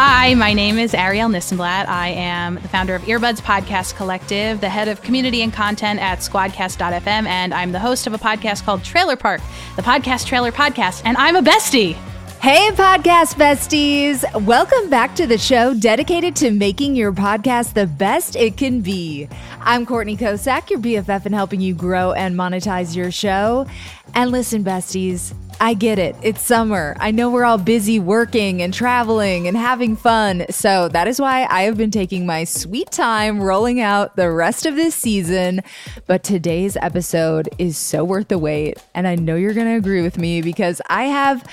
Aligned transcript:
Hi, 0.00 0.34
my 0.34 0.52
name 0.52 0.78
is 0.78 0.92
Arielle 0.92 1.28
Nissenblatt. 1.28 1.88
I 1.88 2.10
am 2.10 2.54
the 2.54 2.68
founder 2.68 2.94
of 2.94 3.02
Earbuds 3.02 3.40
Podcast 3.40 3.96
Collective, 3.96 4.60
the 4.60 4.68
head 4.68 4.86
of 4.86 5.02
community 5.02 5.42
and 5.42 5.52
content 5.52 6.00
at 6.00 6.20
squadcast.fm, 6.20 7.26
and 7.26 7.52
I'm 7.52 7.72
the 7.72 7.80
host 7.80 8.06
of 8.06 8.12
a 8.14 8.18
podcast 8.18 8.62
called 8.62 8.84
Trailer 8.84 9.16
Park, 9.16 9.40
the 9.74 9.82
podcast 9.82 10.26
trailer 10.26 10.52
podcast, 10.52 11.02
and 11.04 11.16
I'm 11.16 11.34
a 11.34 11.42
bestie. 11.42 11.94
Hey, 12.40 12.70
podcast 12.74 13.34
besties! 13.34 14.22
Welcome 14.46 14.88
back 14.88 15.16
to 15.16 15.26
the 15.26 15.36
show 15.36 15.74
dedicated 15.74 16.36
to 16.36 16.52
making 16.52 16.94
your 16.94 17.10
podcast 17.10 17.74
the 17.74 17.88
best 17.88 18.36
it 18.36 18.56
can 18.56 18.80
be. 18.82 19.28
I'm 19.58 19.84
Courtney 19.84 20.16
Kocak, 20.16 20.70
your 20.70 20.78
BFF, 20.78 21.26
and 21.26 21.34
helping 21.34 21.60
you 21.60 21.74
grow 21.74 22.12
and 22.12 22.36
monetize 22.36 22.94
your 22.94 23.10
show. 23.10 23.66
And 24.14 24.30
listen, 24.30 24.62
besties, 24.62 25.34
I 25.60 25.74
get 25.74 25.98
it. 25.98 26.14
It's 26.22 26.40
summer. 26.40 26.96
I 27.00 27.10
know 27.10 27.30
we're 27.30 27.44
all 27.44 27.58
busy 27.58 27.98
working 27.98 28.62
and 28.62 28.72
traveling 28.72 29.48
and 29.48 29.56
having 29.56 29.96
fun. 29.96 30.46
So 30.50 30.88
that 30.88 31.08
is 31.08 31.20
why 31.20 31.46
I 31.50 31.62
have 31.62 31.76
been 31.76 31.90
taking 31.90 32.26
my 32.26 32.44
sweet 32.44 32.92
time 32.92 33.42
rolling 33.42 33.80
out 33.80 34.14
the 34.14 34.30
rest 34.30 34.66
of 34.66 34.76
this 34.76 34.94
season. 34.94 35.62
But 36.06 36.22
today's 36.22 36.76
episode 36.76 37.48
is 37.58 37.76
so 37.76 38.04
worth 38.04 38.28
the 38.28 38.38
wait. 38.38 38.78
And 38.94 39.08
I 39.08 39.16
know 39.16 39.34
you're 39.34 39.54
going 39.54 39.66
to 39.66 39.76
agree 39.76 40.02
with 40.02 40.16
me 40.16 40.42
because 40.42 40.80
I 40.88 41.04
have 41.04 41.44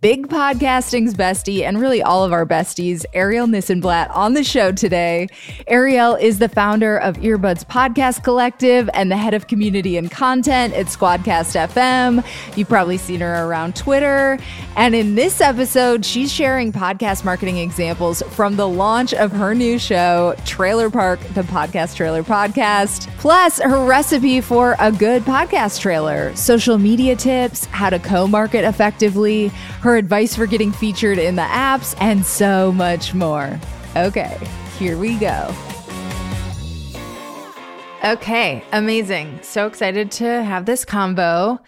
big 0.00 0.28
podcasting's 0.28 1.12
bestie 1.12 1.62
and 1.64 1.78
really 1.78 2.02
all 2.02 2.24
of 2.24 2.32
our 2.32 2.46
besties, 2.46 3.04
Arielle 3.14 3.50
Nissenblatt, 3.50 4.10
on 4.16 4.32
the 4.32 4.42
show 4.42 4.72
today. 4.72 5.28
Arielle 5.68 6.18
is 6.18 6.38
the 6.38 6.48
founder 6.48 6.96
of 6.96 7.18
Earbuds 7.18 7.66
Podcast 7.66 8.24
Collective 8.24 8.88
and 8.94 9.10
the 9.10 9.18
head 9.18 9.34
of 9.34 9.48
community 9.48 9.98
and 9.98 10.10
content 10.10 10.72
at 10.72 10.86
Squadcast 10.86 11.68
FM. 11.68 12.24
You've 12.56 12.70
probably 12.70 12.96
seen 12.96 13.20
her 13.20 13.44
around 13.44 13.76
Twitter. 13.76 14.38
And 14.76 14.94
in 14.94 15.14
this 15.14 15.42
episode, 15.42 16.06
she's 16.06 16.32
sharing 16.32 16.72
podcast 16.72 17.22
marketing 17.22 17.58
examples 17.58 18.22
from 18.30 18.56
the 18.56 18.68
launch 18.68 19.12
of 19.12 19.30
her 19.32 19.54
new 19.54 19.78
show, 19.78 20.34
Trailer 20.46 20.88
Park, 20.88 21.20
the 21.34 21.42
podcast 21.42 21.96
trailer 21.96 22.22
podcast, 22.22 23.08
plus 23.18 23.60
her 23.60 23.84
recipe 23.84 24.40
for 24.40 24.74
a 24.80 24.90
good 24.90 25.22
podcast 25.24 25.80
trailer, 25.80 26.34
social 26.34 26.78
media 26.78 27.14
tips, 27.14 27.66
how 27.66 27.90
to 27.90 27.98
co 27.98 28.26
market 28.26 28.64
effectively, 28.64 29.50
her 29.82 29.96
advice 29.96 30.34
for 30.34 30.46
getting 30.46 30.72
featured 30.72 31.18
in 31.18 31.36
the 31.36 31.42
apps, 31.42 31.94
and 32.00 32.24
so 32.24 32.72
much 32.72 33.14
more. 33.14 33.58
Okay, 33.96 34.38
here 34.78 34.96
we 34.96 35.16
go. 35.16 35.54
Okay, 38.04 38.64
amazing. 38.72 39.38
So 39.42 39.66
excited 39.66 40.10
to 40.12 40.42
have 40.42 40.66
this 40.66 40.84
combo. 40.84 41.60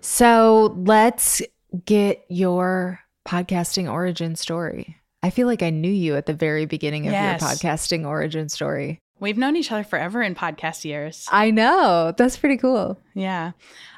So 0.00 0.74
let's 0.84 1.42
get 1.84 2.24
your 2.28 3.00
podcasting 3.26 3.90
origin 3.90 4.36
story. 4.36 4.96
I 5.22 5.30
feel 5.30 5.46
like 5.48 5.62
I 5.62 5.70
knew 5.70 5.90
you 5.90 6.14
at 6.14 6.26
the 6.26 6.34
very 6.34 6.66
beginning 6.66 7.06
of 7.06 7.12
Yes. 7.12 7.40
your 7.40 7.50
podcasting 7.50 8.06
origin 8.06 8.48
story. 8.48 9.00
We've 9.18 9.38
known 9.38 9.56
each 9.56 9.72
other 9.72 9.82
forever 9.82 10.22
in 10.22 10.34
podcast 10.34 10.84
years. 10.84 11.26
I 11.32 11.50
know. 11.50 12.12
That's 12.16 12.36
pretty 12.36 12.58
cool. 12.58 13.00
Yeah. 13.14 13.52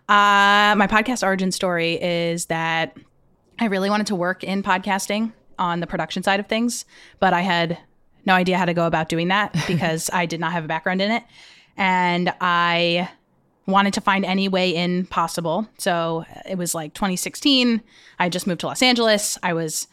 Uh, 0.08 0.76
my 0.78 0.86
podcast 0.88 1.22
origin 1.26 1.50
story 1.52 2.00
is 2.00 2.46
that 2.46 2.96
I 3.58 3.66
really 3.66 3.90
wanted 3.90 4.08
to 4.08 4.14
work 4.14 4.44
in 4.44 4.62
podcasting 4.62 5.32
on 5.58 5.80
the 5.80 5.86
production 5.86 6.22
side 6.22 6.40
of 6.40 6.46
things, 6.46 6.84
but 7.20 7.32
I 7.32 7.40
had 7.40 7.78
no 8.26 8.34
idea 8.34 8.58
how 8.58 8.64
to 8.64 8.74
go 8.74 8.86
about 8.86 9.08
doing 9.08 9.28
that 9.28 9.52
because 9.66 10.10
I 10.12 10.26
did 10.26 10.40
not 10.40 10.52
have 10.52 10.64
a 10.64 10.68
background 10.68 11.00
in 11.00 11.10
it. 11.10 11.22
And 11.76 12.32
I 12.40 13.08
wanted 13.66 13.94
to 13.94 14.00
find 14.00 14.24
any 14.24 14.48
way 14.48 14.74
in 14.74 15.06
possible. 15.06 15.66
So 15.78 16.24
it 16.48 16.56
was 16.56 16.74
like 16.74 16.94
2016. 16.94 17.82
I 18.18 18.28
just 18.28 18.46
moved 18.46 18.60
to 18.60 18.66
Los 18.66 18.82
Angeles. 18.82 19.38
I 19.42 19.52
was 19.52 19.88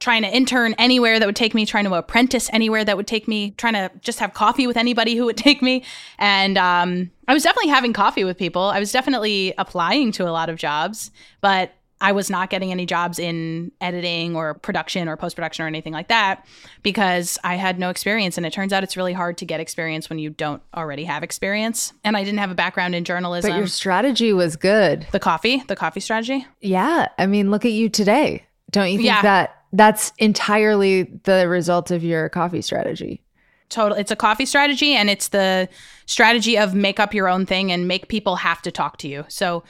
trying 0.00 0.22
to 0.22 0.28
intern 0.28 0.74
anywhere 0.78 1.18
that 1.18 1.26
would 1.26 1.36
take 1.36 1.54
me, 1.54 1.66
trying 1.66 1.84
to 1.84 1.94
apprentice 1.94 2.48
anywhere 2.52 2.84
that 2.84 2.96
would 2.96 3.06
take 3.06 3.26
me, 3.26 3.50
trying 3.52 3.74
to 3.74 3.90
just 4.00 4.20
have 4.20 4.32
coffee 4.32 4.66
with 4.66 4.76
anybody 4.76 5.16
who 5.16 5.24
would 5.24 5.36
take 5.48 5.60
me. 5.60 5.84
And 6.18 6.56
um, 6.56 7.10
I 7.26 7.34
was 7.34 7.42
definitely 7.42 7.70
having 7.70 7.92
coffee 7.92 8.24
with 8.24 8.38
people. 8.38 8.62
I 8.62 8.78
was 8.78 8.92
definitely 8.92 9.54
applying 9.58 10.12
to 10.12 10.28
a 10.28 10.30
lot 10.30 10.48
of 10.48 10.56
jobs, 10.56 11.10
but 11.40 11.72
I 12.00 12.12
was 12.12 12.30
not 12.30 12.48
getting 12.50 12.70
any 12.70 12.86
jobs 12.86 13.18
in 13.18 13.72
editing 13.80 14.36
or 14.36 14.54
production 14.54 15.08
or 15.08 15.16
post 15.16 15.34
production 15.36 15.64
or 15.64 15.68
anything 15.68 15.92
like 15.92 16.08
that 16.08 16.46
because 16.82 17.38
I 17.42 17.56
had 17.56 17.78
no 17.78 17.90
experience. 17.90 18.36
And 18.36 18.46
it 18.46 18.52
turns 18.52 18.72
out 18.72 18.84
it's 18.84 18.96
really 18.96 19.12
hard 19.12 19.36
to 19.38 19.44
get 19.44 19.58
experience 19.60 20.08
when 20.08 20.18
you 20.18 20.30
don't 20.30 20.62
already 20.76 21.04
have 21.04 21.22
experience. 21.22 21.92
And 22.04 22.16
I 22.16 22.22
didn't 22.24 22.38
have 22.38 22.50
a 22.50 22.54
background 22.54 22.94
in 22.94 23.04
journalism. 23.04 23.50
But 23.50 23.56
your 23.58 23.66
strategy 23.66 24.32
was 24.32 24.56
good. 24.56 25.06
the 25.12 25.18
coffee, 25.20 25.62
the 25.66 25.76
coffee 25.76 26.00
strategy. 26.00 26.46
Yeah. 26.60 27.08
I 27.18 27.26
mean, 27.26 27.50
look 27.50 27.64
at 27.64 27.72
you 27.72 27.88
today. 27.88 28.44
Don't 28.70 28.90
you 28.90 28.98
think 28.98 29.06
Yeah. 29.06 29.22
that 29.22 29.56
that's 29.72 30.12
entirely 30.18 31.02
the 31.24 31.48
result 31.48 31.90
of 31.90 32.04
your 32.04 32.28
coffee 32.28 32.62
strategy? 32.62 33.22
total 33.70 33.98
it's 33.98 34.10
a 34.10 34.16
coffee 34.16 34.46
strategy 34.46 34.94
and 34.94 35.10
it's 35.10 35.28
the 35.28 35.68
strategy 36.06 36.56
of 36.56 36.74
make 36.74 36.98
up 36.98 37.12
your 37.12 37.28
own 37.28 37.44
thing 37.44 37.70
and 37.70 37.86
make 37.86 38.08
people 38.08 38.36
have 38.36 38.62
to 38.62 38.70
talk 38.70 38.96
to 38.96 39.06
you 39.06 39.26
so 39.28 39.62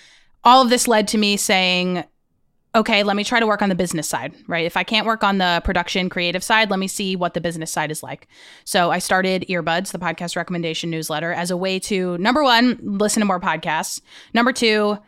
all 0.44 0.62
of 0.62 0.70
this 0.70 0.86
led 0.86 1.08
to 1.08 1.18
me 1.18 1.36
saying 1.36 2.04
okay 2.78 3.02
let 3.02 3.16
me 3.16 3.24
try 3.24 3.40
to 3.40 3.46
work 3.46 3.60
on 3.60 3.68
the 3.68 3.74
business 3.74 4.08
side 4.08 4.34
right? 4.46 4.64
If 4.64 4.76
i 4.76 4.84
can't 4.84 5.06
work 5.06 5.22
on 5.22 5.38
the 5.38 5.60
production 5.64 6.08
creative 6.08 6.42
side 6.42 6.70
let 6.70 6.78
me 6.78 6.88
see 6.88 7.16
what 7.16 7.34
the 7.34 7.40
business 7.40 7.70
side 7.70 7.90
is 7.90 8.02
like. 8.02 8.28
So 8.64 8.90
i 8.90 8.98
started 8.98 9.44
earbuds 9.48 9.92
the 9.92 9.98
podcast 9.98 10.36
recommendation 10.36 10.90
newsletter 10.90 11.32
as 11.32 11.50
a 11.50 11.56
way 11.56 11.78
to 11.80 12.16
number 12.18 12.42
one 12.42 12.78
listen 12.82 13.20
to 13.20 13.26
more 13.26 13.40
podcasts. 13.40 14.00
Number 14.32 14.52
two 14.52 14.98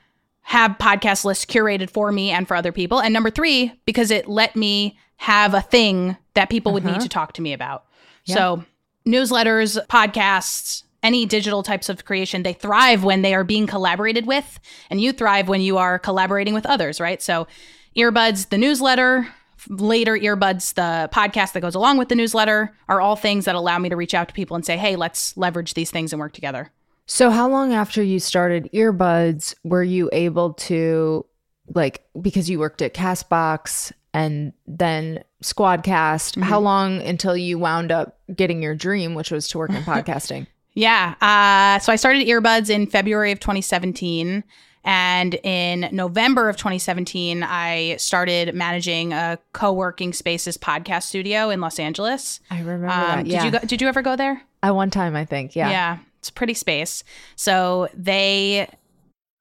have 0.43 0.73
podcast 0.79 1.25
lists 1.25 1.45
curated 1.45 1.91
for 1.91 2.11
me 2.11 2.31
and 2.31 2.49
for 2.49 2.57
other 2.57 2.73
people. 2.73 3.01
And 3.01 3.15
number 3.15 3.31
three 3.31 3.73
because 3.87 4.11
it 4.11 4.29
let 4.29 4.57
me 4.57 4.99
have 5.17 5.55
a 5.55 5.61
thing 5.61 6.17
that 6.35 6.51
people 6.51 6.73
would 6.73 6.85
need 6.85 6.93
uh-huh. 6.93 7.01
to 7.01 7.09
talk 7.09 7.35
to 7.35 7.43
me 7.43 7.53
about. 7.53 7.85
So 8.25 8.65
newsletters, 9.07 9.79
podcasts, 9.87 10.85
any 11.03 11.27
digital 11.27 11.63
types 11.63 11.89
of 11.89 12.05
creation, 12.05 12.43
they 12.43 12.53
thrive 12.53 13.05
when 13.05 13.23
they 13.23 13.35
are 13.35 13.45
being 13.45 13.67
collaborated 13.67 14.27
with, 14.27 14.61
and 14.91 15.01
you 15.01 15.13
thrive 15.13 15.49
when 15.49 15.61
you 15.61 15.79
are 15.79 15.99
collaborating 15.99 16.55
with 16.55 16.67
others, 16.67 17.01
right? 17.01 17.23
So, 17.23 17.47
earbuds, 17.97 18.51
the 18.51 18.59
newsletter, 18.59 19.29
later 19.69 20.17
earbuds, 20.17 20.75
the 20.75 21.09
podcast 21.13 21.53
that 21.53 21.61
goes 21.61 21.75
along 21.75 21.99
with 21.99 22.09
the 22.09 22.15
newsletter 22.15 22.75
are 22.89 23.01
all 23.01 23.17
things 23.17 23.45
that 23.45 23.55
allow 23.55 23.79
me 23.79 23.89
to 23.89 23.97
reach 23.97 24.15
out 24.15 24.29
to 24.29 24.35
people 24.35 24.55
and 24.55 24.65
say, 24.65 24.77
hey, 24.77 24.97
let's 24.97 25.37
leverage 25.37 25.75
these 25.75 25.91
things 25.91 26.13
and 26.13 26.21
work 26.21 26.33
together. 26.33 26.71
So, 27.07 27.31
how 27.31 27.49
long 27.49 27.73
after 27.73 28.03
you 28.03 28.21
started 28.21 28.71
earbuds 28.73 29.55
were 29.65 29.83
you 29.83 30.09
able 30.13 30.55
to, 30.55 31.27
like, 31.75 32.05
because 32.21 32.49
you 32.49 32.59
worked 32.59 32.83
at 32.83 32.95
Castbox 32.95 33.93
and 34.15 34.53
then 34.67 35.25
Squadcast, 35.43 36.41
how 36.43 36.57
mm-hmm. 36.57 36.65
long 36.65 37.03
until 37.03 37.37
you 37.37 37.59
wound 37.59 37.91
up 37.91 38.19
getting 38.35 38.63
your 38.63 38.75
dream, 38.75 39.15
which 39.15 39.31
was 39.31 39.49
to 39.49 39.59
work 39.59 39.71
in 39.71 39.83
podcasting? 39.83 40.47
Yeah. 40.75 41.15
Uh, 41.21 41.79
so 41.81 41.93
I 41.93 41.97
started 41.97 42.27
earbuds 42.27 42.71
in 42.71 42.87
February 42.87 43.33
of 43.33 43.41
2017. 43.41 44.45
And 44.83 45.35
in 45.43 45.89
November 45.93 46.49
of 46.49 46.57
2017, 46.57 47.43
I 47.43 47.97
started 47.97 48.55
managing 48.55 49.13
a 49.13 49.39
co 49.53 49.73
working 49.73 50.15
spaces 50.15 50.57
podcast 50.57 51.03
studio 51.03 51.51
in 51.51 51.61
Los 51.61 51.79
Angeles. 51.79 52.41
I 52.51 52.61
remember 52.61 52.87
Um, 52.89 52.93
that. 52.93 53.23
did 53.25 53.33
Yeah. 53.33 53.45
you 53.45 53.51
go, 53.51 53.59
did 53.59 53.83
you 53.83 53.89
ever 53.89 54.01
go 54.01 54.17
there? 54.17 54.41
At 54.63 54.75
one 54.75 54.89
time, 54.91 55.17
I 55.17 55.27
think. 55.27 55.55
Yeah. 55.55 55.69
Yeah, 55.71 55.99
it's 56.19 56.31
a 56.31 56.33
pretty 56.33 56.55
space. 56.55 57.05
So 57.37 57.89
they 57.95 58.69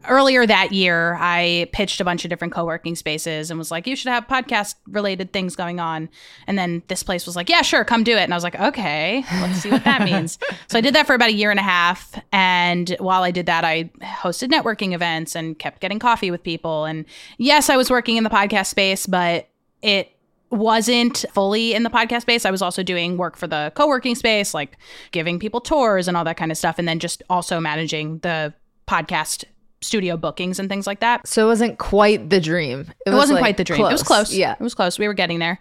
earlier 0.08 0.46
that 0.46 0.72
year, 0.72 1.18
I 1.20 1.68
pitched 1.74 2.00
a 2.00 2.06
bunch 2.06 2.24
of 2.24 2.30
different 2.30 2.54
co-working 2.54 2.96
spaces 2.96 3.52
and 3.52 3.58
was 3.58 3.70
like, 3.70 3.86
"You 3.86 3.96
should 3.96 4.12
have 4.12 4.28
podcast 4.28 4.76
related 4.88 5.34
things 5.34 5.56
going 5.56 5.80
on." 5.80 6.10
And 6.48 6.58
then 6.58 6.84
this 6.88 7.04
place 7.04 7.26
was 7.26 7.36
like, 7.36 7.50
"Yeah, 7.50 7.62
sure, 7.62 7.84
come 7.84 8.04
do 8.04 8.14
it." 8.14 8.22
And 8.22 8.34
I 8.34 8.38
was 8.38 8.44
like, 8.44 8.60
"Okay, 8.60 9.26
let's 9.42 9.60
see 9.60 9.70
what 9.70 9.84
that 9.84 10.04
means." 10.04 10.40
so 10.68 10.78
I 10.78 10.82
did 10.82 10.96
that 10.96 11.06
for 11.06 11.14
about 11.16 11.30
a 11.30 11.34
year 11.34 11.52
and 11.52 11.60
a 11.60 11.64
half, 11.64 12.14
and 12.32 12.96
while 13.00 13.24
I 13.24 13.32
did 13.32 13.46
that, 13.48 13.66
I 13.66 13.90
hosted 14.02 14.50
networking 14.50 14.94
events 14.94 15.36
and 15.36 15.60
kept 15.60 15.82
getting 15.82 16.00
coffee 16.00 16.32
with 16.32 16.44
people. 16.44 16.86
And 16.86 17.06
yes, 17.38 17.70
I 17.70 17.76
was 17.76 17.90
working 17.90 18.16
in 18.16 18.24
the 18.24 18.30
podcast 18.30 18.68
space, 18.68 19.06
but 19.06 19.50
it 19.82 20.12
wasn't 20.50 21.26
fully 21.34 21.74
in 21.74 21.84
the 21.84 21.90
podcast 21.90 22.22
space. 22.22 22.46
I 22.46 22.52
was 22.52 22.62
also 22.62 22.84
doing 22.84 23.18
work 23.18 23.36
for 23.36 23.48
the 23.48 23.72
co-working 23.76 24.16
space, 24.16 24.54
like 24.54 24.78
giving 25.12 25.40
people 25.40 25.62
tours 25.62 26.08
and 26.08 26.16
all 26.16 26.24
that 26.24 26.38
kind 26.38 26.52
of 26.52 26.58
stuff, 26.58 26.80
and 26.80 26.88
then 26.88 27.00
just 27.00 27.22
also 27.30 27.60
managing 27.60 28.20
the 28.20 28.54
podcast 28.88 29.44
studio 29.82 30.18
bookings 30.18 30.60
and 30.60 30.70
things 30.70 30.86
like 30.86 31.00
that. 31.00 31.28
So 31.28 31.46
it 31.46 31.48
wasn't 31.48 31.78
quite 31.78 32.30
the 32.30 32.40
dream. 32.40 32.92
It, 33.06 33.10
was, 33.10 33.18
wasn't 33.18 33.36
like, 33.36 33.42
quite 33.42 33.58
the 33.58 33.64
dream. 33.64 33.86
It 33.86 33.92
was 33.92 34.04
close. 34.04 34.34
Yeah. 34.34 34.54
It 34.54 34.60
was 34.62 34.76
close. 34.76 35.00
We 35.00 35.08
were 35.08 35.14
getting 35.14 35.40
there. 35.40 35.60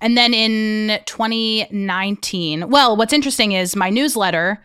And 0.00 0.16
then 0.16 0.32
in 0.32 0.98
2019, 1.04 2.70
well, 2.70 2.96
what's 2.96 3.12
interesting 3.12 3.52
is 3.52 3.76
my 3.76 3.90
newsletter 3.90 4.60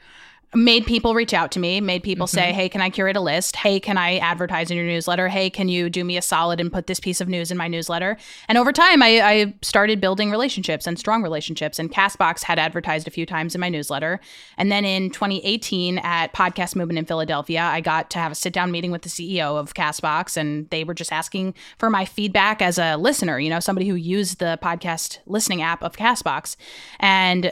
made 0.54 0.86
people 0.86 1.14
reach 1.14 1.34
out 1.34 1.52
to 1.52 1.60
me, 1.60 1.82
made 1.82 2.04
people 2.04 2.28
say, 2.28 2.50
mm-hmm. 2.50 2.56
Hey, 2.56 2.70
can 2.70 2.82
I 2.82 2.90
curate 2.90 3.18
a 3.18 3.22
list? 3.22 3.56
Hey, 3.56 3.80
can 3.80 3.98
I 3.98 4.18
advertise 4.18 4.70
in 4.72 4.78
your 4.78 4.86
newsletter? 4.86 5.28
Hey, 5.28 5.50
can 5.50 5.68
you 5.68 5.90
do 5.90 6.04
me 6.04 6.18
a 6.18 6.22
solid 6.22 6.60
and 6.60 6.72
put 6.72 6.88
this 6.88 7.00
piece 7.00 7.22
of 7.22 7.28
news 7.28 7.52
in 7.52 7.58
my 7.58 7.68
newsletter? 7.68 8.18
And 8.48 8.58
over 8.58 8.72
time, 8.72 9.02
I, 9.02 9.22
I 9.22 9.54
started 9.62 10.00
building 10.00 10.32
relationships 10.32 10.88
and 10.88 10.98
strong 10.98 11.24
relationships. 11.24 11.80
And 11.80 11.92
Castbox 11.92 12.44
had 12.44 12.60
advertised 12.60 13.08
a 13.08 13.12
few 13.12 13.26
times 13.26 13.56
in 13.56 13.62
my 13.62 13.70
newsletter. 13.70 14.20
And 14.58 14.72
then 14.72 14.86
in 14.86 15.10
2018 15.10 15.98
at 16.00 16.34
Podcast 16.34 16.76
Movement 16.76 17.00
in 17.00 17.06
Philadelphia, 17.06 17.62
I 17.62 17.82
got 17.82 18.10
to 18.12 18.20
have 18.20 18.32
a 18.32 18.36
sit 18.36 18.54
down 18.54 18.72
meeting 18.72 18.92
with 18.92 19.02
the 19.02 19.10
CEO 19.10 19.58
of 19.58 19.74
Castbox. 19.74 20.38
And 20.38 20.70
they 20.70 20.84
were 20.84 20.94
just 20.94 21.12
asking 21.12 21.56
for 21.78 21.90
my 21.90 22.06
feedback 22.06 22.62
as 22.62 22.78
a 22.78 22.96
listener, 22.98 23.40
you 23.40 23.50
know, 23.50 23.60
somebody 23.60 23.88
who 23.88 23.96
used 23.96 24.40
the 24.40 24.60
podcast 24.62 25.20
listening 25.26 25.62
app 25.62 25.84
of 25.84 25.98
Castbox. 25.98 26.56
And 27.00 27.52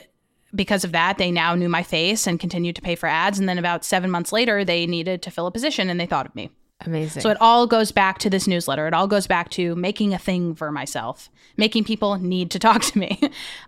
because 0.56 0.84
of 0.84 0.92
that, 0.92 1.18
they 1.18 1.32
now 1.32 1.56
knew 1.56 1.70
my 1.70 1.84
face 1.84 2.28
and 2.28 2.40
continued 2.40 2.76
to 2.76 2.82
pay 2.82 2.96
for 2.96 3.08
ads. 3.08 3.40
And 3.40 3.50
then 3.50 3.58
about 3.58 3.84
seven 3.84 4.12
months 4.12 4.32
later, 4.32 4.64
they 4.64 4.86
needed 4.86 5.22
to 5.24 5.32
fill 5.32 5.48
a 5.48 5.52
position 5.52 5.90
and 5.90 6.00
they 6.00 6.06
thought 6.06 6.26
of 6.26 6.36
me. 6.36 6.50
Amazing. 6.86 7.22
So 7.22 7.30
it 7.30 7.38
all 7.40 7.66
goes 7.66 7.92
back 7.92 8.20
to 8.20 8.30
this 8.30 8.48
newsletter. 8.48 8.88
It 8.88 8.94
all 8.94 9.08
goes 9.08 9.26
back 9.28 9.50
to 9.52 9.76
making 9.76 10.14
a 10.14 10.20
thing 10.20 10.54
for 10.54 10.72
myself, 10.72 11.30
making 11.56 11.86
people 11.86 12.18
need 12.18 12.52
to 12.52 12.60
talk 12.68 12.82
to 12.82 12.98
me. 12.98 13.20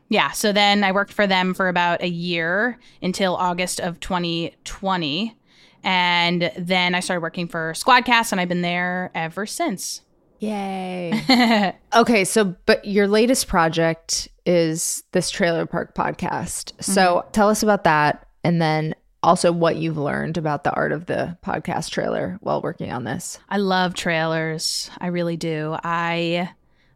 yeah. 0.09 0.31
So 0.31 0.51
then 0.51 0.83
I 0.83 0.91
worked 0.91 1.13
for 1.13 1.27
them 1.27 1.53
for 1.53 1.69
about 1.69 2.01
a 2.01 2.09
year 2.09 2.77
until 3.01 3.35
August 3.35 3.79
of 3.79 3.99
2020. 3.99 5.35
And 5.83 6.51
then 6.57 6.95
I 6.95 6.99
started 6.99 7.21
working 7.21 7.47
for 7.47 7.73
Squadcast 7.73 8.31
and 8.31 8.41
I've 8.41 8.49
been 8.49 8.63
there 8.63 9.11
ever 9.13 9.45
since. 9.45 10.01
Yay. 10.39 11.73
okay, 11.95 12.23
so 12.25 12.55
but 12.65 12.85
your 12.85 13.07
latest 13.07 13.47
project 13.47 14.27
is 14.45 15.03
this 15.11 15.29
Trailer 15.31 15.65
Park 15.65 15.95
podcast. 15.95 16.71
So 16.83 17.17
Mm-hmm. 17.21 17.31
tell 17.31 17.49
us 17.49 17.63
about 17.63 17.83
that 17.85 18.27
and 18.43 18.61
then 18.61 18.95
also 19.23 19.51
what 19.51 19.75
you've 19.77 19.97
learned 19.97 20.37
about 20.37 20.63
the 20.63 20.71
art 20.73 20.91
of 20.91 21.07
the 21.07 21.35
podcast 21.43 21.89
trailer 21.89 22.37
while 22.41 22.61
working 22.61 22.91
on 22.91 23.03
this. 23.05 23.39
I 23.49 23.57
love 23.57 23.95
trailers. 23.95 24.91
I 24.99 25.07
really 25.07 25.35
do. 25.37 25.75
I 25.83 26.51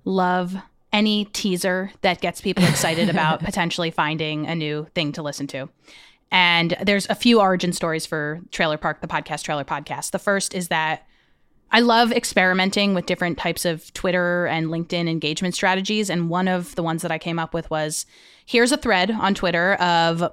love 0.05 0.55
any 0.93 1.25
teaser 1.25 1.91
that 2.01 2.21
gets 2.21 2.41
people 2.41 2.63
excited 2.65 3.09
about 3.09 3.39
potentially 3.43 3.89
finding 3.89 4.45
a 4.45 4.53
new 4.55 4.85
thing 4.93 5.11
to 5.13 5.23
listen 5.23 5.47
to. 5.47 5.69
And 6.31 6.77
there's 6.83 7.07
a 7.09 7.15
few 7.15 7.41
origin 7.41 7.73
stories 7.73 8.05
for 8.05 8.41
Trailer 8.51 8.77
Park, 8.77 9.01
the 9.01 9.07
podcast, 9.07 9.43
Trailer 9.43 9.63
Podcast. 9.63 10.11
The 10.11 10.19
first 10.19 10.53
is 10.53 10.67
that 10.67 11.07
I 11.71 11.81
love 11.81 12.11
experimenting 12.11 12.93
with 12.93 13.05
different 13.05 13.37
types 13.37 13.65
of 13.65 13.93
Twitter 13.93 14.47
and 14.47 14.67
LinkedIn 14.67 15.07
engagement 15.07 15.55
strategies. 15.55 16.09
And 16.09 16.29
one 16.29 16.47
of 16.47 16.75
the 16.75 16.83
ones 16.83 17.01
that 17.03 17.11
I 17.11 17.17
came 17.17 17.39
up 17.39 17.53
with 17.53 17.69
was 17.69 18.05
here's 18.45 18.71
a 18.71 18.77
thread 18.77 19.11
on 19.11 19.35
Twitter 19.35 19.75
of 19.75 20.31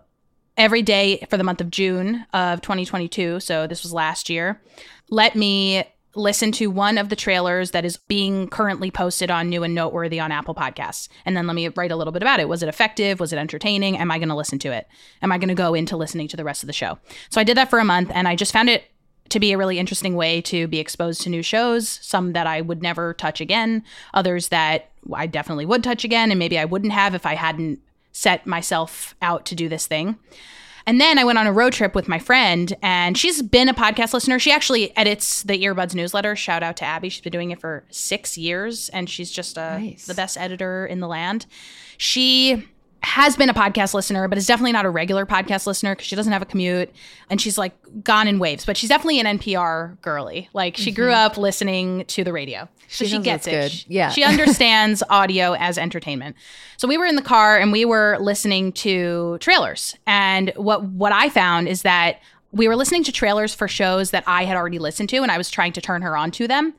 every 0.57 0.83
day 0.83 1.27
for 1.29 1.37
the 1.37 1.45
month 1.45 1.61
of 1.61 1.71
June 1.71 2.25
of 2.33 2.63
2022. 2.63 3.41
So 3.41 3.67
this 3.67 3.83
was 3.83 3.93
last 3.93 4.31
year. 4.31 4.63
Let 5.11 5.37
me 5.37 5.85
listen 6.15 6.51
to 6.51 6.69
one 6.69 6.97
of 6.97 7.11
the 7.11 7.17
trailers 7.17 7.73
that 7.73 7.85
is 7.85 7.99
being 7.99 8.49
currently 8.49 8.91
posted 8.91 9.31
on 9.31 9.51
New 9.51 9.63
and 9.63 9.75
Noteworthy 9.75 10.19
on 10.19 10.33
Apple 10.33 10.55
Podcasts. 10.55 11.09
And 11.27 11.37
then 11.37 11.47
let 11.47 11.55
me 11.55 11.69
write 11.69 11.93
a 11.93 11.97
little 11.97 12.13
bit 12.13 12.23
about 12.23 12.41
it. 12.41 12.49
Was 12.49 12.63
it 12.63 12.71
effective? 12.71 13.21
Was 13.21 13.35
it 13.35 13.39
entertaining? 13.39 13.99
Am 13.99 14.11
I 14.11 14.19
going 14.19 14.31
to 14.31 14.35
listen 14.35 14.59
to 14.61 14.73
it? 14.73 14.89
Am 15.21 15.31
I 15.31 15.37
going 15.37 15.51
to 15.51 15.55
go 15.55 15.75
into 15.75 15.97
listening 15.97 16.27
to 16.29 16.37
the 16.37 16.45
rest 16.45 16.63
of 16.63 16.67
the 16.69 16.73
show? 16.73 16.99
So 17.29 17.39
I 17.39 17.45
did 17.45 17.59
that 17.59 17.69
for 17.69 17.79
a 17.79 17.85
month 17.85 18.11
and 18.15 18.27
I 18.27 18.35
just 18.35 18.53
found 18.53 18.71
it 18.71 18.85
to 19.31 19.41
be 19.41 19.53
a 19.53 19.59
really 19.59 19.79
interesting 19.79 20.15
way 20.17 20.41
to 20.43 20.67
be 20.69 20.79
exposed 20.79 21.21
to 21.23 21.31
new 21.31 21.43
shows, 21.43 21.89
some 22.03 22.33
that 22.33 22.47
I 22.47 22.61
would 22.61 22.83
never 22.83 23.15
touch 23.15 23.41
again, 23.41 23.85
others 24.15 24.49
that 24.49 24.91
I 25.13 25.27
definitely 25.27 25.67
would 25.67 25.85
touch 25.85 26.05
again, 26.05 26.31
and 26.31 26.39
maybe 26.39 26.59
I 26.59 26.65
wouldn't 26.65 26.93
have 26.93 27.15
if 27.15 27.27
I 27.27 27.35
hadn't 27.35 27.81
set 28.13 28.47
myself 28.47 29.15
out 29.21 29.45
to 29.47 29.55
do 29.55 29.69
this 29.69 29.87
thing. 29.87 30.17
And 30.89 31.01
then 31.01 31.19
I 31.19 31.25
went 31.25 31.37
on 31.37 31.49
a 31.49 31.53
road 31.53 31.73
trip 31.73 31.97
with 31.97 32.07
my 32.07 32.21
friend, 32.21 32.73
and 32.81 33.19
she's 33.19 33.43
been 33.43 33.69
a 33.69 33.75
podcast 33.75 34.15
listener. 34.15 34.39
She 34.39 34.53
actually 34.53 34.97
edits 34.97 35.43
the 35.43 35.61
Earbuds 35.65 35.97
newsletter. 35.97 36.37
Shout 36.37 36.63
out 36.63 36.77
to 36.77 36.85
Abby. 36.85 37.09
She's 37.09 37.23
been 37.23 37.33
doing 37.33 37.51
it 37.51 37.61
for 37.61 37.83
six 37.91 38.39
years, 38.39 38.89
and 38.91 39.11
she's 39.11 39.33
just 39.33 39.59
uh, 39.59 39.79
Nice. 39.79 40.07
the 40.07 40.15
best 40.15 40.37
editor 40.39 40.87
in 40.87 41.01
the 41.01 41.09
land. 41.09 41.47
She 41.99 42.69
has 43.07 43.37
been 43.37 43.49
a 43.49 43.55
podcast 43.55 43.95
listener, 43.95 44.27
but 44.27 44.37
is 44.37 44.49
definitely 44.49 44.73
not 44.73 44.85
a 44.85 44.91
regular 44.91 45.25
podcast 45.25 45.65
listener 45.65 45.95
because 45.95 46.09
she 46.09 46.17
doesn't 46.17 46.33
have 46.33 46.43
a 46.43 46.45
commute 46.45 46.93
and 47.31 47.41
she's 47.41 47.57
like 47.57 47.73
gone 48.03 48.27
in 48.27 48.41
waves. 48.41 48.67
But 48.67 48.77
she's 48.77 48.89
definitely 48.89 49.21
an 49.21 49.39
NPR 49.39 50.03
girly. 50.03 50.49
Like 50.53 50.77
she 50.77 50.91
grew 50.91 51.11
mm-hmm. 51.11 51.27
up 51.27 51.39
listening 51.39 52.05
to 52.07 52.25
the 52.25 52.33
radio. 52.33 52.69
So 52.89 53.05
She 53.05 53.13
she, 53.13 53.19
gets 53.21 53.47
it. 53.47 53.51
good. 53.53 53.71
She- 53.71 53.87
Yeah. 53.91 54.09
She 54.11 54.25
understands 54.25 55.05
audio 55.09 55.55
as 55.55 55.79
entertainment. 55.79 56.35
So 56.79 56.89
we 56.89 56.99
were 56.99 57.07
in 57.07 57.15
the 57.15 57.23
car 57.23 57.57
and 57.57 57.71
we 57.71 57.85
were 57.85 58.19
listening 58.21 58.73
to 58.73 59.39
trailers. 59.39 59.97
And 60.09 60.53
what 60.57 60.83
what 60.83 61.13
I 61.13 61.29
found 61.29 61.69
is 61.69 61.83
that 61.83 62.21
we 62.51 62.67
were 62.67 62.75
listening 62.75 63.05
to 63.05 63.13
trailers 63.13 63.55
for 63.55 63.69
shows 63.69 64.11
that 64.11 64.25
I 64.27 64.47
had 64.47 64.57
already 64.57 64.81
listened 64.81 65.11
to 65.11 65.19
and 65.19 65.31
I 65.31 65.39
was 65.39 65.49
trying 65.49 65.73
to 65.75 65.81
turn 65.81 66.03
her 66.03 66.17
on 66.17 66.33
to 66.33 66.49
them. 66.49 66.75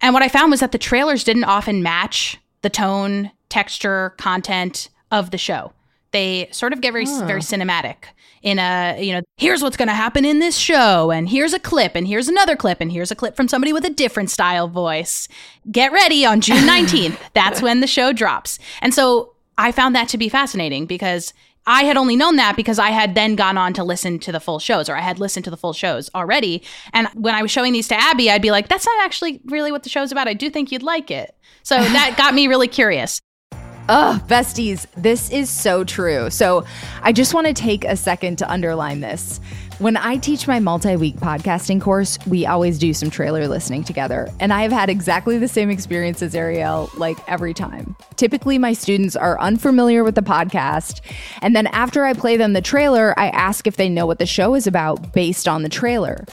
And 0.00 0.14
what 0.14 0.24
I 0.24 0.28
found 0.28 0.50
was 0.50 0.58
that 0.60 0.72
the 0.72 0.78
trailers 0.78 1.22
didn't 1.22 1.44
often 1.44 1.80
match 1.80 2.38
the 2.62 2.70
tone, 2.70 3.30
texture, 3.48 4.14
content 4.18 4.88
of 5.10 5.30
the 5.30 5.38
show. 5.38 5.72
They 6.12 6.48
sort 6.50 6.72
of 6.72 6.80
get 6.80 6.92
very 6.92 7.06
ah. 7.06 7.24
very 7.26 7.40
cinematic 7.40 8.06
in 8.42 8.58
a, 8.58 8.96
you 9.00 9.12
know, 9.12 9.20
here's 9.36 9.62
what's 9.62 9.76
going 9.76 9.88
to 9.88 9.94
happen 9.94 10.24
in 10.24 10.38
this 10.38 10.56
show 10.56 11.10
and 11.10 11.28
here's 11.28 11.52
a 11.52 11.58
clip 11.58 11.94
and 11.94 12.06
here's 12.06 12.28
another 12.28 12.56
clip 12.56 12.80
and 12.80 12.90
here's 12.90 13.10
a 13.10 13.14
clip 13.14 13.36
from 13.36 13.48
somebody 13.48 13.72
with 13.72 13.84
a 13.84 13.90
different 13.90 14.30
style 14.30 14.66
voice. 14.66 15.28
Get 15.70 15.92
ready 15.92 16.24
on 16.24 16.40
June 16.40 16.56
19th. 16.66 17.18
That's 17.34 17.60
when 17.60 17.80
the 17.80 17.86
show 17.86 18.12
drops. 18.12 18.58
And 18.80 18.94
so 18.94 19.34
I 19.58 19.72
found 19.72 19.94
that 19.94 20.08
to 20.08 20.18
be 20.18 20.30
fascinating 20.30 20.86
because 20.86 21.34
I 21.66 21.84
had 21.84 21.98
only 21.98 22.16
known 22.16 22.36
that 22.36 22.56
because 22.56 22.78
I 22.78 22.90
had 22.90 23.14
then 23.14 23.36
gone 23.36 23.58
on 23.58 23.74
to 23.74 23.84
listen 23.84 24.18
to 24.20 24.32
the 24.32 24.40
full 24.40 24.58
shows 24.58 24.88
or 24.88 24.96
I 24.96 25.02
had 25.02 25.20
listened 25.20 25.44
to 25.44 25.50
the 25.50 25.58
full 25.58 25.74
shows 25.74 26.08
already. 26.14 26.62
And 26.94 27.08
when 27.08 27.34
I 27.34 27.42
was 27.42 27.50
showing 27.50 27.74
these 27.74 27.88
to 27.88 28.00
Abby, 28.00 28.30
I'd 28.30 28.40
be 28.40 28.50
like, 28.50 28.68
that's 28.68 28.86
not 28.86 29.04
actually 29.04 29.42
really 29.44 29.70
what 29.70 29.82
the 29.82 29.90
show's 29.90 30.10
about. 30.10 30.28
I 30.28 30.34
do 30.34 30.48
think 30.48 30.72
you'd 30.72 30.82
like 30.82 31.10
it. 31.10 31.36
So 31.62 31.76
that 31.76 32.14
got 32.16 32.32
me 32.32 32.46
really 32.46 32.68
curious. 32.68 33.20
Oh, 33.92 34.22
besties, 34.28 34.86
this 34.96 35.30
is 35.30 35.50
so 35.50 35.82
true. 35.82 36.30
So 36.30 36.64
I 37.02 37.10
just 37.10 37.34
want 37.34 37.48
to 37.48 37.52
take 37.52 37.84
a 37.84 37.96
second 37.96 38.38
to 38.38 38.48
underline 38.48 39.00
this. 39.00 39.40
When 39.80 39.96
I 39.96 40.18
teach 40.18 40.46
my 40.46 40.60
multi 40.60 40.94
week 40.94 41.16
podcasting 41.16 41.80
course, 41.80 42.18
we 42.26 42.46
always 42.46 42.78
do 42.78 42.94
some 42.94 43.10
trailer 43.10 43.48
listening 43.48 43.82
together. 43.82 44.28
And 44.38 44.52
I 44.52 44.62
have 44.62 44.70
had 44.70 44.90
exactly 44.90 45.38
the 45.38 45.48
same 45.48 45.70
experience 45.70 46.22
as 46.22 46.34
Arielle, 46.34 46.94
like 46.98 47.18
every 47.26 47.52
time. 47.52 47.96
Typically, 48.14 48.58
my 48.58 48.74
students 48.74 49.16
are 49.16 49.40
unfamiliar 49.40 50.04
with 50.04 50.14
the 50.14 50.22
podcast. 50.22 51.00
And 51.42 51.56
then 51.56 51.66
after 51.68 52.04
I 52.04 52.12
play 52.12 52.36
them 52.36 52.52
the 52.52 52.60
trailer, 52.60 53.18
I 53.18 53.30
ask 53.30 53.66
if 53.66 53.76
they 53.76 53.88
know 53.88 54.06
what 54.06 54.18
the 54.20 54.26
show 54.26 54.54
is 54.54 54.68
about 54.68 55.14
based 55.14 55.48
on 55.48 55.62
the 55.62 55.70
trailer. 55.70 56.26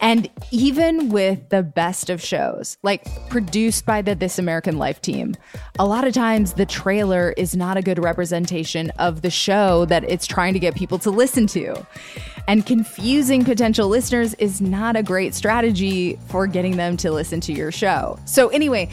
And 0.00 0.30
even 0.52 1.08
with 1.08 1.48
the 1.48 1.62
best 1.62 2.10
of 2.10 2.22
shows, 2.22 2.78
like 2.82 3.04
produced 3.28 3.84
by 3.86 4.02
the 4.02 4.14
This 4.14 4.38
American 4.38 4.78
Life 4.78 5.00
team, 5.00 5.34
a 5.78 5.86
lot 5.86 6.06
of 6.06 6.14
times 6.14 6.52
the 6.52 6.66
is 6.90 7.56
not 7.56 7.76
a 7.76 7.82
good 7.82 7.98
representation 7.98 8.90
of 8.98 9.22
the 9.22 9.30
show 9.30 9.84
that 9.86 10.04
it's 10.04 10.26
trying 10.26 10.52
to 10.54 10.58
get 10.58 10.74
people 10.74 10.98
to 11.00 11.10
listen 11.10 11.46
to. 11.48 11.86
And 12.48 12.64
confusing 12.64 13.44
potential 13.44 13.88
listeners 13.88 14.34
is 14.34 14.60
not 14.60 14.96
a 14.96 15.02
great 15.02 15.34
strategy 15.34 16.18
for 16.28 16.46
getting 16.46 16.76
them 16.76 16.96
to 16.98 17.10
listen 17.10 17.40
to 17.42 17.52
your 17.52 17.72
show. 17.72 18.18
So, 18.24 18.48
anyway, 18.48 18.90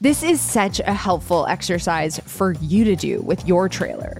this 0.00 0.22
is 0.22 0.40
such 0.40 0.80
a 0.80 0.92
helpful 0.92 1.46
exercise 1.46 2.18
for 2.26 2.52
you 2.54 2.84
to 2.84 2.96
do 2.96 3.20
with 3.22 3.46
your 3.46 3.68
trailer. 3.68 4.18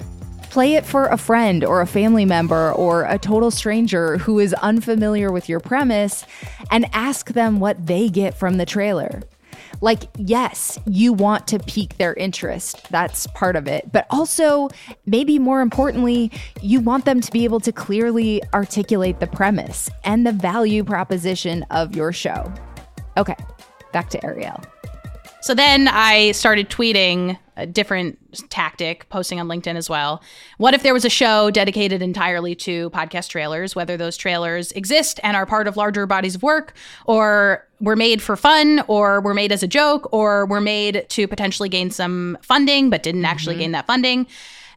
Play 0.51 0.75
it 0.75 0.85
for 0.85 1.07
a 1.07 1.17
friend 1.17 1.65
or 1.65 1.81
a 1.81 1.87
family 1.87 2.25
member 2.25 2.73
or 2.73 3.05
a 3.05 3.19
total 3.19 3.51
stranger 3.51 4.19
who 4.19 4.39
is 4.39 4.55
unfamiliar 4.55 5.33
with 5.33 5.49
your 5.49 5.61
premise 5.61 6.25
and 6.71 6.87
ask 6.93 7.33
them 7.33 7.59
what 7.59 7.87
they 7.87 8.09
get 8.09 8.35
from 8.35 8.59
the 8.59 8.67
trailer. 8.67 9.23
Like, 9.83 10.05
yes, 10.17 10.79
you 10.87 11.13
want 11.13 11.49
to 11.49 11.59
pique 11.59 11.99
their 11.99 12.15
interest. 12.15 12.89
That's 12.91 13.27
part 13.29 13.57
of 13.57 13.67
it. 13.67 13.91
But 13.91 14.07
also, 14.11 14.69
maybe 15.07 15.41
more 15.41 15.61
importantly, 15.61 16.31
you 16.63 16.81
want 16.81 17.05
them 17.05 17.21
to 17.21 17.33
be 17.33 17.43
able 17.43 17.59
to 17.61 17.73
clearly 17.73 18.41
articulate 18.55 19.19
the 19.19 19.27
premise 19.27 19.91
and 20.05 20.25
the 20.25 20.33
value 20.33 20.85
proposition 20.85 21.65
of 21.71 21.97
your 21.97 22.13
show. 22.13 22.51
Okay, 23.17 23.37
back 23.93 24.09
to 24.11 24.19
Arielle. 24.21 24.72
So 25.43 25.55
then 25.55 25.89
I 25.89 26.31
started 26.33 26.71
tweeting 26.71 27.37
a 27.57 27.67
different 27.67 28.17
tactic, 28.49 29.09
posting 29.09 29.41
on 29.41 29.49
LinkedIn 29.49 29.75
as 29.75 29.91
well. 29.91 30.23
What 30.59 30.73
if 30.73 30.85
there 30.85 30.95
was 30.95 31.05
a 31.05 31.11
show 31.11 31.51
dedicated 31.51 32.01
entirely 32.01 32.55
to 32.55 32.91
podcast 32.91 33.29
trailers, 33.29 33.75
whether 33.75 33.97
those 33.97 34.17
trailers 34.17 34.71
exist 34.73 35.19
and 35.25 35.37
are 35.37 35.45
part 35.45 35.67
of 35.67 35.77
larger 35.77 36.07
bodies 36.07 36.37
of 36.37 36.45
work, 36.45 36.75
or 37.07 37.67
were 37.81 37.97
made 37.97 38.23
for 38.23 38.37
fun, 38.37 38.85
or 38.87 39.21
were 39.21 39.35
made 39.35 39.51
as 39.51 39.65
a 39.65 39.69
joke, 39.69 40.09
or 40.13 40.47
were 40.47 40.61
made 40.61 41.07
to 41.09 41.27
potentially 41.27 41.69
gain 41.69 41.91
some 41.91 42.39
funding 42.41 42.89
but 42.89 43.03
didn't 43.03 43.25
actually 43.25 43.55
mm-hmm. 43.55 43.63
gain 43.63 43.73
that 43.73 43.87
funding? 43.89 44.29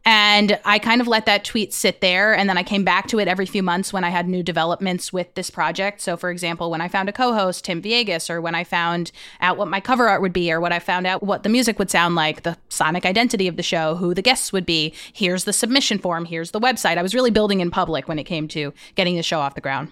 And 0.05 0.59
I 0.65 0.77
kind 0.77 1.01
of 1.01 1.07
let 1.07 1.25
that 1.25 1.43
tweet 1.43 1.74
sit 1.74 2.00
there. 2.00 2.35
And 2.35 2.47
then 2.47 2.57
I 2.57 2.63
came 2.63 2.83
back 2.83 3.07
to 3.07 3.19
it 3.19 3.27
every 3.27 3.47
few 3.47 3.63
months 3.63 3.91
when 3.91 4.03
I 4.03 4.09
had 4.09 4.27
new 4.27 4.43
developments 4.43 5.12
with 5.12 5.33
this 5.33 5.50
project. 5.50 6.00
So, 6.01 6.15
for 6.15 6.29
example, 6.29 6.69
when 6.69 6.79
I 6.79 6.88
found 6.88 7.09
a 7.09 7.12
co 7.12 7.33
host, 7.33 7.65
Tim 7.65 7.81
Viegas, 7.81 8.29
or 8.29 8.39
when 8.39 8.53
I 8.53 8.63
found 8.63 9.12
out 9.41 9.57
what 9.57 9.67
my 9.67 9.79
cover 9.79 10.07
art 10.07 10.21
would 10.21 10.33
be, 10.33 10.51
or 10.51 10.62
what 10.62 10.71
I 10.71 10.79
found 10.79 11.07
out 11.07 11.24
what 11.24 11.41
the 11.41 11.50
music 11.50 11.79
would 11.79 11.89
sound 11.89 12.13
like, 12.13 12.43
the 12.43 12.57
sonic 12.69 13.05
identity 13.05 13.47
of 13.47 13.55
the 13.55 13.63
show, 13.63 13.95
who 13.95 14.13
the 14.13 14.21
guests 14.21 14.53
would 14.53 14.65
be, 14.65 14.93
here's 15.12 15.45
the 15.45 15.53
submission 15.53 15.97
form, 15.97 16.25
here's 16.25 16.51
the 16.51 16.62
website. 16.62 16.97
I 16.97 17.01
was 17.01 17.15
really 17.15 17.31
building 17.31 17.59
in 17.59 17.71
public 17.71 18.07
when 18.07 18.19
it 18.19 18.25
came 18.25 18.47
to 18.50 18.74
getting 18.93 19.15
the 19.15 19.24
show 19.24 19.39
off 19.39 19.55
the 19.55 19.62
ground. 19.62 19.91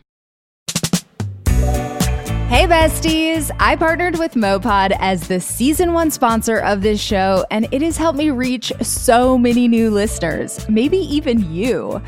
Hey, 2.49 2.67
besties! 2.67 3.49
I 3.59 3.75
partnered 3.75 4.19
with 4.19 4.35
Mopod 4.35 4.95
as 4.99 5.27
the 5.27 5.39
season 5.39 5.93
one 5.93 6.11
sponsor 6.11 6.59
of 6.59 6.81
this 6.83 7.01
show, 7.01 7.45
and 7.49 7.67
it 7.71 7.81
has 7.81 7.97
helped 7.97 8.17
me 8.19 8.29
reach 8.29 8.71
so 8.81 9.39
many 9.39 9.67
new 9.67 9.89
listeners, 9.89 10.67
maybe 10.69 10.97
even 10.97 11.51
you. 11.51 11.99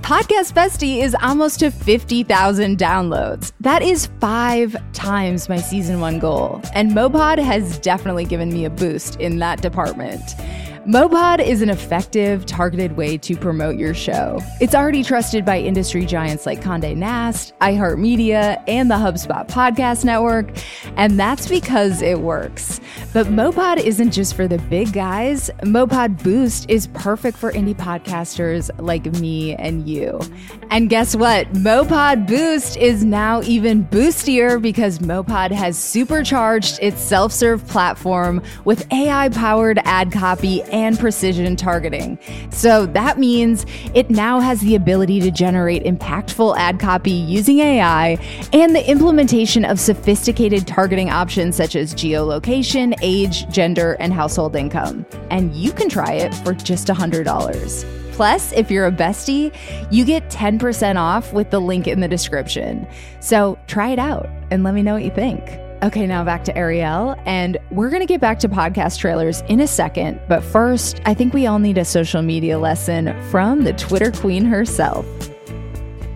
Podcast 0.00 0.54
Bestie 0.54 1.00
is 1.00 1.14
almost 1.22 1.60
to 1.60 1.70
50,000 1.70 2.76
downloads. 2.76 3.52
That 3.60 3.82
is 3.82 4.06
five 4.18 4.74
times 4.92 5.48
my 5.48 5.58
season 5.58 6.00
one 6.00 6.18
goal, 6.18 6.60
and 6.74 6.90
Mopod 6.90 7.38
has 7.38 7.78
definitely 7.78 8.24
given 8.24 8.52
me 8.52 8.64
a 8.64 8.70
boost 8.70 9.20
in 9.20 9.38
that 9.38 9.62
department. 9.62 10.34
Mopod 10.86 11.38
is 11.38 11.62
an 11.62 11.70
effective, 11.70 12.44
targeted 12.44 12.96
way 12.96 13.16
to 13.16 13.36
promote 13.36 13.76
your 13.76 13.94
show. 13.94 14.40
It's 14.60 14.74
already 14.74 15.04
trusted 15.04 15.44
by 15.44 15.60
industry 15.60 16.04
giants 16.04 16.44
like 16.44 16.60
Conde 16.60 16.96
Nast, 16.96 17.56
iHeartMedia, 17.60 18.60
and 18.66 18.90
the 18.90 18.96
HubSpot 18.96 19.46
Podcast 19.46 20.04
Network, 20.04 20.48
and 20.96 21.20
that's 21.20 21.48
because 21.48 22.02
it 22.02 22.18
works. 22.18 22.80
But 23.12 23.26
Mopod 23.26 23.78
isn't 23.78 24.10
just 24.10 24.34
for 24.34 24.48
the 24.48 24.58
big 24.58 24.92
guys. 24.92 25.50
Mopod 25.60 26.20
Boost 26.24 26.68
is 26.68 26.88
perfect 26.88 27.38
for 27.38 27.52
indie 27.52 27.76
podcasters 27.76 28.68
like 28.80 29.04
me 29.20 29.54
and 29.54 29.88
you. 29.88 30.20
And 30.70 30.90
guess 30.90 31.14
what? 31.14 31.46
Mopod 31.52 32.26
Boost 32.26 32.76
is 32.76 33.04
now 33.04 33.40
even 33.42 33.84
boostier 33.84 34.60
because 34.60 34.98
Mopod 34.98 35.52
has 35.52 35.78
supercharged 35.78 36.80
its 36.82 37.00
self 37.00 37.30
serve 37.30 37.64
platform 37.68 38.42
with 38.64 38.90
AI 38.92 39.28
powered 39.28 39.78
ad 39.84 40.10
copy 40.10 40.64
and 40.72 40.98
precision 40.98 41.54
targeting. 41.54 42.18
So 42.50 42.86
that 42.86 43.18
means 43.18 43.66
it 43.94 44.10
now 44.10 44.40
has 44.40 44.60
the 44.60 44.74
ability 44.74 45.20
to 45.20 45.30
generate 45.30 45.84
impactful 45.84 46.56
ad 46.56 46.80
copy 46.80 47.12
using 47.12 47.58
AI 47.58 48.18
and 48.52 48.74
the 48.74 48.90
implementation 48.90 49.64
of 49.64 49.78
sophisticated 49.78 50.66
targeting 50.66 51.10
options 51.10 51.56
such 51.56 51.76
as 51.76 51.94
geolocation, 51.94 52.98
age, 53.02 53.48
gender, 53.48 53.96
and 54.00 54.12
household 54.12 54.56
income. 54.56 55.06
And 55.30 55.54
you 55.54 55.72
can 55.72 55.88
try 55.88 56.12
it 56.12 56.34
for 56.36 56.54
just 56.54 56.88
$100. 56.88 58.12
Plus, 58.12 58.52
if 58.52 58.70
you're 58.70 58.86
a 58.86 58.92
bestie, 58.92 59.54
you 59.90 60.04
get 60.04 60.28
10% 60.28 60.96
off 60.96 61.32
with 61.32 61.50
the 61.50 61.60
link 61.60 61.86
in 61.86 62.00
the 62.00 62.08
description. 62.08 62.86
So 63.20 63.58
try 63.66 63.90
it 63.90 63.98
out 63.98 64.28
and 64.50 64.62
let 64.62 64.74
me 64.74 64.82
know 64.82 64.94
what 64.94 65.02
you 65.02 65.10
think. 65.10 65.58
Okay, 65.82 66.06
now 66.06 66.22
back 66.22 66.44
to 66.44 66.52
Arielle, 66.52 67.20
and 67.26 67.58
we're 67.72 67.90
going 67.90 68.02
to 68.02 68.06
get 68.06 68.20
back 68.20 68.38
to 68.38 68.48
podcast 68.48 69.00
trailers 69.00 69.40
in 69.48 69.58
a 69.58 69.66
second. 69.66 70.20
But 70.28 70.44
first, 70.44 71.00
I 71.06 71.12
think 71.12 71.34
we 71.34 71.44
all 71.48 71.58
need 71.58 71.76
a 71.76 71.84
social 71.84 72.22
media 72.22 72.56
lesson 72.56 73.20
from 73.32 73.64
the 73.64 73.72
Twitter 73.72 74.12
queen 74.12 74.44
herself. 74.44 75.04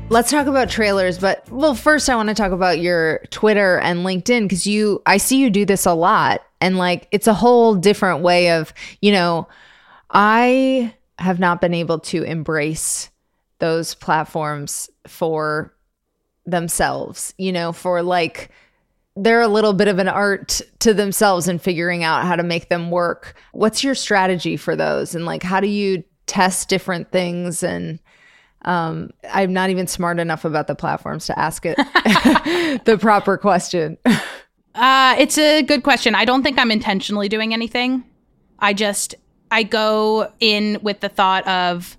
Let's 0.08 0.30
talk 0.30 0.46
about 0.46 0.70
trailers, 0.70 1.18
but 1.18 1.50
well, 1.50 1.74
first 1.74 2.08
I 2.08 2.14
want 2.14 2.28
to 2.28 2.34
talk 2.36 2.52
about 2.52 2.78
your 2.78 3.24
Twitter 3.30 3.80
and 3.80 4.06
LinkedIn 4.06 4.42
because 4.42 4.68
you, 4.68 5.02
I 5.04 5.16
see 5.16 5.38
you 5.38 5.50
do 5.50 5.64
this 5.64 5.84
a 5.84 5.94
lot, 5.94 6.42
and 6.60 6.78
like 6.78 7.08
it's 7.10 7.26
a 7.26 7.34
whole 7.34 7.74
different 7.74 8.22
way 8.22 8.52
of, 8.52 8.72
you 9.02 9.10
know, 9.10 9.48
I 10.12 10.94
have 11.18 11.40
not 11.40 11.60
been 11.60 11.74
able 11.74 11.98
to 11.98 12.22
embrace 12.22 13.10
those 13.58 13.94
platforms 13.94 14.90
for 15.08 15.74
themselves, 16.44 17.34
you 17.36 17.50
know, 17.50 17.72
for 17.72 18.00
like 18.04 18.52
they're 19.16 19.40
a 19.40 19.48
little 19.48 19.72
bit 19.72 19.88
of 19.88 19.98
an 19.98 20.08
art 20.08 20.60
to 20.80 20.92
themselves 20.92 21.48
in 21.48 21.58
figuring 21.58 22.04
out 22.04 22.24
how 22.24 22.36
to 22.36 22.42
make 22.42 22.68
them 22.68 22.90
work. 22.90 23.34
What's 23.52 23.82
your 23.82 23.94
strategy 23.94 24.56
for 24.56 24.76
those? 24.76 25.14
And 25.14 25.24
like, 25.24 25.42
how 25.42 25.60
do 25.60 25.68
you 25.68 26.04
test 26.26 26.68
different 26.68 27.10
things? 27.10 27.62
And 27.62 27.98
um, 28.62 29.10
I'm 29.32 29.52
not 29.52 29.70
even 29.70 29.86
smart 29.86 30.18
enough 30.18 30.44
about 30.44 30.66
the 30.66 30.74
platforms 30.74 31.26
to 31.26 31.38
ask 31.38 31.64
it 31.64 31.76
the 32.84 32.98
proper 33.00 33.36
question. 33.36 33.98
Uh, 34.76 35.16
it's 35.18 35.38
a 35.38 35.62
good 35.62 35.82
question. 35.82 36.14
I 36.14 36.26
don't 36.26 36.42
think 36.42 36.58
I'm 36.58 36.70
intentionally 36.70 37.30
doing 37.30 37.54
anything. 37.54 38.04
I 38.58 38.74
just, 38.74 39.14
I 39.50 39.62
go 39.62 40.30
in 40.38 40.78
with 40.82 41.00
the 41.00 41.08
thought 41.08 41.48
of 41.48 41.96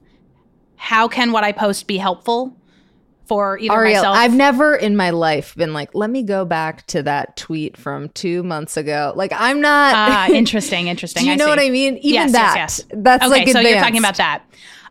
how 0.75 1.07
can 1.07 1.31
what 1.31 1.43
I 1.43 1.53
post 1.53 1.87
be 1.87 1.97
helpful? 1.97 2.55
For 3.27 3.59
either 3.59 3.73
Arielle, 3.73 3.93
myself. 3.95 4.17
I've 4.17 4.33
never 4.33 4.75
in 4.75 4.95
my 4.95 5.09
life 5.09 5.53
been 5.55 5.73
like, 5.73 5.93
let 5.93 6.09
me 6.09 6.23
go 6.23 6.45
back 6.45 6.87
to 6.87 7.03
that 7.03 7.35
tweet 7.37 7.75
from 7.77 8.09
two 8.09 8.41
months 8.43 8.77
ago. 8.77 9.13
Like, 9.15 9.31
I'm 9.35 9.59
not. 9.61 9.93
Ah, 9.95 10.27
interesting, 10.31 10.87
interesting. 10.87 11.21
Do 11.23 11.27
you 11.27 11.33
I 11.33 11.35
know 11.35 11.45
see. 11.45 11.49
what 11.49 11.59
I 11.59 11.69
mean? 11.69 11.97
Even 11.97 12.13
Yes, 12.13 12.31
yes, 12.31 12.31
that. 12.33 12.55
yes. 12.55 12.81
That's 12.93 13.25
okay, 13.25 13.31
like 13.45 13.49
so 13.49 13.59
you're 13.59 13.79
talking 13.79 13.97
about 13.97 14.15
that. 14.17 14.43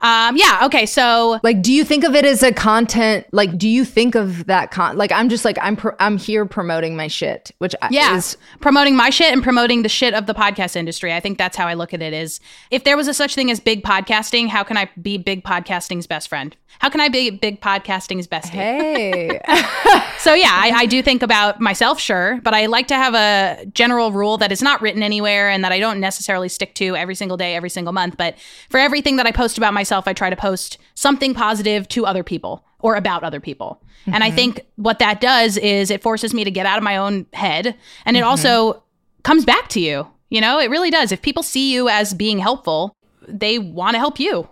Um, 0.02 0.36
yeah. 0.36 0.60
Okay. 0.66 0.84
So 0.84 1.40
Like, 1.42 1.62
do 1.62 1.72
you 1.72 1.82
think 1.82 2.04
of 2.04 2.14
it 2.14 2.26
as 2.26 2.42
a 2.42 2.52
content? 2.52 3.26
Like, 3.32 3.56
do 3.56 3.66
you 3.66 3.82
think 3.82 4.14
of 4.14 4.44
that 4.44 4.70
con? 4.70 4.98
Like, 4.98 5.10
I'm 5.10 5.30
just 5.30 5.42
like, 5.46 5.56
I'm 5.62 5.74
pro- 5.74 5.96
I'm 5.98 6.18
here 6.18 6.44
promoting 6.44 6.96
my 6.96 7.08
shit, 7.08 7.50
which 7.58 7.74
I- 7.80 7.88
yeah, 7.90 8.14
is 8.14 8.36
promoting 8.60 8.94
my 8.94 9.08
shit 9.08 9.32
and 9.32 9.42
promoting 9.42 9.82
the 9.82 9.88
shit 9.88 10.12
of 10.12 10.26
the 10.26 10.34
podcast 10.34 10.76
industry. 10.76 11.14
I 11.14 11.20
think 11.20 11.38
that's 11.38 11.56
how 11.56 11.66
I 11.66 11.72
look 11.72 11.94
at 11.94 12.02
it. 12.02 12.12
Is 12.12 12.40
if 12.70 12.84
there 12.84 12.94
was 12.98 13.08
a 13.08 13.14
such 13.14 13.34
thing 13.34 13.50
as 13.50 13.58
big 13.58 13.82
podcasting, 13.82 14.48
how 14.48 14.62
can 14.64 14.76
I 14.76 14.90
be 15.00 15.16
big 15.16 15.42
podcasting's 15.44 16.06
best 16.06 16.28
friend? 16.28 16.54
How 16.78 16.88
can 16.90 17.00
I 17.00 17.08
be 17.08 17.30
big 17.30 17.60
podcasting's 17.60 18.26
bestie? 18.26 18.50
hey. 18.50 19.40
So 20.18 20.34
yeah, 20.34 20.50
I, 20.50 20.70
I 20.74 20.86
do 20.86 21.02
think 21.02 21.22
about 21.22 21.60
myself, 21.60 22.00
sure, 22.00 22.40
but 22.42 22.52
I 22.52 22.66
like 22.66 22.88
to 22.88 22.96
have 22.96 23.14
a 23.14 23.64
general 23.66 24.10
rule 24.10 24.38
that 24.38 24.50
is 24.50 24.60
not 24.60 24.82
written 24.82 25.02
anywhere 25.02 25.48
and 25.48 25.62
that 25.62 25.70
I 25.70 25.78
don't 25.78 26.00
necessarily 26.00 26.48
stick 26.48 26.74
to 26.76 26.96
every 26.96 27.14
single 27.14 27.36
day, 27.36 27.54
every 27.54 27.70
single 27.70 27.92
month. 27.92 28.16
But 28.16 28.36
for 28.68 28.78
everything 28.78 29.16
that 29.16 29.26
I 29.26 29.30
post 29.30 29.56
about 29.56 29.72
myself, 29.72 30.08
I 30.08 30.14
try 30.14 30.30
to 30.30 30.34
post 30.34 30.78
something 30.94 31.32
positive 31.32 31.86
to 31.88 32.06
other 32.06 32.24
people 32.24 32.64
or 32.80 32.96
about 32.96 33.22
other 33.22 33.40
people. 33.40 33.82
And 34.06 34.22
I 34.22 34.28
mm-hmm. 34.28 34.36
think 34.36 34.66
what 34.76 34.98
that 35.00 35.20
does 35.20 35.56
is 35.58 35.90
it 35.90 36.02
forces 36.02 36.32
me 36.32 36.44
to 36.44 36.50
get 36.50 36.66
out 36.66 36.78
of 36.78 36.84
my 36.84 36.96
own 36.96 37.26
head, 37.32 37.76
and 38.04 38.16
it 38.16 38.20
mm-hmm. 38.20 38.28
also 38.28 38.82
comes 39.22 39.44
back 39.44 39.68
to 39.70 39.80
you. 39.80 40.06
You 40.30 40.40
know, 40.40 40.58
it 40.58 40.70
really 40.70 40.90
does. 40.90 41.12
If 41.12 41.22
people 41.22 41.42
see 41.42 41.72
you 41.72 41.88
as 41.88 42.14
being 42.14 42.38
helpful, 42.38 42.94
they 43.28 43.58
want 43.58 43.94
to 43.94 43.98
help 43.98 44.18
you. 44.18 44.48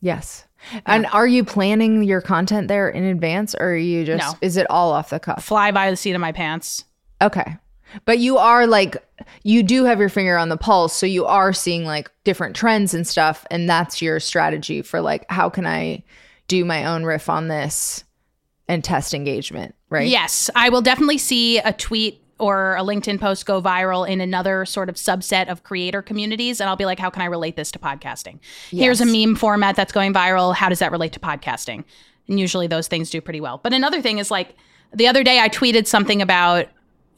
yes. 0.00 0.44
And 0.86 1.06
are 1.06 1.26
you 1.26 1.44
planning 1.44 2.02
your 2.02 2.20
content 2.20 2.68
there 2.68 2.88
in 2.88 3.04
advance, 3.04 3.54
or 3.54 3.72
are 3.72 3.76
you 3.76 4.04
just? 4.04 4.22
No. 4.22 4.38
Is 4.40 4.56
it 4.56 4.66
all 4.70 4.92
off 4.92 5.10
the 5.10 5.20
cuff? 5.20 5.44
Fly 5.44 5.70
by 5.70 5.90
the 5.90 5.96
seat 5.96 6.12
of 6.12 6.20
my 6.20 6.32
pants. 6.32 6.84
Okay. 7.20 7.56
But 8.04 8.18
you 8.18 8.38
are 8.38 8.66
like, 8.66 8.96
you 9.42 9.62
do 9.62 9.84
have 9.84 10.00
your 10.00 10.08
finger 10.08 10.38
on 10.38 10.48
the 10.48 10.56
pulse. 10.56 10.94
So 10.96 11.04
you 11.04 11.26
are 11.26 11.52
seeing 11.52 11.84
like 11.84 12.10
different 12.24 12.56
trends 12.56 12.94
and 12.94 13.06
stuff. 13.06 13.44
And 13.50 13.68
that's 13.68 14.00
your 14.00 14.18
strategy 14.18 14.80
for 14.80 15.02
like, 15.02 15.26
how 15.30 15.50
can 15.50 15.66
I 15.66 16.02
do 16.48 16.64
my 16.64 16.86
own 16.86 17.04
riff 17.04 17.28
on 17.28 17.48
this 17.48 18.04
and 18.66 18.82
test 18.82 19.12
engagement, 19.12 19.74
right? 19.90 20.08
Yes, 20.08 20.48
I 20.54 20.70
will 20.70 20.80
definitely 20.80 21.18
see 21.18 21.58
a 21.58 21.72
tweet 21.72 22.21
or 22.42 22.74
a 22.76 22.80
LinkedIn 22.80 23.20
post 23.20 23.46
go 23.46 23.62
viral 23.62 24.06
in 24.06 24.20
another 24.20 24.64
sort 24.64 24.88
of 24.88 24.96
subset 24.96 25.48
of 25.48 25.62
creator 25.62 26.02
communities. 26.02 26.60
And 26.60 26.68
I'll 26.68 26.76
be 26.76 26.84
like, 26.84 26.98
how 26.98 27.08
can 27.08 27.22
I 27.22 27.26
relate 27.26 27.54
this 27.54 27.70
to 27.70 27.78
podcasting? 27.78 28.40
Here's 28.70 29.00
a 29.00 29.06
meme 29.06 29.36
format 29.36 29.76
that's 29.76 29.92
going 29.92 30.12
viral. 30.12 30.52
How 30.52 30.68
does 30.68 30.80
that 30.80 30.90
relate 30.90 31.12
to 31.12 31.20
podcasting? 31.20 31.84
And 32.28 32.40
usually 32.40 32.66
those 32.66 32.88
things 32.88 33.10
do 33.10 33.20
pretty 33.20 33.40
well. 33.40 33.60
But 33.62 33.72
another 33.72 34.02
thing 34.02 34.18
is 34.18 34.28
like 34.30 34.56
the 34.92 35.06
other 35.06 35.22
day 35.22 35.38
I 35.38 35.48
tweeted 35.48 35.86
something 35.86 36.20
about 36.20 36.66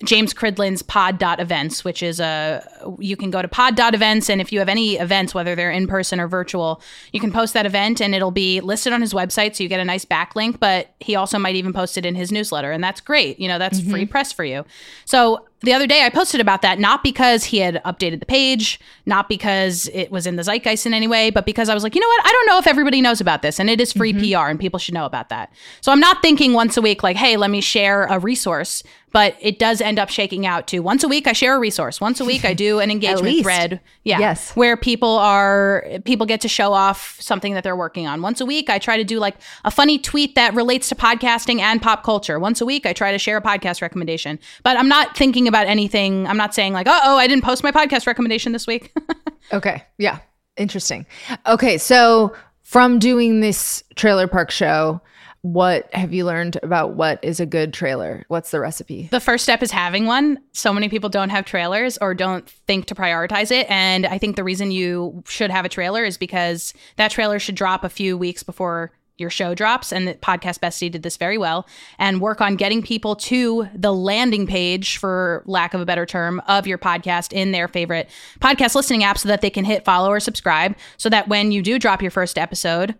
James 0.05 0.35
Cridland's 0.35 0.83
pod.events, 0.83 1.85
which 1.85 2.03
is 2.03 2.21
a 2.21 2.67
you 2.99 3.17
can 3.17 3.31
go 3.31 3.43
to 3.43 3.49
pod.events 3.49 4.29
and 4.31 4.41
if 4.41 4.53
you 4.53 4.59
have 4.59 4.69
any 4.69 4.97
events, 4.97 5.35
whether 5.35 5.55
they're 5.55 5.71
in 5.71 5.87
person 5.87 6.21
or 6.21 6.29
virtual, 6.29 6.83
you 7.13 7.21
can 7.21 7.33
post 7.33 7.55
that 7.55 7.67
event 7.67 8.01
and 8.01 8.15
it'll 8.15 8.31
be 8.31 8.61
listed 8.61 8.93
on 8.93 9.01
his 9.01 9.13
website 9.13 9.55
so 9.55 9.63
you 9.63 9.69
get 9.69 9.81
a 9.81 9.85
nice 9.85 10.05
backlink, 10.05 10.59
but 10.61 10.95
he 11.01 11.17
also 11.17 11.39
might 11.39 11.57
even 11.57 11.73
post 11.73 11.97
it 11.99 12.07
in 12.07 12.15
his 12.15 12.31
newsletter 12.31 12.73
and 12.73 12.83
that's 12.83 13.01
great. 13.01 13.39
You 13.41 13.49
know, 13.49 13.59
that's 13.59 13.81
mm-hmm. 13.81 13.91
free 13.91 14.07
press 14.07 14.33
for 14.33 14.45
you. 14.45 14.65
So 15.05 15.47
the 15.65 15.73
other 15.73 15.87
day 15.87 16.03
I 16.03 16.11
posted 16.11 16.41
about 16.41 16.63
that 16.63 16.79
not 16.79 17.03
because 17.03 17.45
he 17.45 17.59
had 17.59 17.83
updated 17.85 18.21
the 18.21 18.27
page, 18.27 18.79
not 19.07 19.29
because 19.29 19.89
it 19.95 20.11
was 20.11 20.27
in 20.27 20.37
the 20.37 20.43
zeitgeist 20.43 20.87
in 20.87 20.93
any 20.95 21.07
way, 21.07 21.31
but 21.31 21.47
because 21.47 21.69
I 21.69 21.75
was 21.75 21.83
like, 21.83 21.95
you 21.95 22.01
know 22.01 22.07
what? 22.07 22.27
I 22.27 22.33
don't 22.33 22.47
know 22.47 22.59
if 22.59 22.67
everybody 22.67 23.01
knows 23.01 23.21
about 23.21 23.43
this 23.43 23.59
and 23.59 23.71
it 23.71 23.81
is 23.81 23.93
free 23.93 24.13
mm-hmm. 24.13 24.33
PR 24.33 24.51
and 24.51 24.61
people 24.61 24.79
should 24.79 24.95
know 24.95 25.07
about 25.07 25.31
that. 25.31 25.53
So 25.81 25.91
I'm 25.91 26.01
not 26.01 26.21
thinking 26.23 26.53
once 26.53 26.77
a 26.77 26.83
week 26.83 27.03
like, 27.03 27.17
hey, 27.17 27.37
let 27.37 27.51
me 27.51 27.61
share 27.61 28.05
a 28.05 28.19
resource, 28.19 28.83
but 29.15 29.37
it 29.41 29.61
does 29.61 29.81
end 29.81 30.01
up 30.01 30.11
shaking 30.11 30.45
out 30.45 30.67
to 30.67 30.81
once 30.81 31.05
a 31.05 31.09
week 31.09 31.29
I 31.29 31.33
share 31.33 31.55
a 31.55 31.59
resource. 31.61 32.01
Once 32.01 32.21
a 32.21 32.25
week 32.25 32.45
I 32.45 32.53
do 32.53 32.81
an 32.81 32.91
engagement 32.97 33.43
thread. 33.43 33.81
Yeah. 34.03 34.19
Yes. 34.19 34.51
Where 34.57 34.77
people 34.77 35.17
are 35.19 35.87
people 36.05 36.27
get 36.27 36.41
to 36.41 36.49
show 36.49 36.73
off 36.73 37.17
something 37.21 37.55
that 37.55 37.63
they're 37.63 37.77
working 37.77 38.09
on. 38.09 38.23
Once 38.23 38.41
a 38.41 38.45
week 38.45 38.69
I 38.69 38.81
try 38.81 38.97
to 38.97 39.05
do 39.05 39.21
like 39.21 39.37
a 39.65 39.71
funny 39.71 39.99
tweet 39.99 40.35
that 40.35 40.53
relates 40.53 40.89
to 40.89 40.97
podcasting 40.97 41.61
and 41.61 41.81
pop 41.81 42.03
culture. 42.03 42.41
Once 42.41 42.61
a 42.61 42.67
week 42.67 42.87
I 42.87 42.93
try 42.93 43.13
to 43.13 43.19
share 43.19 43.37
a 43.37 43.43
podcast 43.43 43.81
recommendation. 43.81 44.41
But 44.65 44.77
I'm 44.77 44.89
not 44.89 45.17
thinking 45.17 45.47
about 45.47 45.69
anything. 45.69 46.27
I'm 46.27 46.37
not 46.37 46.53
saying 46.53 46.73
like, 46.73 46.89
"Oh, 46.91 47.17
I 47.17 47.29
didn't 47.29 47.45
post 47.45 47.63
my 47.63 47.71
podcast 47.71 48.09
recommendation 48.09 48.53
this 48.53 48.67
week." 48.67 48.93
Okay. 49.53 49.83
Yeah. 49.99 50.21
Interesting. 50.57 51.05
Okay, 51.47 51.77
so 51.77 52.35
from 52.63 52.99
doing 52.99 53.41
this 53.43 53.85
trailer 53.95 54.27
park 54.27 54.51
show, 54.51 55.03
what 55.45 55.93
have 55.93 56.15
you 56.15 56.25
learned 56.25 56.57
about 56.63 56.95
what 56.95 57.23
is 57.23 57.39
a 57.39 57.45
good 57.45 57.75
trailer? 57.75 58.25
What's 58.29 58.51
the 58.51 58.61
recipe? 58.61 59.09
The 59.11 59.21
first 59.21 59.45
step 59.45 59.63
is 59.63 59.71
having 59.71 60.07
one. 60.07 60.39
So 60.53 60.73
many 60.73 60.89
people 60.89 61.11
don't 61.11 61.29
have 61.29 61.45
trailers 61.45 61.99
or 61.99 62.15
don't 62.15 62.49
think 62.49 62.87
to 62.87 62.95
prioritize 62.95 63.51
it. 63.51 63.67
And 63.69 64.07
I 64.07 64.17
think 64.17 64.37
the 64.37 64.43
reason 64.43 64.71
you 64.71 65.23
should 65.27 65.51
have 65.51 65.67
a 65.67 65.69
trailer 65.69 66.03
is 66.03 66.17
because 66.17 66.73
that 66.97 67.11
trailer 67.11 67.39
should 67.39 67.57
drop 67.57 67.85
a 67.85 67.91
few 67.91 68.17
weeks 68.17 68.43
before 68.43 68.93
your 69.19 69.29
show 69.29 69.55
drops. 69.55 69.93
And 69.93 70.09
the 70.09 70.15
podcast 70.15 70.61
bestie 70.61 70.91
did 70.91 71.03
this 71.03 71.19
very 71.19 71.37
well 71.37 71.69
and 71.99 72.23
work 72.23 72.41
on 72.41 72.57
getting 72.57 72.81
people 72.81 73.15
to 73.17 73.69
the 73.75 73.93
landing 73.93 74.47
page, 74.47 74.97
for 74.97 75.43
lack 75.45 75.75
of 75.75 75.81
a 75.83 75.87
better 75.87 76.07
term, 76.07 76.41
of 76.49 76.67
your 76.67 76.79
podcast 76.79 77.35
in 77.35 77.53
their 77.53 77.69
favorite 77.69 78.09
podcast 78.41 78.75
listening 78.75 79.05
app 79.05 79.19
so 79.19 79.29
that 79.29 79.43
they 79.43 79.51
can 79.51 79.67
hit 79.67 79.85
follow 79.85 80.09
or 80.09 80.21
subscribe. 80.21 80.75
So 80.97 81.11
that 81.11 81.29
when 81.29 81.53
you 81.53 81.61
do 81.61 81.79
drop 81.79 82.01
your 82.01 82.11
first 82.11 82.39
episode, 82.39 82.95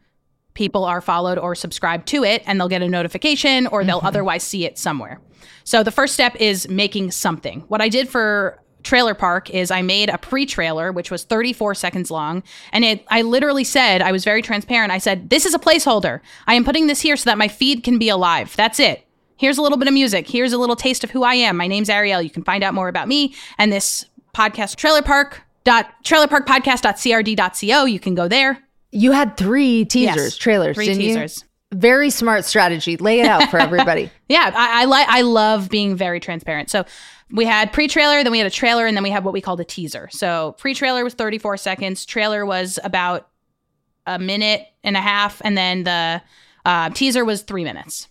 people 0.55 0.85
are 0.85 1.01
followed 1.01 1.39
or 1.39 1.55
subscribed 1.55 2.07
to 2.09 2.25
it 2.25 2.43
and 2.47 2.59
they'll 2.59 2.69
get 2.69 2.83
a 2.83 2.89
notification 2.89 3.67
or 3.67 3.85
they'll 3.85 3.99
mm-hmm. 3.99 4.07
otherwise 4.07 4.43
see 4.43 4.65
it 4.65 4.79
somewhere. 4.79 5.21
So 5.65 5.83
the 5.83 5.91
first 5.91 6.15
step 6.15 6.37
is 6.37 6.69
making 6.69 7.11
something. 7.11 7.61
What 7.69 7.81
I 7.81 7.89
did 7.89 8.09
for 8.09 8.61
Trailer 8.85 9.15
Park 9.15 9.51
is 9.51 9.71
I 9.71 9.83
made 9.83 10.11
a 10.11 10.19
pre-trailer 10.19 10.93
which 10.93 11.11
was 11.11 11.25
34 11.25 11.75
seconds 11.75 12.11
long 12.11 12.43
and 12.71 12.85
it 12.85 13.05
I 13.09 13.23
literally 13.23 13.65
said 13.65 14.03
I 14.03 14.13
was 14.13 14.25
very 14.25 14.43
transparent. 14.43 14.93
I 14.93 14.99
said 14.99 15.31
this 15.31 15.47
is 15.47 15.55
a 15.55 15.59
placeholder. 15.59 16.21
I 16.47 16.55
am 16.55 16.65
putting 16.65 16.87
this 16.87 17.01
here 17.01 17.17
so 17.17 17.25
that 17.31 17.39
my 17.39 17.49
feed 17.49 17.83
can 17.83 17.99
be 17.99 18.09
alive. 18.09 18.55
That's 18.57 18.79
it. 18.79 19.07
Here's 19.37 19.59
a 19.59 19.63
little 19.63 19.79
bit 19.79 19.89
of 19.89 19.95
music. 19.95 20.29
Here's 20.29 20.53
a 20.53 20.59
little 20.59 20.77
taste 20.77 21.03
of 21.03 21.11
who 21.11 21.25
I 21.25 21.35
am. 21.35 21.57
My 21.57 21.67
name's 21.67 21.89
Arielle. 21.89 22.23
You 22.23 22.31
can 22.31 22.45
find 22.45 22.63
out 22.63 22.75
more 22.75 22.89
about 22.89 23.09
me 23.09 23.35
and 23.59 23.73
this 23.73 24.05
podcast 24.35 24.77
Trailer 24.77 25.03
Park 25.03 25.43
dot 25.65 25.91
trailerparkpodcast.crd.co. 26.05 27.85
You 27.87 27.99
can 27.99 28.15
go 28.15 28.29
there. 28.29 28.64
You 28.95 29.13
had 29.13 29.37
three 29.37 29.85
teasers, 29.85 30.17
yes, 30.17 30.37
trailers, 30.37 30.77
three 30.77 30.95
teasers. 30.95 31.43
You? 31.73 31.79
Very 31.79 32.11
smart 32.11 32.45
strategy. 32.45 32.97
Lay 32.97 33.21
it 33.21 33.27
out 33.27 33.51
for 33.51 33.59
everybody. 33.61 34.11
yeah, 34.29 34.53
I, 34.55 34.83
I 34.83 34.85
like. 34.85 35.09
I 35.09 35.23
love 35.23 35.69
being 35.69 35.97
very 35.97 36.21
transparent. 36.21 36.71
So 36.71 36.85
we 37.31 37.45
had 37.45 37.73
pre-trailer, 37.73 38.23
then 38.23 38.31
we 38.31 38.39
had 38.39 38.47
a 38.47 38.51
trailer, 38.51 38.87
and 38.87 38.97
then 38.97 39.03
we 39.03 39.11
had 39.11 39.25
what 39.25 39.35
we 39.35 39.41
called 39.41 39.61
a 39.61 39.65
teaser. 39.65 40.09
So 40.13 40.55
pre-trailer 40.59 41.03
was 41.03 41.15
34 41.15 41.57
seconds. 41.57 42.05
Trailer 42.05 42.47
was 42.47 42.79
about 42.85 43.29
a 44.07 44.19
minute 44.19 44.67
and 44.85 44.97
a 44.97 45.01
half, 45.01 45.43
and 45.45 45.57
then 45.57 45.85
the 45.85 46.23
uh, 46.65 46.91
teaser 46.91 47.25
was 47.25 47.43
three 47.43 47.65
minutes. 47.65 48.09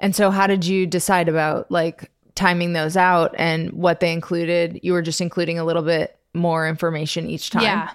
And 0.00 0.16
so, 0.16 0.30
how 0.30 0.46
did 0.46 0.64
you 0.64 0.86
decide 0.86 1.28
about 1.28 1.70
like 1.70 2.10
timing 2.34 2.72
those 2.72 2.96
out 2.96 3.34
and 3.38 3.70
what 3.72 4.00
they 4.00 4.12
included? 4.12 4.80
You 4.82 4.94
were 4.94 5.02
just 5.02 5.20
including 5.20 5.58
a 5.58 5.64
little 5.64 5.82
bit 5.82 6.18
more 6.34 6.66
information 6.66 7.28
each 7.28 7.50
time. 7.50 7.62
Yeah. 7.62 7.90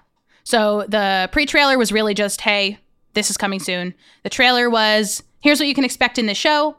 So 0.46 0.86
the 0.88 1.28
pre 1.32 1.46
trailer 1.46 1.78
was 1.78 1.92
really 1.92 2.14
just, 2.14 2.42
hey, 2.42 2.78
this 3.14 3.30
is 3.30 3.36
coming 3.36 3.60
soon. 3.60 3.94
The 4.24 4.30
trailer 4.30 4.70
was, 4.70 5.22
here's 5.42 5.60
what 5.60 5.68
you 5.68 5.74
can 5.76 5.84
expect 5.84 6.18
in 6.18 6.28
the 6.28 6.36
show, 6.36 6.78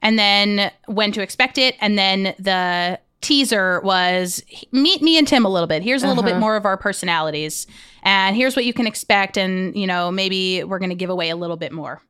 and 0.00 0.18
then 0.18 0.70
when 0.86 1.12
to 1.12 1.20
expect 1.20 1.58
it. 1.58 1.76
And 1.80 1.98
then 1.98 2.34
the 2.38 3.00
teaser 3.20 3.80
was, 3.80 4.42
meet 4.70 5.02
me 5.02 5.18
and 5.18 5.26
Tim 5.26 5.44
a 5.44 5.48
little 5.48 5.66
bit. 5.66 5.82
Here's 5.82 6.04
a 6.04 6.08
little 6.08 6.22
uh-huh. 6.22 6.34
bit 6.34 6.40
more 6.40 6.56
of 6.56 6.64
our 6.64 6.76
personalities, 6.76 7.66
and 8.04 8.36
here's 8.36 8.54
what 8.54 8.64
you 8.64 8.72
can 8.72 8.86
expect. 8.86 9.36
And, 9.36 9.76
you 9.76 9.86
know, 9.86 10.12
maybe 10.12 10.62
we're 10.62 10.78
going 10.78 10.90
to 10.90 10.94
give 10.94 11.10
away 11.10 11.30
a 11.30 11.36
little 11.36 11.56
bit 11.56 11.72
more. 11.72 12.00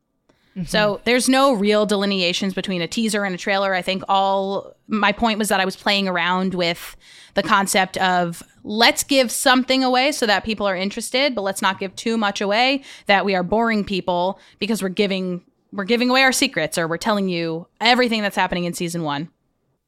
Mm-hmm. 0.59 0.67
So 0.67 1.01
there's 1.05 1.29
no 1.29 1.53
real 1.53 1.87
delineations 1.87 2.53
between 2.53 2.83
a 2.83 2.89
teaser 2.89 3.25
and 3.25 3.33
a 3.33 3.39
trailer. 3.39 3.75
I 3.75 3.83
think 3.83 4.03
all 4.09 4.75
my 4.89 5.13
point 5.13 5.39
was 5.39 5.49
that 5.51 5.61
I 5.61 5.65
was 5.65 5.77
playing 5.77 6.09
around 6.09 6.55
with 6.55 6.97
the 7.35 7.45
concept 7.45 7.97
of 7.99 8.43
let's 8.65 9.05
give 9.05 9.31
something 9.31 9.85
away 9.85 10.11
so 10.11 10.27
that 10.27 10.43
people 10.43 10.67
are 10.67 10.75
interested, 10.75 11.37
but 11.37 11.43
let's 11.43 11.63
not 11.63 11.79
give 11.79 11.95
too 11.95 12.17
much 12.17 12.41
away 12.41 12.83
that 13.07 13.25
we 13.25 13.37
are 13.37 13.45
boring 13.45 13.85
people 13.85 14.41
because 14.59 14.83
we're 14.83 14.89
giving 14.89 15.45
we're 15.71 15.85
giving 15.85 16.09
away 16.11 16.23
our 16.23 16.33
secrets 16.33 16.79
or 16.79 16.89
we're 16.89 16.97
telling 16.97 17.29
you 17.29 17.69
everything 17.81 18.23
that's 18.23 18.37
happening 18.37 18.65
in 18.65 18.73
season 18.73 19.03
1. 19.03 19.29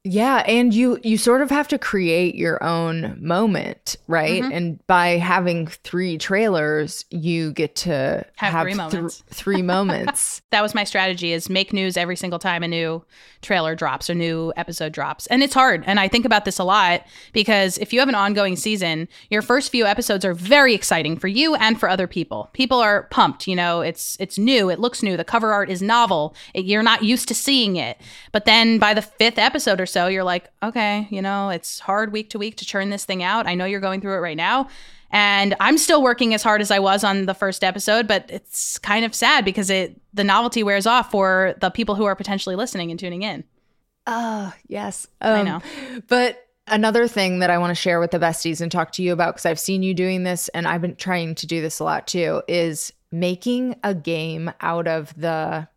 Yeah, 0.03 0.43
and 0.47 0.73
you 0.73 0.99
you 1.03 1.19
sort 1.19 1.43
of 1.43 1.51
have 1.51 1.69
to 1.69 1.79
create 1.79 2.35
your 2.35 2.63
own 2.65 3.19
moment, 3.21 3.97
right? 4.07 4.43
Mm-hmm. 4.43 4.53
And 4.53 4.87
by 4.87 5.19
having 5.19 5.67
three 5.67 6.17
trailers, 6.17 7.05
you 7.11 7.53
get 7.53 7.77
to 7.77 8.25
have, 8.37 8.53
have 8.53 8.63
three 8.63 8.75
moments. 8.75 9.21
Th- 9.21 9.25
three 9.31 9.61
moments. 9.61 10.41
that 10.53 10.63
was 10.63 10.75
my 10.75 10.85
strategy: 10.85 11.35
is 11.35 11.51
make 11.51 11.75
news 11.75 11.99
every 11.99 12.17
single 12.17 12.39
time 12.39 12.63
a 12.63 12.69
new 12.69 13.05
trailer 13.43 13.75
drops 13.75 14.09
or 14.09 14.15
new 14.15 14.55
episode 14.57 14.93
drops, 14.93 15.27
and 15.27 15.43
it's 15.43 15.53
hard. 15.53 15.85
And 15.87 16.01
I 16.01 16.09
think 16.09 16.25
about 16.25 16.47
this 16.47 16.59
a 16.59 16.65
lot 16.65 17.05
because 17.35 17.77
if 17.77 17.93
you 17.93 18.01
have 18.01 18.09
an 18.09 18.15
ongoing 18.15 18.57
season, 18.57 19.07
your 19.29 19.43
first 19.43 19.71
few 19.71 19.85
episodes 19.85 20.25
are 20.25 20.33
very 20.33 20.73
exciting 20.73 21.19
for 21.19 21.29
you 21.29 21.57
and 21.57 21.79
for 21.79 21.91
other 21.91 22.07
people. 22.07 22.49
People 22.55 22.79
are 22.79 23.03
pumped. 23.11 23.47
You 23.47 23.57
know, 23.57 23.83
it's 23.83 24.17
it's 24.19 24.39
new, 24.39 24.71
it 24.71 24.81
looks 24.81 25.03
new, 25.03 25.19
the 25.19 25.25
cover 25.25 25.53
art 25.53 25.69
is 25.69 25.83
novel. 25.83 26.35
It, 26.55 26.65
you're 26.65 26.83
not 26.83 27.03
used 27.03 27.29
to 27.29 27.35
seeing 27.35 27.77
it, 27.77 28.01
but 28.33 28.47
then 28.47 28.79
by 28.79 28.95
the 28.95 29.03
fifth 29.03 29.37
episode 29.37 29.79
or 29.79 29.90
so, 29.91 30.07
you're 30.07 30.25
like, 30.25 30.49
okay, 30.63 31.07
you 31.11 31.23
know, 31.23 31.51
it's 31.51 31.81
hard 31.81 32.13
week 32.13 32.31
to 32.31 32.39
week 32.39 32.57
to 32.59 32.65
churn 32.65 32.91
this 32.91 33.05
thing 33.05 33.23
out. 33.23 33.47
I 33.47 33.55
know 33.55 33.65
you're 33.65 33.81
going 33.81 34.01
through 34.01 34.15
it 34.15 34.21
right 34.21 34.37
now. 34.37 34.69
And 35.13 35.57
I'm 35.59 35.77
still 35.77 36.03
working 36.03 36.35
as 36.35 36.43
hard 36.43 36.61
as 36.61 36.71
I 36.71 36.79
was 36.79 37.03
on 37.03 37.27
the 37.27 37.35
first 37.35 37.65
episode, 37.65 38.07
but 38.07 38.27
it's 38.29 38.79
kind 38.79 39.05
of 39.05 39.15
sad 39.15 39.45
because 39.45 39.69
it 39.69 40.01
the 40.15 40.23
novelty 40.23 40.63
wears 40.63 40.87
off 40.87 41.11
for 41.11 41.55
the 41.61 41.71
people 41.71 41.97
who 41.97 42.05
are 42.05 42.15
potentially 42.15 42.55
listening 42.55 42.91
and 42.91 43.01
tuning 43.01 43.23
in. 43.23 43.45
Oh, 44.07 44.53
yes. 44.69 45.07
Um, 45.21 45.35
I 45.35 45.43
know. 45.43 45.61
But 46.09 46.47
another 46.67 47.09
thing 47.09 47.41
that 47.41 47.51
I 47.51 47.59
want 47.59 47.73
to 47.73 47.75
share 47.75 47.99
with 47.99 48.13
the 48.13 48.19
besties 48.19 48.61
and 48.61 48.71
talk 48.71 48.93
to 48.93 49.03
you 49.03 49.13
about 49.13 49.35
because 49.35 49.47
I've 49.47 49.61
seen 49.61 49.83
you 49.83 49.95
doing 49.95 50.23
this 50.23 50.49
and 50.49 50.67
I've 50.67 50.81
been 50.81 50.97
trying 50.97 51.35
to 51.37 51.47
do 51.47 51.61
this 51.61 51.81
a 51.81 51.85
lot 51.85 52.07
too 52.07 52.43
is 52.47 52.93
making 53.11 53.75
a 53.83 53.95
game 53.95 54.53
out 54.61 54.87
of 54.87 55.13
the 55.21 55.69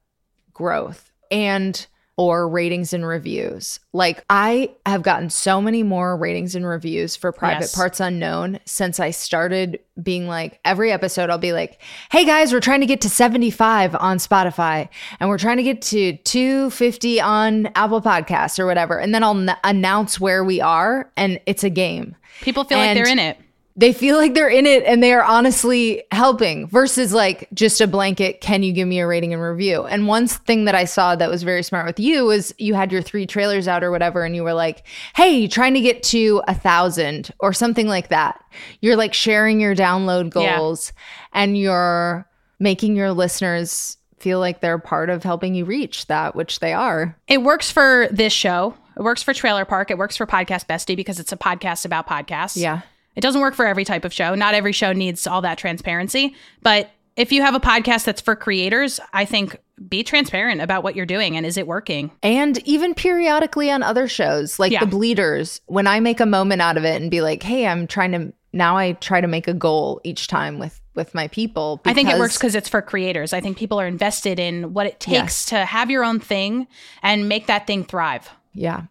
growth. 0.54 1.12
And 1.32 1.86
or 2.16 2.48
ratings 2.48 2.94
and 2.94 3.06
reviews. 3.06 3.80
Like 3.92 4.24
I 4.30 4.72
have 4.86 5.02
gotten 5.02 5.30
so 5.30 5.62
many 5.62 5.82
more 5.82 6.16
ratings 6.16 6.54
and 6.54 6.66
reviews 6.66 7.16
for 7.16 7.32
Private 7.32 7.62
yes. 7.62 7.76
Parts 7.76 8.00
Unknown 8.00 8.60
since 8.66 9.00
I 9.00 9.12
started 9.12 9.80
being 10.02 10.28
like 10.28 10.60
every 10.64 10.92
episode 10.92 11.30
I'll 11.30 11.38
be 11.38 11.54
like, 11.54 11.82
"Hey 12.12 12.26
guys, 12.26 12.54
we're 12.54 12.60
trying 12.60 12.82
to 12.82 12.86
get 12.86 13.02
to 13.02 13.10
75 13.10 13.96
on 13.96 14.18
Spotify 14.18 14.90
and 15.20 15.30
we're 15.30 15.38
trying 15.40 15.58
to 15.58 15.64
get 15.64 15.82
to 15.84 16.18
250 16.18 17.20
on 17.20 17.68
Apple 17.76 18.02
Podcasts 18.02 18.60
or 18.60 18.66
whatever." 18.68 19.00
And 19.00 19.14
then 19.14 19.24
I'll 19.24 19.38
n- 19.38 19.58
announce 19.64 20.20
where 20.20 20.44
we 20.44 20.62
are 20.62 21.12
and 21.18 21.40
it's 21.46 21.64
a 21.64 21.70
game. 21.70 22.16
People 22.42 22.64
feel 22.64 22.78
and 22.78 22.98
like 22.98 23.04
they're 23.04 23.12
in 23.12 23.20
it 23.20 23.38
they 23.76 23.92
feel 23.92 24.18
like 24.18 24.36
they're 24.36 24.50
in 24.50 24.68
it 24.68 24.84
and 24.84 25.02
they 25.02 25.14
are 25.14 25.24
honestly 25.24 26.04
helping 26.12 26.68
versus 26.68 27.12
like 27.12 27.48
just 27.54 27.82
a 27.82 27.88
blanket 27.88 28.40
can 28.40 28.62
you 28.62 28.72
give 28.72 28.88
me 28.88 29.00
a 29.00 29.08
rating 29.08 29.34
and 29.34 29.42
review? 29.42 29.84
And 29.86 30.08
one 30.08 30.28
thing 30.28 30.66
that 30.66 30.76
i 30.76 30.86
saw 30.86 31.16
that 31.16 31.30
was 31.30 31.44
very 31.44 31.64
smart 31.64 31.86
with 31.86 32.00
you 32.00 32.26
was 32.26 32.54
you 32.58 32.76
had 32.76 32.92
your 32.92 33.02
three 33.02 33.26
trailers 33.26 33.68
out 33.68 33.84
or 33.84 33.92
whatever 33.92 34.24
and 34.24 34.36
you 34.36 34.44
were 34.44 34.54
like 34.54 34.86
hey 35.16 35.48
trying 35.48 35.74
to 35.74 35.82
get 35.82 36.04
to 36.04 36.42
a 36.48 36.54
thousand 36.54 37.32
or 37.40 37.54
something 37.54 37.88
like 37.88 38.10
that. 38.10 38.44
You're 38.82 38.96
like 38.96 39.14
sharing 39.14 39.60
your 39.60 39.76
download 39.76 40.30
goals 40.30 40.94
yeah. 40.96 41.42
and 41.42 41.58
you're 41.58 42.28
making 42.60 42.96
your 42.96 43.12
listeners 43.12 43.98
feel 44.20 44.40
like 44.40 44.62
they're 44.62 44.78
part 44.78 45.10
of 45.10 45.24
helping 45.24 45.56
you 45.56 45.66
reach 45.66 46.06
that 46.08 46.36
which 46.36 46.60
they 46.60 46.74
are. 46.74 47.18
It 47.28 47.42
works 47.42 47.72
for 47.72 48.08
this 48.12 48.32
show. 48.32 48.76
It 48.96 49.02
works 49.02 49.24
for 49.24 49.34
trailer 49.34 49.66
park. 49.66 49.90
It 49.90 49.98
works 49.98 50.16
for 50.16 50.28
podcast 50.28 50.68
bestie 50.68 50.96
because 50.96 51.20
it's 51.20 51.32
a 51.32 51.38
podcast 51.38 51.84
about 51.86 52.08
podcasts. 52.08 52.56
Yeah 52.56 52.82
it 53.16 53.22
doesn't 53.22 53.42
work 53.42 53.56
for 53.56 53.66
every 53.66 53.86
type 53.86 54.06
of 54.06 54.14
show. 54.14 54.36
Not 54.36 54.54
every 54.54 54.72
show 54.72 54.94
needs 54.94 55.28
all 55.28 55.42
that 55.42 55.58
transparency. 55.58 56.36
But 56.62 56.92
if 57.16 57.32
you 57.32 57.42
have 57.42 57.56
a 57.56 57.60
podcast 57.60 58.06
that's 58.06 58.22
for 58.22 58.36
creators, 58.36 59.00
I 59.14 59.26
think 59.26 59.58
be 59.88 60.04
transparent 60.04 60.62
about 60.62 60.84
what 60.84 60.96
you're 60.96 61.06
doing 61.06 61.36
and 61.36 61.46
is 61.46 61.58
it 61.58 61.68
working? 61.68 62.12
And 62.22 62.66
even 62.68 62.94
periodically 62.94 63.70
on 63.72 63.84
other 63.84 64.08
shows, 64.08 64.60
like 64.60 64.72
yeah. 64.72 64.80
The 64.80 64.88
Bleeders, 64.88 65.62
when 65.66 65.88
I 65.88 66.00
make 66.00 66.20
a 66.20 66.26
moment 66.26 66.62
out 66.62 66.78
of 66.78 66.86
it 66.86 67.02
and 67.02 67.12
be 67.12 67.22
like, 67.22 67.44
hey, 67.44 67.68
I'm 67.68 67.88
trying 67.88 68.12
to 68.14 68.34
now 68.54 68.78
I 68.78 68.94
try 68.94 69.20
to 69.20 69.28
make 69.28 69.48
a 69.48 69.54
goal 69.54 70.00
each 70.04 70.28
time 70.28 70.60
with 70.60 70.80
with 70.96 71.16
my 71.16 71.28
people. 71.30 71.82
I 71.86 71.94
think 71.94 72.10
it 72.10 72.20
works 72.20 72.38
because 72.38 72.54
it's 72.54 72.70
for 72.70 72.82
creators. 72.82 73.34
I 73.34 73.42
think 73.42 73.58
people 73.58 73.80
are 73.82 73.88
invested 73.88 74.40
in 74.40 74.74
what 74.74 74.86
it 74.86 75.00
takes 75.00 75.16
yes. 75.16 75.46
to 75.48 75.66
have 75.66 75.90
your 75.90 76.04
own 76.04 76.20
thing 76.20 76.68
and 77.02 77.28
make 77.28 77.48
that 77.48 77.66
thing 77.66 77.84
thrive. 77.84 78.30
Yeah. 78.54 78.84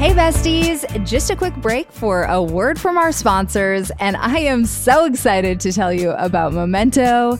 Hey, 0.00 0.14
besties! 0.14 1.06
Just 1.06 1.28
a 1.28 1.36
quick 1.36 1.54
break 1.56 1.92
for 1.92 2.22
a 2.22 2.42
word 2.42 2.80
from 2.80 2.96
our 2.96 3.12
sponsors, 3.12 3.92
and 4.00 4.16
I 4.16 4.38
am 4.38 4.64
so 4.64 5.04
excited 5.04 5.60
to 5.60 5.72
tell 5.72 5.92
you 5.92 6.12
about 6.12 6.54
Momento. 6.54 7.38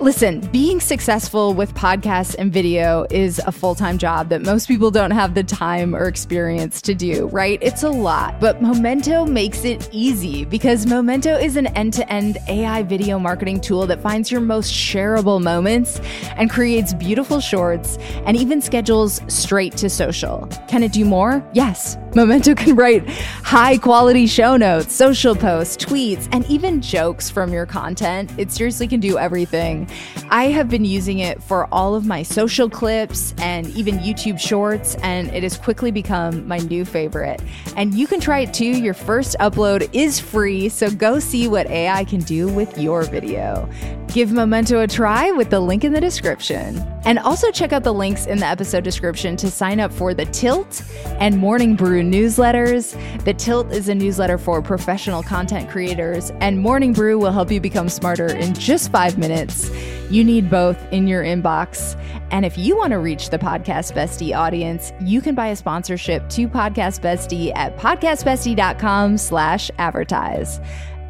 Listen, 0.00 0.40
being 0.52 0.80
successful 0.80 1.54
with 1.54 1.72
podcasts 1.74 2.34
and 2.38 2.52
video 2.52 3.06
is 3.10 3.38
a 3.46 3.52
full 3.52 3.74
time 3.74 3.96
job 3.96 4.28
that 4.28 4.42
most 4.42 4.68
people 4.68 4.90
don't 4.90 5.12
have 5.12 5.34
the 5.34 5.44
time 5.44 5.94
or 5.94 6.06
experience 6.06 6.82
to 6.82 6.94
do, 6.94 7.28
right? 7.28 7.58
It's 7.62 7.84
a 7.84 7.88
lot, 7.88 8.38
but 8.38 8.60
Momento 8.60 9.24
makes 9.24 9.64
it 9.64 9.88
easy 9.92 10.44
because 10.44 10.84
Momento 10.84 11.34
is 11.34 11.56
an 11.56 11.68
end 11.68 11.94
to 11.94 12.12
end 12.12 12.36
AI 12.48 12.82
video 12.82 13.18
marketing 13.18 13.60
tool 13.60 13.86
that 13.86 14.02
finds 14.02 14.30
your 14.30 14.42
most 14.42 14.72
shareable 14.72 15.40
moments 15.40 16.00
and 16.36 16.50
creates 16.50 16.92
beautiful 16.92 17.40
shorts 17.40 17.96
and 18.26 18.36
even 18.36 18.60
schedules 18.60 19.22
straight 19.28 19.74
to 19.78 19.88
social. 19.88 20.46
Can 20.68 20.82
it 20.82 20.92
do 20.92 21.06
more? 21.06 21.42
Yes. 21.54 21.93
Thanks. 21.94 22.03
Memento 22.14 22.54
can 22.54 22.76
write 22.76 23.08
high 23.42 23.76
quality 23.76 24.28
show 24.28 24.56
notes, 24.56 24.94
social 24.94 25.34
posts, 25.34 25.84
tweets, 25.84 26.28
and 26.30 26.48
even 26.48 26.80
jokes 26.80 27.28
from 27.28 27.52
your 27.52 27.66
content. 27.66 28.30
It 28.38 28.52
seriously 28.52 28.86
can 28.86 29.00
do 29.00 29.18
everything. 29.18 29.90
I 30.30 30.44
have 30.44 30.68
been 30.68 30.84
using 30.84 31.18
it 31.18 31.42
for 31.42 31.66
all 31.72 31.96
of 31.96 32.06
my 32.06 32.22
social 32.22 32.70
clips 32.70 33.34
and 33.38 33.66
even 33.70 33.98
YouTube 33.98 34.38
shorts, 34.38 34.94
and 35.02 35.28
it 35.34 35.42
has 35.42 35.58
quickly 35.58 35.90
become 35.90 36.46
my 36.46 36.58
new 36.58 36.84
favorite. 36.84 37.42
And 37.76 37.92
you 37.94 38.06
can 38.06 38.20
try 38.20 38.40
it 38.40 38.54
too. 38.54 38.64
Your 38.64 38.94
first 38.94 39.34
upload 39.40 39.90
is 39.92 40.20
free, 40.20 40.68
so 40.68 40.90
go 40.90 41.18
see 41.18 41.48
what 41.48 41.66
AI 41.66 42.04
can 42.04 42.20
do 42.20 42.46
with 42.46 42.78
your 42.78 43.02
video. 43.02 43.68
Give 44.14 44.30
Memento 44.30 44.80
a 44.80 44.86
try 44.86 45.32
with 45.32 45.50
the 45.50 45.58
link 45.58 45.82
in 45.82 45.92
the 45.92 46.00
description. 46.00 46.78
And 47.04 47.18
also 47.18 47.50
check 47.50 47.72
out 47.72 47.82
the 47.82 47.92
links 47.92 48.26
in 48.26 48.38
the 48.38 48.46
episode 48.46 48.84
description 48.84 49.36
to 49.38 49.50
sign 49.50 49.80
up 49.80 49.92
for 49.92 50.14
the 50.14 50.24
Tilt 50.26 50.84
and 51.18 51.36
Morning 51.36 51.74
Brew 51.74 52.03
newsletters. 52.04 52.94
The 53.24 53.34
Tilt 53.34 53.72
is 53.72 53.88
a 53.88 53.94
newsletter 53.94 54.38
for 54.38 54.62
professional 54.62 55.22
content 55.22 55.68
creators, 55.68 56.30
and 56.40 56.58
Morning 56.60 56.92
Brew 56.92 57.18
will 57.18 57.32
help 57.32 57.50
you 57.50 57.60
become 57.60 57.88
smarter 57.88 58.26
in 58.26 58.54
just 58.54 58.92
five 58.92 59.18
minutes. 59.18 59.70
You 60.10 60.22
need 60.22 60.50
both 60.50 60.78
in 60.92 61.06
your 61.06 61.24
inbox. 61.24 61.98
And 62.30 62.44
if 62.44 62.56
you 62.56 62.76
want 62.76 62.92
to 62.92 62.98
reach 62.98 63.30
the 63.30 63.38
Podcast 63.38 63.94
Bestie 63.94 64.36
audience, 64.36 64.92
you 65.00 65.20
can 65.20 65.34
buy 65.34 65.48
a 65.48 65.56
sponsorship 65.56 66.28
to 66.30 66.48
Podcast 66.48 67.00
Bestie 67.00 67.54
at 67.56 67.76
podcastbestie.com 67.76 69.18
slash 69.18 69.70
advertise. 69.78 70.60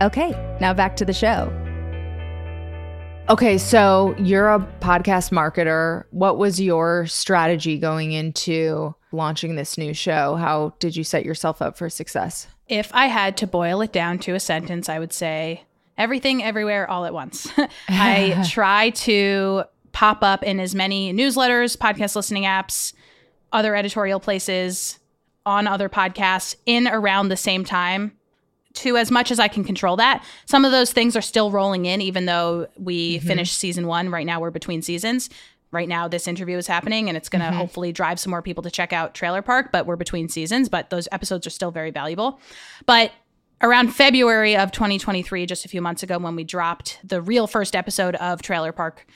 Okay, 0.00 0.30
now 0.60 0.72
back 0.72 0.96
to 0.96 1.04
the 1.04 1.12
show. 1.12 1.52
Okay, 3.30 3.56
so 3.56 4.14
you're 4.18 4.50
a 4.50 4.58
podcast 4.80 5.32
marketer. 5.32 6.04
What 6.10 6.36
was 6.36 6.60
your 6.60 7.06
strategy 7.06 7.78
going 7.78 8.12
into 8.12 8.94
launching 9.14 9.56
this 9.56 9.78
new 9.78 9.94
show? 9.94 10.36
How 10.36 10.74
did 10.78 10.96
you 10.96 11.04
set 11.04 11.24
yourself 11.24 11.62
up 11.62 11.78
for 11.78 11.88
success? 11.88 12.46
If 12.68 12.90
I 12.94 13.06
had 13.06 13.36
to 13.38 13.46
boil 13.46 13.80
it 13.80 13.92
down 13.92 14.18
to 14.20 14.34
a 14.34 14.40
sentence, 14.40 14.88
I 14.88 14.98
would 14.98 15.12
say 15.12 15.64
everything, 15.96 16.42
everywhere, 16.42 16.88
all 16.88 17.04
at 17.04 17.14
once. 17.14 17.48
I 17.88 18.44
try 18.48 18.90
to 18.90 19.64
pop 19.92 20.22
up 20.22 20.42
in 20.42 20.60
as 20.60 20.74
many 20.74 21.12
newsletters, 21.12 21.76
podcast 21.76 22.16
listening 22.16 22.44
apps, 22.44 22.92
other 23.52 23.74
editorial 23.74 24.20
places, 24.20 24.98
on 25.46 25.66
other 25.66 25.88
podcasts 25.88 26.56
in 26.66 26.88
around 26.88 27.28
the 27.28 27.36
same 27.36 27.64
time 27.64 28.12
to 28.74 28.96
as 28.96 29.10
much 29.10 29.30
as 29.30 29.38
I 29.38 29.48
can 29.48 29.62
control 29.64 29.96
that. 29.96 30.24
Some 30.46 30.64
of 30.64 30.72
those 30.72 30.92
things 30.92 31.16
are 31.16 31.22
still 31.22 31.50
rolling 31.50 31.86
in, 31.86 32.00
even 32.00 32.26
though 32.26 32.66
we 32.76 33.18
mm-hmm. 33.18 33.26
finished 33.26 33.56
season 33.56 33.86
one. 33.86 34.10
Right 34.10 34.26
now, 34.26 34.40
we're 34.40 34.50
between 34.50 34.82
seasons. 34.82 35.30
Right 35.74 35.88
now, 35.88 36.06
this 36.06 36.28
interview 36.28 36.56
is 36.56 36.66
happening, 36.66 37.08
and 37.08 37.16
it's 37.16 37.28
going 37.28 37.40
to 37.40 37.48
mm-hmm. 37.48 37.58
hopefully 37.58 37.92
drive 37.92 38.20
some 38.20 38.30
more 38.30 38.42
people 38.42 38.62
to 38.62 38.70
check 38.70 38.92
out 38.92 39.12
Trailer 39.12 39.42
Park. 39.42 39.70
But 39.72 39.86
we're 39.86 39.96
between 39.96 40.28
seasons, 40.28 40.68
but 40.68 40.90
those 40.90 41.08
episodes 41.10 41.46
are 41.46 41.50
still 41.50 41.72
very 41.72 41.90
valuable. 41.90 42.40
But 42.86 43.12
around 43.60 43.88
February 43.88 44.56
of 44.56 44.70
2023, 44.72 45.46
just 45.46 45.64
a 45.64 45.68
few 45.68 45.80
months 45.80 46.02
ago, 46.02 46.18
when 46.18 46.36
we 46.36 46.44
dropped 46.44 47.00
the 47.02 47.20
real 47.20 47.46
first 47.46 47.74
episode 47.74 48.14
of 48.16 48.40
Trailer 48.40 48.72
Park, 48.72 49.06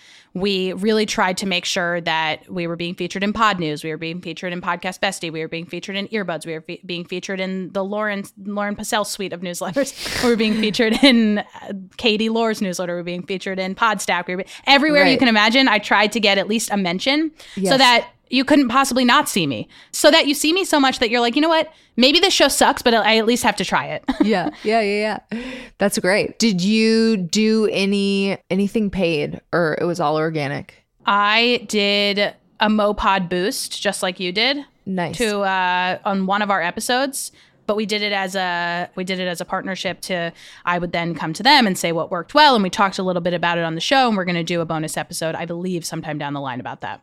we 0.41 0.73
really 0.75 1.07
tried 1.07 1.37
to 1.39 1.47
make 1.47 1.65
sure 1.65 2.01
that 2.03 2.51
we 2.51 2.67
were 2.67 2.77
being 2.77 2.95
featured 2.95 3.23
in 3.23 3.33
Podnews, 3.33 3.85
we 3.85 3.91
were 3.91 3.97
being 3.97 4.21
featured 4.21 4.53
in 4.53 4.61
Podcast 4.61 5.01
Bestie, 5.01 5.33
we 5.33 5.41
were 5.41 5.49
being 5.49 5.67
featured 5.67 5.97
in 5.97 6.09
Earbuds, 6.09 6.47
we 6.47 6.53
were 6.53 6.61
fe- 6.63 6.81
being 6.85 7.05
featured 7.05 7.41
in 7.41 7.73
the 7.73 7.85
Lauren 7.85 8.25
Lauren 8.45 8.77
Passell 8.77 9.07
suite 9.07 9.33
of 9.33 9.41
newsletters, 9.41 10.23
we 10.25 10.31
were 10.31 10.37
being 10.37 10.55
featured 10.55 10.93
in 11.03 11.39
uh, 11.39 11.73
Katie 11.97 12.29
Lore's 12.29 12.61
newsletter, 12.61 12.95
we 12.95 13.01
were 13.01 13.05
being 13.05 13.23
featured 13.23 13.59
in 13.59 13.75
Podstack, 13.75 14.27
we 14.27 14.37
were 14.37 14.45
be- 14.45 14.51
everywhere 14.67 15.03
right. 15.03 15.13
you 15.13 15.19
can 15.19 15.29
imagine. 15.29 15.69
I 15.69 15.79
tried 15.79 16.13
to 16.13 16.21
get 16.21 16.39
at 16.39 16.49
least 16.49 16.71
a 16.71 16.77
mention 16.77 17.31
yes. 17.57 17.73
so 17.73 17.79
that 17.79 18.09
you 18.31 18.45
couldn't 18.45 18.69
possibly 18.69 19.05
not 19.05 19.29
see 19.29 19.47
me. 19.47 19.69
So 19.93 20.11
that 20.11 20.27
you 20.27 20.35
see 20.35 20.53
me 20.53 20.65
so 20.65 20.79
much 20.79 20.99
that 20.99 21.11
you're 21.11 21.21
like, 21.21 21.37
you 21.37 21.43
know 21.43 21.49
what? 21.49 21.73
Maybe 21.97 22.21
this 22.21 22.33
show 22.33 22.49
sucks, 22.49 22.83
but 22.83 22.95
I 22.95 23.19
at 23.19 23.27
least 23.27 23.43
have 23.43 23.57
to 23.57 23.65
try 23.65 23.87
it. 23.87 24.05
yeah, 24.23 24.51
yeah, 24.63 24.81
yeah, 24.81 25.21
yeah. 25.33 25.43
That's 25.79 25.99
great. 25.99 26.39
Did 26.39 26.61
you 26.61 27.17
do 27.17 27.67
any 27.67 28.39
anything 28.51 28.91
paid, 28.91 29.41
or 29.53 29.77
it 29.81 29.85
was 29.85 30.01
all 30.01 30.17
organic? 30.17 30.85
I 31.07 31.65
did 31.69 32.19
a 32.61 32.69
Mopod 32.69 33.29
boost, 33.29 33.81
just 33.83 34.03
like 34.03 34.21
you 34.21 34.33
did. 34.33 34.65
Nice. 34.87 35.19
To 35.19 35.41
uh, 35.41 35.99
on 36.05 36.27
one 36.27 36.41
of 36.41 36.51
our 36.51 36.63
episodes, 36.63 37.33
but 37.69 37.77
we 37.77 37.87
did 37.87 38.03
it 38.03 38.13
as 38.13 38.35
a 38.35 38.91
we 38.97 39.05
did 39.05 39.21
it 39.21 39.29
as 39.29 39.41
a 39.41 39.45
partnership 39.45 40.01
to 40.01 40.33
I 40.65 40.79
would 40.79 40.91
then 40.91 41.15
come 41.15 41.33
to 41.35 41.43
them 41.45 41.67
and 41.67 41.79
say 41.79 41.93
what 41.93 42.11
worked 42.11 42.35
well 42.35 42.55
and 42.55 42.63
we 42.65 42.71
talked 42.71 42.99
a 42.99 43.03
little 43.05 43.23
bit 43.23 43.35
about 43.35 43.59
it 43.59 43.65
on 43.65 43.75
the 43.75 43.81
show 43.81 44.09
and 44.09 44.17
we're 44.17 44.25
going 44.25 44.35
to 44.37 44.43
do 44.43 44.61
a 44.61 44.65
bonus 44.65 44.97
episode 44.97 45.35
I 45.35 45.45
believe 45.45 45.85
sometime 45.85 46.19
down 46.19 46.33
the 46.33 46.41
line 46.41 46.59
about 46.59 46.81
that. 46.81 47.03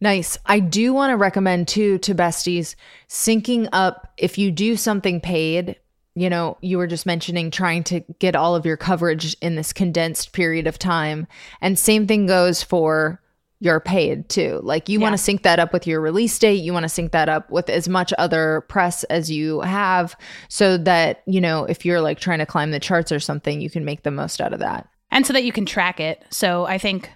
Nice. 0.00 0.38
I 0.46 0.60
do 0.60 0.92
want 0.92 1.10
to 1.10 1.16
recommend 1.16 1.68
too 1.68 1.98
to 1.98 2.14
besties 2.14 2.74
syncing 3.08 3.68
up 3.72 4.12
if 4.16 4.38
you 4.38 4.50
do 4.50 4.76
something 4.76 5.20
paid. 5.20 5.76
You 6.14 6.30
know, 6.30 6.58
you 6.60 6.78
were 6.78 6.86
just 6.86 7.06
mentioning 7.06 7.50
trying 7.50 7.82
to 7.84 8.00
get 8.18 8.36
all 8.36 8.54
of 8.54 8.64
your 8.64 8.76
coverage 8.76 9.36
in 9.40 9.56
this 9.56 9.72
condensed 9.72 10.32
period 10.32 10.66
of 10.66 10.78
time. 10.78 11.26
And 11.60 11.78
same 11.78 12.06
thing 12.06 12.26
goes 12.26 12.62
for 12.62 13.20
your 13.60 13.80
paid 13.80 14.28
too. 14.28 14.60
Like 14.62 14.88
you 14.88 14.98
yeah. 14.98 15.04
want 15.04 15.14
to 15.14 15.22
sync 15.22 15.42
that 15.42 15.58
up 15.58 15.72
with 15.72 15.86
your 15.86 16.00
release 16.00 16.38
date. 16.38 16.62
You 16.62 16.72
want 16.72 16.84
to 16.84 16.88
sync 16.88 17.12
that 17.12 17.28
up 17.28 17.50
with 17.50 17.70
as 17.70 17.88
much 17.88 18.12
other 18.18 18.64
press 18.68 19.04
as 19.04 19.30
you 19.30 19.60
have 19.60 20.14
so 20.48 20.76
that, 20.78 21.22
you 21.26 21.40
know, 21.40 21.64
if 21.64 21.84
you're 21.84 22.00
like 22.00 22.20
trying 22.20 22.40
to 22.40 22.46
climb 22.46 22.72
the 22.72 22.80
charts 22.80 23.10
or 23.10 23.20
something, 23.20 23.60
you 23.60 23.70
can 23.70 23.84
make 23.84 24.02
the 24.02 24.10
most 24.10 24.40
out 24.40 24.52
of 24.52 24.60
that. 24.60 24.88
And 25.10 25.26
so 25.26 25.32
that 25.32 25.44
you 25.44 25.52
can 25.52 25.64
track 25.64 25.98
it. 25.98 26.24
So 26.30 26.66
I 26.66 26.76
think 26.78 27.10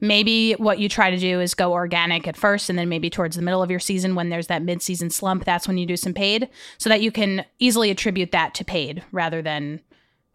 maybe 0.00 0.52
what 0.54 0.78
you 0.78 0.88
try 0.88 1.10
to 1.10 1.16
do 1.16 1.40
is 1.40 1.54
go 1.54 1.72
organic 1.72 2.28
at 2.28 2.36
first 2.36 2.68
and 2.68 2.78
then 2.78 2.88
maybe 2.88 3.08
towards 3.08 3.36
the 3.36 3.42
middle 3.42 3.62
of 3.62 3.70
your 3.70 3.80
season 3.80 4.14
when 4.14 4.28
there's 4.28 4.48
that 4.48 4.62
mid-season 4.62 5.10
slump 5.10 5.44
that's 5.44 5.66
when 5.66 5.78
you 5.78 5.86
do 5.86 5.96
some 5.96 6.12
paid 6.12 6.48
so 6.78 6.88
that 6.88 7.00
you 7.00 7.10
can 7.10 7.44
easily 7.58 7.90
attribute 7.90 8.32
that 8.32 8.54
to 8.54 8.64
paid 8.64 9.02
rather 9.12 9.40
than 9.40 9.80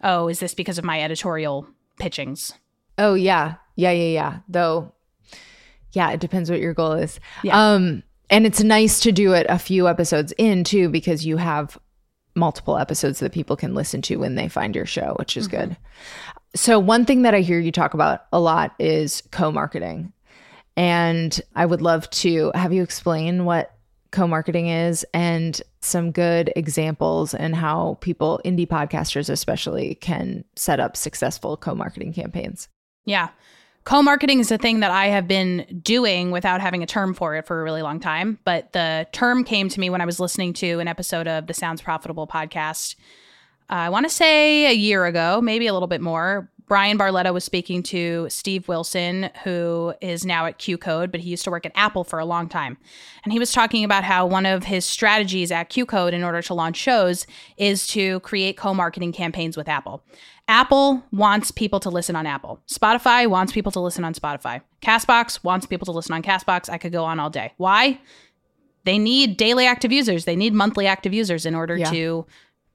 oh 0.04 0.28
is 0.28 0.40
this 0.40 0.54
because 0.54 0.78
of 0.78 0.84
my 0.84 1.02
editorial 1.02 1.68
pitchings? 2.00 2.54
Oh 2.98 3.14
yeah. 3.14 3.56
Yeah 3.76 3.92
yeah 3.92 4.14
yeah. 4.14 4.40
Though 4.48 4.94
yeah 5.94 6.12
it 6.12 6.20
depends 6.20 6.50
what 6.50 6.60
your 6.60 6.74
goal 6.74 6.94
is. 6.94 7.20
Yeah. 7.44 7.74
um 7.74 8.04
and 8.30 8.46
it's 8.46 8.64
nice 8.64 9.02
to 9.02 9.12
do 9.12 9.34
it 9.34 9.46
a 9.50 9.60
few 9.60 9.88
episodes 9.88 10.34
in 10.38 10.64
too 10.64 10.90
because 10.90 11.26
you 11.26 11.38
have 11.38 11.78
multiple 12.34 12.78
episodes 12.78 13.20
that 13.20 13.34
people 13.34 13.58
can 13.58 13.76
listen 13.76 14.02
to 14.02 14.16
when 14.16 14.36
they 14.36 14.48
find 14.48 14.74
your 14.74 14.86
show 14.86 15.14
which 15.20 15.36
is 15.36 15.48
mm-hmm. 15.48 15.58
good 15.58 15.78
so, 16.56 16.80
one 16.80 17.06
thing 17.06 17.22
that 17.22 17.34
I 17.34 17.42
hear 17.42 17.60
you 17.60 17.72
talk 17.72 17.94
about 17.94 18.26
a 18.34 18.40
lot 18.40 18.76
is 18.80 19.24
co 19.32 19.52
marketing. 19.52 20.12
And 20.78 21.40
I 21.56 21.66
would 21.66 21.82
love 21.82 22.10
to 22.12 22.52
have 22.56 22.74
you 22.74 22.82
explain 22.84 23.46
what 23.46 23.74
co 24.12 24.28
marketing 24.28 24.68
is 24.68 25.06
and 25.14 25.62
some 25.82 26.12
good 26.12 26.52
examples 26.56 27.34
and 27.34 27.56
how 27.56 27.98
people, 28.02 28.42
indie 28.46 28.68
podcasters 28.68 29.30
especially, 29.30 29.96
can 29.96 30.44
set 30.56 30.80
up 30.80 30.98
successful 30.98 31.58
co 31.58 31.74
marketing 31.74 32.14
campaigns. 32.14 32.68
Yeah. 33.06 33.30
Co 33.84 34.04
marketing 34.04 34.40
is 34.40 34.52
a 34.52 34.60
thing 34.60 34.82
that 34.82 34.92
I 34.92 35.08
have 35.08 35.28
been 35.28 35.82
doing 35.82 36.30
without 36.30 36.62
having 36.62 36.84
a 36.84 36.86
term 36.86 37.16
for 37.16 37.36
it 37.36 37.48
for 37.48 37.62
a 37.62 37.64
really 37.64 37.82
long 37.82 38.00
time. 38.00 38.38
But 38.44 38.74
the 38.74 39.08
term 39.12 39.44
came 39.44 39.70
to 39.70 39.80
me 39.80 39.90
when 39.90 40.02
I 40.02 40.06
was 40.06 40.20
listening 40.20 40.54
to 40.54 40.80
an 40.80 40.88
episode 40.88 41.28
of 41.28 41.48
the 41.48 41.54
Sounds 41.54 41.82
Profitable 41.82 42.28
podcast 42.28 42.96
I 43.72 43.90
want 43.90 44.06
to 44.06 44.10
say 44.10 44.70
a 44.70 44.74
year 44.74 45.06
ago, 45.06 45.40
maybe 45.42 45.66
a 45.66 45.74
little 45.74 45.88
bit 45.88 46.02
more. 46.02 46.50
Bryan 46.68 46.98
Barletta 46.98 47.34
was 47.34 47.44
speaking 47.44 47.84
to 47.84 48.28
Steve 48.30 48.68
Wilson, 48.68 49.30
who 49.44 49.94
is 50.00 50.26
now 50.26 50.46
at 50.46 50.58
Q 50.58 50.78
Code, 50.78 51.12
but 51.12 51.20
he 51.20 51.30
used 51.30 51.44
to 51.44 51.52
work 51.52 51.66
at 51.66 51.72
Apple 51.76 52.06
for 52.06 52.20
a 52.20 52.26
long 52.26 52.48
time. 52.48 52.78
And 53.24 53.34
he 53.34 53.40
was 53.40 53.52
talking 53.52 53.84
about 53.84 54.06
how 54.06 54.26
one 54.26 54.46
of 54.46 54.64
his 54.66 54.86
strategies 54.86 55.52
at 55.52 55.66
Q 55.66 55.86
Code 55.86 56.14
in 56.14 56.24
order 56.24 56.42
to 56.42 56.54
launch 56.54 56.78
shows 56.78 57.28
is 57.58 57.88
to 57.88 58.22
create 58.22 58.56
co 58.56 58.74
marketing 58.74 59.12
campaigns 59.12 59.58
with 59.58 59.68
Apple. 59.68 60.04
Apple 60.48 61.04
wants 61.12 61.52
people 61.52 61.82
to 61.82 61.90
listen 61.90 62.16
on 62.16 62.26
Apple. 62.26 62.62
Spotify 62.68 63.28
wants 63.28 63.52
people 63.52 63.72
to 63.74 63.80
listen 63.80 64.06
on 64.06 64.14
Spotify. 64.14 64.62
Castbox 64.82 65.44
wants 65.44 65.66
people 65.66 65.86
to 65.86 65.92
listen 65.92 66.14
on 66.14 66.24
Castbox. 66.24 66.70
I 66.70 66.78
could 66.78 66.94
go 66.94 67.04
on 67.04 67.20
all 67.20 67.30
day. 67.30 67.54
Why? 67.58 68.00
They 68.84 68.98
need 68.98 69.38
daily 69.38 69.66
active 69.66 69.92
users, 69.92 70.26
they 70.26 70.36
need 70.36 70.54
monthly 70.54 70.88
active 70.88 71.14
users 71.14 71.46
in 71.46 71.54
order 71.54 71.78
yeah. 71.78 71.92
to 71.92 72.26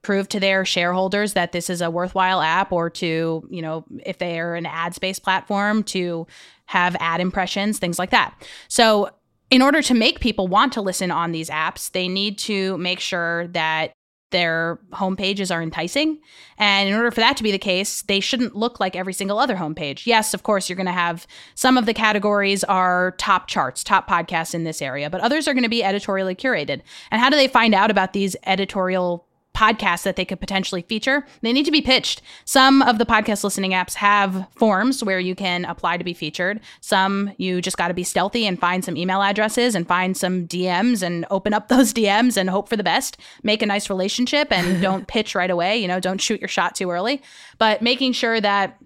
prove 0.06 0.28
to 0.28 0.38
their 0.38 0.64
shareholders 0.64 1.32
that 1.32 1.50
this 1.50 1.68
is 1.68 1.82
a 1.82 1.90
worthwhile 1.90 2.40
app 2.40 2.70
or 2.70 2.88
to, 2.88 3.44
you 3.50 3.60
know, 3.60 3.84
if 4.04 4.18
they 4.18 4.38
are 4.38 4.54
an 4.54 4.64
ad 4.64 4.94
space 4.94 5.18
platform 5.18 5.82
to 5.82 6.24
have 6.66 6.96
ad 7.00 7.20
impressions, 7.20 7.80
things 7.80 7.98
like 7.98 8.10
that. 8.10 8.32
So, 8.68 9.10
in 9.50 9.62
order 9.62 9.82
to 9.82 9.94
make 9.94 10.20
people 10.20 10.46
want 10.46 10.72
to 10.74 10.80
listen 10.80 11.10
on 11.10 11.32
these 11.32 11.50
apps, 11.50 11.90
they 11.90 12.06
need 12.06 12.38
to 12.38 12.78
make 12.78 13.00
sure 13.00 13.48
that 13.48 13.92
their 14.30 14.78
homepages 14.92 15.54
are 15.54 15.62
enticing. 15.62 16.18
And 16.58 16.88
in 16.88 16.94
order 16.94 17.10
for 17.10 17.20
that 17.20 17.36
to 17.36 17.42
be 17.42 17.52
the 17.52 17.58
case, 17.58 18.02
they 18.02 18.20
shouldn't 18.20 18.56
look 18.56 18.78
like 18.78 18.94
every 18.94 19.12
single 19.12 19.38
other 19.38 19.56
homepage. 19.56 20.06
Yes, 20.06 20.34
of 20.34 20.42
course, 20.42 20.68
you're 20.68 20.76
going 20.76 20.86
to 20.86 20.92
have 20.92 21.26
some 21.54 21.76
of 21.76 21.86
the 21.86 21.94
categories 21.94 22.62
are 22.64 23.12
top 23.18 23.48
charts, 23.48 23.82
top 23.82 24.08
podcasts 24.08 24.54
in 24.54 24.64
this 24.64 24.82
area, 24.82 25.10
but 25.10 25.20
others 25.20 25.46
are 25.46 25.54
going 25.54 25.62
to 25.62 25.68
be 25.68 25.84
editorially 25.84 26.34
curated. 26.34 26.82
And 27.10 27.20
how 27.20 27.30
do 27.30 27.36
they 27.36 27.48
find 27.48 27.74
out 27.74 27.90
about 27.90 28.12
these 28.12 28.36
editorial 28.46 29.26
podcasts 29.56 30.02
that 30.02 30.16
they 30.16 30.24
could 30.24 30.38
potentially 30.38 30.82
feature, 30.82 31.24
they 31.40 31.52
need 31.52 31.64
to 31.64 31.70
be 31.70 31.80
pitched. 31.80 32.20
Some 32.44 32.82
of 32.82 32.98
the 32.98 33.06
podcast 33.06 33.42
listening 33.42 33.70
apps 33.70 33.94
have 33.94 34.46
forms 34.54 35.02
where 35.02 35.18
you 35.18 35.34
can 35.34 35.64
apply 35.64 35.96
to 35.96 36.04
be 36.04 36.12
featured. 36.12 36.60
Some 36.80 37.32
you 37.38 37.62
just 37.62 37.78
got 37.78 37.88
to 37.88 37.94
be 37.94 38.04
stealthy 38.04 38.46
and 38.46 38.60
find 38.60 38.84
some 38.84 38.96
email 38.96 39.22
addresses 39.22 39.74
and 39.74 39.88
find 39.88 40.16
some 40.16 40.46
DMs 40.46 41.02
and 41.02 41.24
open 41.30 41.54
up 41.54 41.68
those 41.76 41.92
DMs 41.92 42.36
and 42.36 42.50
hope 42.50 42.68
for 42.68 42.76
the 42.76 42.84
best. 42.84 43.16
Make 43.42 43.62
a 43.62 43.66
nice 43.66 43.88
relationship 43.88 44.52
and 44.52 44.82
don't 44.88 45.08
pitch 45.08 45.34
right 45.34 45.50
away. 45.50 45.78
You 45.78 45.88
know, 45.88 46.00
don't 46.00 46.20
shoot 46.20 46.40
your 46.40 46.48
shot 46.48 46.74
too 46.74 46.90
early. 46.90 47.22
But 47.58 47.80
making 47.80 48.12
sure 48.12 48.40
that 48.40 48.78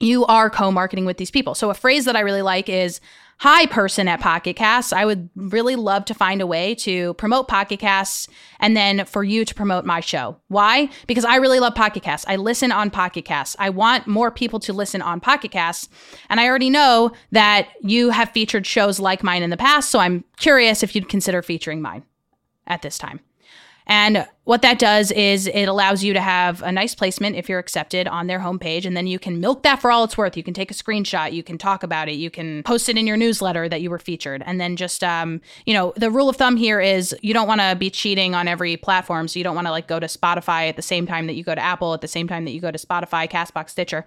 you 0.00 0.24
are 0.26 0.48
co 0.48 0.70
marketing 0.70 1.04
with 1.04 1.18
these 1.18 1.30
people. 1.30 1.54
So, 1.54 1.70
a 1.70 1.74
phrase 1.74 2.04
that 2.04 2.16
I 2.16 2.20
really 2.20 2.42
like 2.42 2.68
is 2.68 3.00
Hi, 3.40 3.66
person 3.66 4.08
at 4.08 4.18
Pocket 4.18 4.56
Casts. 4.56 4.92
I 4.92 5.04
would 5.04 5.30
really 5.36 5.76
love 5.76 6.04
to 6.06 6.14
find 6.14 6.40
a 6.40 6.46
way 6.46 6.74
to 6.76 7.14
promote 7.14 7.46
Pocket 7.46 7.78
Casts 7.78 8.26
and 8.58 8.76
then 8.76 9.04
for 9.04 9.22
you 9.22 9.44
to 9.44 9.54
promote 9.54 9.84
my 9.84 10.00
show. 10.00 10.36
Why? 10.48 10.90
Because 11.06 11.24
I 11.24 11.36
really 11.36 11.60
love 11.60 11.76
Pocket 11.76 12.02
Casts. 12.02 12.26
I 12.28 12.34
listen 12.34 12.72
on 12.72 12.90
Pocket 12.90 13.24
Casts. 13.24 13.54
I 13.60 13.70
want 13.70 14.08
more 14.08 14.32
people 14.32 14.58
to 14.58 14.72
listen 14.72 15.00
on 15.02 15.20
Pocket 15.20 15.52
Casts. 15.52 15.88
And 16.28 16.40
I 16.40 16.48
already 16.48 16.68
know 16.68 17.12
that 17.30 17.68
you 17.80 18.10
have 18.10 18.30
featured 18.30 18.66
shows 18.66 18.98
like 18.98 19.22
mine 19.22 19.44
in 19.44 19.50
the 19.50 19.56
past. 19.56 19.90
So 19.90 20.00
I'm 20.00 20.24
curious 20.38 20.82
if 20.82 20.96
you'd 20.96 21.08
consider 21.08 21.40
featuring 21.40 21.80
mine 21.80 22.02
at 22.66 22.82
this 22.82 22.98
time. 22.98 23.20
And 23.88 24.26
what 24.44 24.60
that 24.62 24.78
does 24.78 25.10
is 25.10 25.46
it 25.46 25.64
allows 25.64 26.04
you 26.04 26.12
to 26.12 26.20
have 26.20 26.62
a 26.62 26.70
nice 26.70 26.94
placement 26.94 27.36
if 27.36 27.48
you're 27.48 27.58
accepted 27.58 28.06
on 28.06 28.26
their 28.26 28.40
homepage. 28.40 28.84
And 28.84 28.94
then 28.94 29.06
you 29.06 29.18
can 29.18 29.40
milk 29.40 29.62
that 29.62 29.80
for 29.80 29.90
all 29.90 30.04
it's 30.04 30.16
worth. 30.16 30.36
You 30.36 30.42
can 30.42 30.52
take 30.52 30.70
a 30.70 30.74
screenshot, 30.74 31.32
you 31.32 31.42
can 31.42 31.56
talk 31.56 31.82
about 31.82 32.08
it, 32.08 32.12
you 32.12 32.30
can 32.30 32.62
post 32.64 32.88
it 32.90 32.98
in 32.98 33.06
your 33.06 33.16
newsletter 33.16 33.68
that 33.68 33.80
you 33.80 33.88
were 33.88 33.98
featured. 33.98 34.42
And 34.44 34.60
then 34.60 34.76
just, 34.76 35.02
um, 35.02 35.40
you 35.64 35.72
know, 35.72 35.94
the 35.96 36.10
rule 36.10 36.28
of 36.28 36.36
thumb 36.36 36.56
here 36.56 36.80
is 36.80 37.16
you 37.22 37.32
don't 37.32 37.48
want 37.48 37.62
to 37.62 37.76
be 37.76 37.88
cheating 37.88 38.34
on 38.34 38.46
every 38.46 38.76
platform. 38.76 39.26
So 39.26 39.38
you 39.38 39.44
don't 39.44 39.54
want 39.54 39.66
to 39.66 39.70
like 39.70 39.88
go 39.88 39.98
to 39.98 40.06
Spotify 40.06 40.68
at 40.68 40.76
the 40.76 40.82
same 40.82 41.06
time 41.06 41.26
that 41.26 41.34
you 41.34 41.42
go 41.42 41.54
to 41.54 41.60
Apple, 41.60 41.94
at 41.94 42.02
the 42.02 42.08
same 42.08 42.28
time 42.28 42.44
that 42.44 42.52
you 42.52 42.60
go 42.60 42.70
to 42.70 42.78
Spotify, 42.78 43.28
Castbox, 43.28 43.70
Stitcher. 43.70 44.04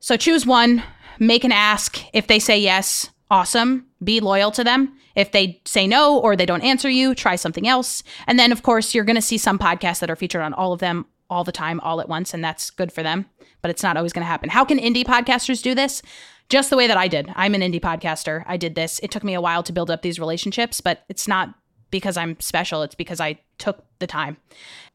So 0.00 0.16
choose 0.16 0.46
one, 0.46 0.82
make 1.18 1.44
an 1.44 1.52
ask. 1.52 2.02
If 2.12 2.26
they 2.26 2.38
say 2.38 2.58
yes, 2.58 3.10
awesome. 3.32 3.86
Be 4.04 4.20
loyal 4.20 4.50
to 4.52 4.62
them. 4.62 4.94
If 5.16 5.32
they 5.32 5.60
say 5.64 5.86
no 5.86 6.18
or 6.18 6.36
they 6.36 6.46
don't 6.46 6.62
answer 6.62 6.90
you, 6.90 7.14
try 7.14 7.34
something 7.34 7.66
else. 7.66 8.02
And 8.26 8.38
then, 8.38 8.52
of 8.52 8.62
course, 8.62 8.94
you're 8.94 9.04
going 9.04 9.16
to 9.16 9.22
see 9.22 9.38
some 9.38 9.58
podcasts 9.58 10.00
that 10.00 10.10
are 10.10 10.16
featured 10.16 10.42
on 10.42 10.52
all 10.52 10.72
of 10.72 10.80
them 10.80 11.06
all 11.30 11.42
the 11.42 11.50
time, 11.50 11.80
all 11.80 12.02
at 12.02 12.10
once, 12.10 12.34
and 12.34 12.44
that's 12.44 12.68
good 12.68 12.92
for 12.92 13.02
them, 13.02 13.24
but 13.62 13.70
it's 13.70 13.82
not 13.82 13.96
always 13.96 14.12
going 14.12 14.22
to 14.22 14.28
happen. 14.28 14.50
How 14.50 14.66
can 14.66 14.78
indie 14.78 15.04
podcasters 15.04 15.62
do 15.62 15.74
this? 15.74 16.02
Just 16.50 16.68
the 16.68 16.76
way 16.76 16.86
that 16.86 16.98
I 16.98 17.08
did. 17.08 17.32
I'm 17.34 17.54
an 17.54 17.62
indie 17.62 17.80
podcaster. 17.80 18.44
I 18.46 18.58
did 18.58 18.74
this. 18.74 18.98
It 19.02 19.10
took 19.10 19.24
me 19.24 19.32
a 19.32 19.40
while 19.40 19.62
to 19.62 19.72
build 19.72 19.90
up 19.90 20.02
these 20.02 20.20
relationships, 20.20 20.82
but 20.82 21.04
it's 21.08 21.26
not 21.26 21.54
because 21.90 22.18
I'm 22.18 22.38
special, 22.38 22.82
it's 22.82 22.94
because 22.94 23.20
I 23.20 23.40
took 23.56 23.82
the 23.98 24.06
time. 24.06 24.36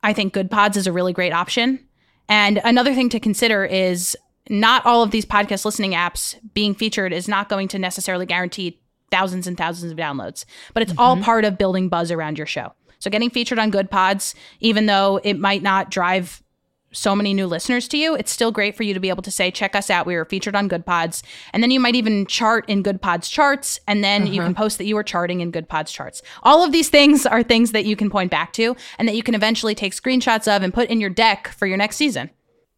I 0.04 0.14
think 0.14 0.36
Goodpods 0.36 0.78
is 0.78 0.86
a 0.86 0.92
really 0.92 1.14
great 1.14 1.34
option. 1.34 1.80
And 2.30 2.62
another 2.64 2.94
thing 2.94 3.10
to 3.10 3.20
consider 3.20 3.66
is 3.66 4.16
not 4.50 4.86
all 4.86 5.04
of 5.04 5.12
these 5.12 5.26
podcast 5.26 5.66
listening 5.66 5.92
apps 5.92 6.36
being 6.54 6.74
featured 6.74 7.14
is 7.14 7.28
not 7.28 7.50
going 7.50 7.68
to 7.70 7.80
necessarily 7.80 8.26
guarantee 8.26 8.80
thousands 9.12 9.48
and 9.48 9.58
thousands 9.58 9.92
of 9.92 9.98
downloads, 9.98 10.46
but 10.74 10.84
it's 10.84 10.92
mm-hmm. 10.92 11.02
all 11.02 11.18
part 11.18 11.46
of 11.46 11.58
building 11.58 11.90
buzz 11.90 12.12
around 12.12 12.38
your 12.38 12.48
show. 12.48 12.74
So 13.00 13.10
getting 13.10 13.30
featured 13.30 13.60
on 13.60 13.72
Goodpods, 13.72 14.34
even 14.60 14.86
though 14.88 15.20
it 15.24 15.40
might 15.40 15.62
not 15.62 15.92
drive 15.92 16.42
so 16.92 17.16
many 17.16 17.34
new 17.34 17.46
listeners 17.46 17.88
to 17.90 17.98
you, 17.98 18.16
it's 18.16 18.32
still 18.32 18.52
great 18.52 18.76
for 18.76 18.84
you 18.84 18.94
to 18.94 19.00
be 19.00 19.10
able 19.10 19.22
to 19.22 19.32
say, 19.32 19.52
check 19.52 19.76
us 19.76 19.90
out. 19.90 20.06
We 20.06 20.16
were 20.16 20.26
featured 20.26 20.56
on 20.56 20.70
Goodpods. 20.70 21.22
And 21.54 21.62
then 21.62 21.70
you 21.70 21.80
might 21.80 21.96
even 21.96 22.26
chart 22.26 22.68
in 22.68 22.82
Goodpods 22.82 23.30
charts. 23.30 23.80
And 23.88 24.04
then 24.04 24.24
uh-huh. 24.24 24.32
you 24.32 24.42
can 24.42 24.56
post 24.56 24.78
that 24.78 24.86
you 24.86 24.96
were 24.96 25.04
charting 25.04 25.42
in 25.42 25.52
Goodpods 25.52 25.92
charts. 25.92 26.22
All 26.44 26.64
of 26.64 26.72
these 26.72 26.90
things 26.90 27.26
are 27.26 27.44
things 27.44 27.72
that 27.74 27.86
you 27.86 27.96
can 27.96 28.10
point 28.10 28.32
back 28.32 28.54
to 28.54 28.76
and 28.98 29.08
that 29.08 29.16
you 29.16 29.24
can 29.24 29.36
eventually 29.36 29.76
take 29.76 29.94
screenshots 29.94 30.54
of 30.54 30.64
and 30.64 30.74
put 30.74 30.90
in 30.90 31.02
your 31.02 31.10
deck 31.10 31.50
for 31.50 31.68
your 31.68 31.78
next 31.78 31.98
season. 31.98 32.30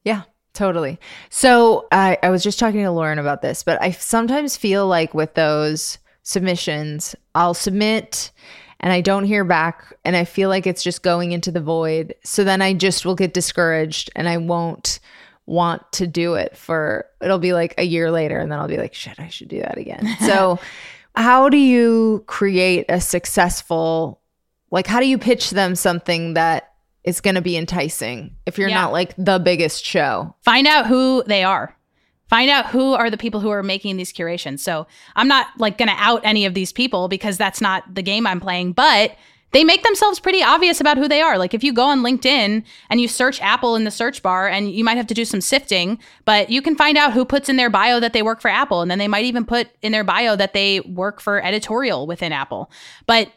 Yeah. 0.04 0.24
Totally. 0.54 1.00
So 1.30 1.88
I, 1.92 2.18
I 2.24 2.30
was 2.30 2.44
just 2.44 2.60
talking 2.60 2.84
to 2.84 2.92
Lauren 2.92 3.20
about 3.20 3.42
this, 3.42 3.64
but 3.64 3.82
I 3.82 3.92
sometimes 3.92 4.58
feel 4.58 4.88
like 4.88 5.14
with 5.14 5.36
those 5.36 6.00
submissions, 6.24 7.16
I'll 7.36 7.54
submit 7.54 8.32
and 8.80 8.94
I 8.94 9.02
don't 9.02 9.26
hear 9.26 9.44
back 9.44 9.94
and 10.06 10.16
I 10.16 10.26
feel 10.26 10.50
like 10.50 10.66
it's 10.66 10.84
just 10.84 11.04
going 11.04 11.32
into 11.32 11.52
the 11.52 11.62
void. 11.62 12.16
So 12.24 12.44
then 12.44 12.62
I 12.62 12.74
just 12.74 13.06
will 13.06 13.16
get 13.16 13.34
discouraged 13.34 14.10
and 14.16 14.28
I 14.28 14.38
won't 14.38 15.00
want 15.46 15.92
to 15.92 16.06
do 16.06 16.36
it 16.36 16.56
for 16.56 17.08
it'll 17.22 17.40
be 17.40 17.54
like 17.54 17.74
a 17.80 17.84
year 17.84 18.12
later 18.12 18.38
and 18.38 18.52
then 18.52 18.60
I'll 18.60 18.68
be 18.68 18.78
like 18.78 18.94
shit, 18.94 19.20
I 19.20 19.30
should 19.30 19.48
do 19.48 19.60
that 19.62 19.78
again. 19.78 20.08
so 20.20 20.60
how 21.16 21.50
do 21.50 21.58
you 21.58 22.24
create 22.28 22.86
a 22.90 23.02
successful 23.02 24.22
like 24.72 24.88
how 24.88 25.00
do 25.00 25.08
you 25.08 25.18
pitch 25.18 25.50
them 25.50 25.76
something 25.76 26.36
that 26.36 26.69
is 27.04 27.22
going 27.22 27.36
to 27.36 27.42
be 27.42 27.58
enticing 27.58 28.36
if 28.46 28.58
you're 28.58 28.70
yeah. 28.70 28.82
not 28.82 28.92
like 28.92 29.16
the 29.18 29.40
biggest 29.40 29.86
show. 29.86 30.36
Find 30.42 30.68
out 30.68 30.88
who 30.88 31.24
they 31.26 31.44
are. 31.44 31.76
Find 32.28 32.50
out 32.50 32.68
who 32.68 32.94
are 32.94 33.10
the 33.10 33.18
people 33.18 33.40
who 33.40 33.50
are 33.50 33.64
making 33.64 33.98
these 33.98 34.12
curations. 34.12 34.64
So 34.64 34.86
I'm 35.16 35.28
not 35.28 35.48
like 35.58 35.78
going 35.78 35.90
to 35.90 35.96
out 35.98 36.22
any 36.24 36.46
of 36.46 36.54
these 36.54 36.72
people 36.72 37.08
because 37.08 37.38
that's 37.38 37.60
not 37.60 37.96
the 37.96 38.04
game 38.04 38.28
I'm 38.28 38.40
playing, 38.40 38.74
but 38.74 39.16
they 39.52 39.64
make 39.64 39.84
themselves 39.84 40.20
pretty 40.20 40.44
obvious 40.44 40.80
about 40.80 40.98
who 40.98 41.08
they 41.08 41.22
are. 41.22 41.40
Like 41.40 41.56
if 41.56 41.64
you 41.64 41.74
go 41.74 41.86
on 41.86 42.04
LinkedIn 42.04 42.64
and 42.92 43.02
you 43.02 43.08
search 43.08 43.42
Apple 43.42 43.76
in 43.76 43.84
the 43.84 43.90
search 43.90 44.22
bar, 44.22 44.48
and 44.48 44.72
you 44.72 44.84
might 44.84 44.98
have 44.98 45.08
to 45.08 45.16
do 45.16 45.26
some 45.26 45.42
sifting, 45.42 45.98
but 46.24 46.52
you 46.52 46.62
can 46.62 46.76
find 46.76 47.00
out 47.00 47.14
who 47.14 47.26
puts 47.26 47.50
in 47.50 47.56
their 47.56 47.70
bio 47.70 48.00
that 48.00 48.14
they 48.14 48.22
work 48.22 48.42
for 48.42 48.50
Apple. 48.50 48.82
And 48.82 48.92
then 48.92 49.00
they 49.00 49.08
might 49.08 49.26
even 49.26 49.46
put 49.46 49.70
in 49.82 49.92
their 49.92 50.04
bio 50.04 50.36
that 50.36 50.54
they 50.54 50.82
work 50.82 51.20
for 51.20 51.44
editorial 51.44 52.06
within 52.06 52.32
Apple. 52.32 52.70
But 53.08 53.32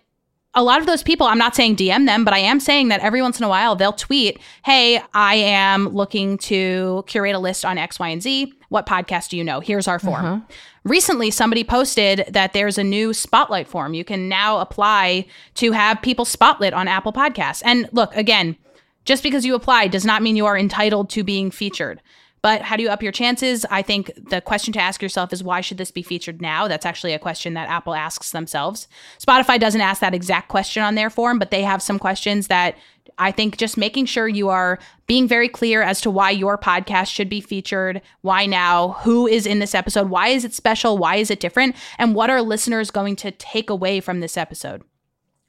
a 0.55 0.63
lot 0.63 0.81
of 0.81 0.87
those 0.87 1.03
people, 1.03 1.27
I'm 1.27 1.39
not 1.39 1.57
saying 1.57 1.77
DM 1.77 2.07
them, 2.07 2.25
but 2.25 2.35
I 2.35 2.39
am 2.39 2.61
saying 2.61 2.89
that 2.89 3.01
every 3.01 3.23
once 3.23 3.39
in 3.39 3.45
a 3.45 3.49
while 3.49 3.75
they'll 3.75 3.93
tweet, 3.93 4.39
Hey, 4.65 5.01
I 5.15 5.37
am 5.37 5.89
looking 5.89 6.37
to 6.39 7.05
curate 7.07 7.35
a 7.35 7.39
list 7.39 7.65
on 7.65 7.79
X, 7.79 7.99
Y, 7.99 8.09
and 8.09 8.23
Z. 8.23 8.53
What 8.69 8.87
podcast 8.87 9.31
do 9.31 9.37
you 9.37 9.45
know? 9.45 9.61
Here's 9.61 9.89
our 9.89 9.99
form. 9.99 10.25
Uh-huh. 10.25 10.41
Recently, 10.85 11.31
somebody 11.31 11.65
posted 11.65 12.27
that 12.29 12.53
there's 12.53 12.77
a 12.77 12.85
new 12.85 13.15
spotlight 13.15 13.69
form. 13.69 13.95
You 13.95 14.05
can 14.05 14.29
now 14.29 14.59
apply 14.59 15.27
to 15.55 15.73
have 15.73 16.03
people 16.03 16.25
spotlight 16.25 16.73
on 16.73 16.89
Apple 16.89 17.13
Podcasts. 17.13 17.63
And 17.65 17.89
look, 17.93 18.15
again, 18.17 18.57
just 19.05 19.23
because 19.23 19.45
you 19.45 19.55
apply 19.55 19.89
does 19.89 20.05
not 20.05 20.23
mean 20.23 20.37
you 20.37 20.47
are 20.47 20.57
entitled 20.57 21.09
to 21.11 21.25
being 21.25 21.51
featured. 21.51 22.01
But 22.43 22.63
how 22.63 22.77
do 22.77 22.83
you 22.83 22.89
up 22.89 23.03
your 23.03 23.13
chances? 23.13 23.65
I 23.71 23.83
think 23.83 24.13
the 24.17 24.41
question 24.41 24.73
to 24.73 24.81
ask 24.81 25.01
yourself 25.01 25.33
is 25.33 25.45
why 25.45 25.61
should 25.61 25.79
this 25.79 25.93
be 25.93 26.03
featured 26.03 26.43
now? 26.43 26.67
That's 26.67 26.85
actually 26.85 27.13
a 27.13 27.19
question 27.19 27.55
that 27.55 27.69
Apple 27.69 27.95
asks 27.95 28.33
themselves. 28.33 28.89
Spotify 29.21 29.61
doesn't 29.61 29.81
ask 29.81 30.01
that 30.01 30.15
exact 30.15 30.49
question 30.49 30.83
on 30.83 30.97
their 30.97 31.09
form, 31.09 31.39
but 31.39 31.53
they 31.53 31.63
have 31.63 31.81
some 31.81 32.01
questions 32.01 32.49
that 32.49 32.77
I 33.19 33.31
think 33.31 33.59
just 33.59 33.77
making 33.77 34.07
sure 34.07 34.27
you 34.27 34.49
are 34.49 34.81
being 35.07 35.29
very 35.29 35.49
clear 35.49 35.83
as 35.83 36.01
to 36.01 36.11
why 36.11 36.31
your 36.31 36.59
podcast 36.59 37.09
should 37.09 37.29
be 37.29 37.41
featured, 37.41 38.03
why 38.23 38.47
now, 38.47 38.97
who 39.03 39.27
is 39.27 39.47
in 39.47 39.61
this 39.61 39.75
episode, 39.75 40.09
why 40.09 40.29
is 40.29 40.45
it 40.45 40.55
special, 40.55 40.99
why 40.99 41.17
is 41.17 41.31
it 41.31 41.41
different, 41.41 41.77
and 41.99 42.15
what 42.15 42.31
are 42.31 42.43
listeners 42.43 42.91
going 42.91 43.15
to 43.17 43.31
take 43.31 43.71
away 43.71 44.01
from 44.01 44.21
this 44.21 44.37
episode? 44.37 44.83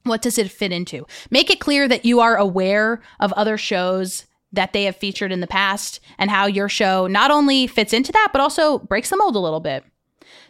What 0.04 0.22
does 0.22 0.38
it 0.38 0.52
fit 0.52 0.72
into? 0.72 1.08
Make 1.32 1.50
it 1.50 1.60
clear 1.60 1.88
that 1.88 2.06
you 2.06 2.20
are 2.20 2.36
aware 2.36 3.02
of 3.20 3.34
other 3.34 3.58
shows 3.58 4.26
that 4.54 4.72
they 4.72 4.86
have 4.86 4.96
featured 4.96 5.32
in 5.32 5.42
the 5.42 5.48
past 5.48 6.00
and 6.18 6.30
how 6.30 6.46
your 6.46 6.70
show 6.70 7.08
not 7.08 7.32
only 7.32 7.68
fits 7.68 7.92
into 7.92 8.12
that, 8.12 8.30
but 8.32 8.42
also 8.42 8.80
breaks 8.80 9.10
the 9.10 9.18
mold 9.18 9.36
a 9.36 9.40
little 9.40 9.60
bit. 9.60 9.84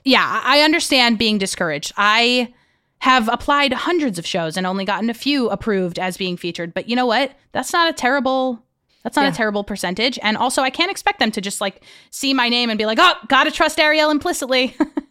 Yeah, 0.03 0.41
I 0.43 0.61
understand 0.61 1.17
being 1.17 1.37
discouraged. 1.37 1.93
I 1.97 2.53
have 2.99 3.27
applied 3.29 3.73
hundreds 3.73 4.19
of 4.19 4.25
shows 4.25 4.55
and 4.55 4.67
only 4.67 4.85
gotten 4.85 5.09
a 5.09 5.13
few 5.13 5.49
approved 5.49 5.97
as 5.97 6.17
being 6.17 6.37
featured. 6.37 6.73
But 6.73 6.87
you 6.87 6.95
know 6.95 7.05
what? 7.05 7.33
That's 7.51 7.73
not 7.73 7.89
a 7.89 7.93
terrible 7.93 8.63
that's 9.03 9.17
not 9.17 9.23
yeah. 9.23 9.31
a 9.31 9.35
terrible 9.35 9.65
percentage. 9.65 10.17
And 10.21 10.37
also 10.37 10.61
I 10.61 10.69
can't 10.69 10.89
expect 10.89 11.19
them 11.19 11.31
to 11.31 11.41
just 11.41 11.59
like 11.59 11.83
see 12.09 12.33
my 12.33 12.47
name 12.47 12.69
and 12.69 12.77
be 12.77 12.85
like, 12.85 12.99
"Oh, 13.01 13.15
got 13.27 13.43
to 13.43 13.51
trust 13.51 13.77
Arielle 13.77 14.11
implicitly." 14.11 14.75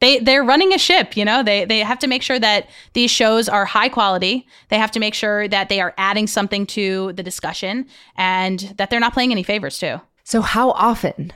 they 0.00 0.18
they're 0.18 0.44
running 0.44 0.72
a 0.72 0.78
ship 0.78 1.16
you 1.16 1.24
know 1.24 1.42
they 1.42 1.64
they 1.64 1.80
have 1.80 1.98
to 1.98 2.06
make 2.06 2.22
sure 2.22 2.38
that 2.38 2.68
these 2.92 3.10
shows 3.10 3.48
are 3.48 3.64
high 3.64 3.88
quality 3.88 4.46
they 4.68 4.78
have 4.78 4.90
to 4.90 5.00
make 5.00 5.14
sure 5.14 5.48
that 5.48 5.68
they 5.68 5.80
are 5.80 5.94
adding 5.98 6.26
something 6.26 6.66
to 6.66 7.12
the 7.12 7.22
discussion 7.22 7.86
and 8.16 8.74
that 8.76 8.90
they're 8.90 9.00
not 9.00 9.12
playing 9.12 9.30
any 9.30 9.42
favors 9.42 9.78
too 9.78 10.00
so 10.22 10.40
how 10.40 10.70
often 10.70 11.32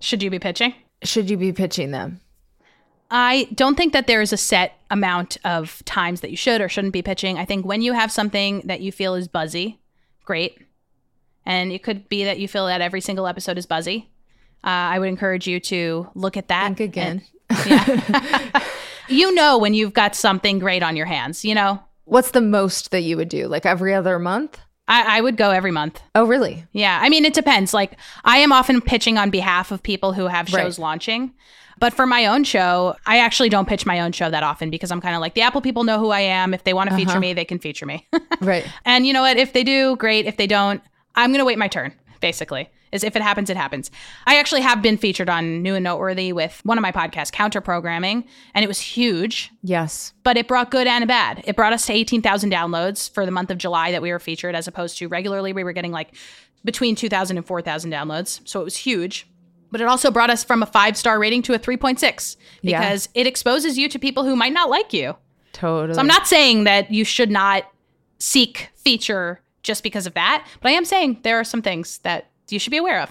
should 0.00 0.22
you 0.22 0.30
be 0.30 0.38
pitching 0.38 0.74
should 1.02 1.28
you 1.30 1.36
be 1.36 1.52
pitching 1.52 1.90
them 1.90 2.20
I 3.14 3.46
don't 3.54 3.76
think 3.76 3.92
that 3.92 4.06
there 4.06 4.22
is 4.22 4.32
a 4.32 4.38
set 4.38 4.72
amount 4.90 5.36
of 5.44 5.84
times 5.84 6.22
that 6.22 6.30
you 6.30 6.36
should 6.36 6.62
or 6.62 6.68
shouldn't 6.70 6.94
be 6.94 7.02
pitching. 7.02 7.38
I 7.38 7.44
think 7.44 7.66
when 7.66 7.82
you 7.82 7.92
have 7.92 8.10
something 8.10 8.62
that 8.64 8.80
you 8.80 8.90
feel 8.90 9.14
is 9.14 9.28
buzzy, 9.28 9.80
great. 10.24 10.58
And 11.44 11.72
it 11.72 11.82
could 11.82 12.08
be 12.08 12.24
that 12.24 12.38
you 12.38 12.48
feel 12.48 12.66
that 12.66 12.80
every 12.80 13.02
single 13.02 13.26
episode 13.26 13.58
is 13.58 13.66
buzzy. 13.66 14.10
Uh, 14.64 14.96
I 14.96 14.98
would 14.98 15.10
encourage 15.10 15.46
you 15.46 15.60
to 15.60 16.08
look 16.14 16.38
at 16.38 16.48
that. 16.48 16.68
Think 16.68 16.80
again. 16.80 17.22
Yeah. 17.66 18.62
you 19.08 19.34
know 19.34 19.58
when 19.58 19.74
you've 19.74 19.92
got 19.92 20.14
something 20.14 20.58
great 20.58 20.82
on 20.82 20.96
your 20.96 21.06
hands, 21.06 21.44
you 21.44 21.54
know? 21.54 21.82
What's 22.04 22.32
the 22.32 22.40
most 22.40 22.90
that 22.90 23.02
you 23.02 23.16
would 23.16 23.28
do? 23.28 23.48
Like 23.48 23.66
every 23.66 23.94
other 23.94 24.18
month? 24.18 24.58
I, 24.88 25.18
I, 25.18 25.20
would 25.20 25.36
go 25.36 25.50
every 25.50 25.70
month. 25.70 26.02
Oh, 26.14 26.24
really? 26.24 26.64
Yeah. 26.72 26.98
I 27.00 27.08
mean, 27.08 27.24
it 27.24 27.34
depends. 27.34 27.72
Like, 27.72 27.96
I 28.24 28.38
am 28.38 28.50
often 28.50 28.80
pitching 28.80 29.16
on 29.16 29.30
behalf 29.30 29.70
of 29.70 29.82
people 29.82 30.12
who 30.12 30.26
have 30.26 30.48
shows 30.48 30.78
right. 30.78 30.82
launching. 30.82 31.32
But 31.78 31.94
for 31.94 32.06
my 32.06 32.26
own 32.26 32.44
show, 32.44 32.96
I 33.06 33.18
actually 33.18 33.48
don't 33.48 33.66
pitch 33.66 33.86
my 33.86 34.00
own 34.00 34.12
show 34.12 34.30
that 34.30 34.42
often 34.42 34.70
because 34.70 34.90
I'm 34.90 35.00
kind 35.00 35.14
of 35.14 35.20
like 35.20 35.34
the 35.34 35.40
Apple 35.42 35.60
people 35.60 35.84
know 35.84 35.98
who 35.98 36.10
I 36.10 36.20
am. 36.20 36.52
If 36.52 36.64
they 36.64 36.74
want 36.74 36.90
to 36.90 36.96
feature 36.96 37.10
uh-huh. 37.12 37.20
me, 37.20 37.32
they 37.32 37.44
can 37.44 37.58
feature 37.58 37.86
me. 37.86 38.06
Right. 38.40 38.66
and 38.84 39.06
you 39.06 39.12
know 39.12 39.22
what? 39.22 39.36
If 39.36 39.52
they 39.52 39.62
do, 39.62 39.94
great. 39.96 40.26
If 40.26 40.36
they 40.36 40.48
don't, 40.48 40.82
I'm 41.14 41.30
going 41.30 41.38
to 41.38 41.44
wait 41.44 41.58
my 41.58 41.68
turn, 41.68 41.92
basically. 42.20 42.68
Is 42.92 43.02
if 43.04 43.16
it 43.16 43.22
happens, 43.22 43.48
it 43.48 43.56
happens. 43.56 43.90
I 44.26 44.38
actually 44.38 44.60
have 44.60 44.82
been 44.82 44.98
featured 44.98 45.30
on 45.30 45.62
New 45.62 45.74
and 45.74 45.82
Noteworthy 45.84 46.32
with 46.32 46.60
one 46.64 46.76
of 46.76 46.82
my 46.82 46.92
podcasts, 46.92 47.32
Counter 47.32 47.62
Programming, 47.62 48.24
and 48.54 48.62
it 48.62 48.68
was 48.68 48.78
huge, 48.80 49.50
Yes. 49.62 50.12
but 50.24 50.36
it 50.36 50.46
brought 50.46 50.70
good 50.70 50.86
and 50.86 51.08
bad. 51.08 51.42
It 51.46 51.56
brought 51.56 51.72
us 51.72 51.86
to 51.86 51.92
18,000 51.94 52.50
downloads 52.52 53.10
for 53.10 53.24
the 53.24 53.32
month 53.32 53.50
of 53.50 53.56
July 53.56 53.92
that 53.92 54.02
we 54.02 54.12
were 54.12 54.18
featured, 54.18 54.54
as 54.54 54.68
opposed 54.68 54.98
to 54.98 55.08
regularly 55.08 55.54
we 55.54 55.64
were 55.64 55.72
getting 55.72 55.90
like 55.90 56.14
between 56.64 56.94
2,000 56.94 57.38
and 57.38 57.46
4,000 57.46 57.90
downloads. 57.90 58.40
So 58.46 58.60
it 58.60 58.64
was 58.64 58.76
huge. 58.76 59.26
But 59.70 59.80
it 59.80 59.88
also 59.88 60.10
brought 60.10 60.28
us 60.28 60.44
from 60.44 60.62
a 60.62 60.66
five 60.66 60.98
star 60.98 61.18
rating 61.18 61.40
to 61.44 61.54
a 61.54 61.58
3.6 61.58 62.36
Yeah. 62.60 62.78
because 62.78 63.08
it 63.14 63.26
exposes 63.26 63.78
you 63.78 63.88
to 63.88 63.98
people 63.98 64.24
who 64.24 64.36
might 64.36 64.52
not 64.52 64.68
like 64.68 64.92
you. 64.92 65.16
Totally. 65.54 65.94
So 65.94 66.00
I'm 66.00 66.06
not 66.06 66.26
saying 66.26 66.64
that 66.64 66.90
you 66.90 67.04
should 67.06 67.30
not 67.30 67.64
seek 68.18 68.68
feature 68.76 69.40
just 69.62 69.82
because 69.82 70.06
of 70.06 70.14
that, 70.14 70.46
but 70.60 70.68
I 70.70 70.72
am 70.72 70.84
saying 70.84 71.20
there 71.22 71.38
are 71.40 71.44
some 71.44 71.62
things 71.62 71.98
that 71.98 72.26
you 72.52 72.58
should 72.58 72.70
be 72.70 72.76
aware 72.78 73.00
of. 73.00 73.10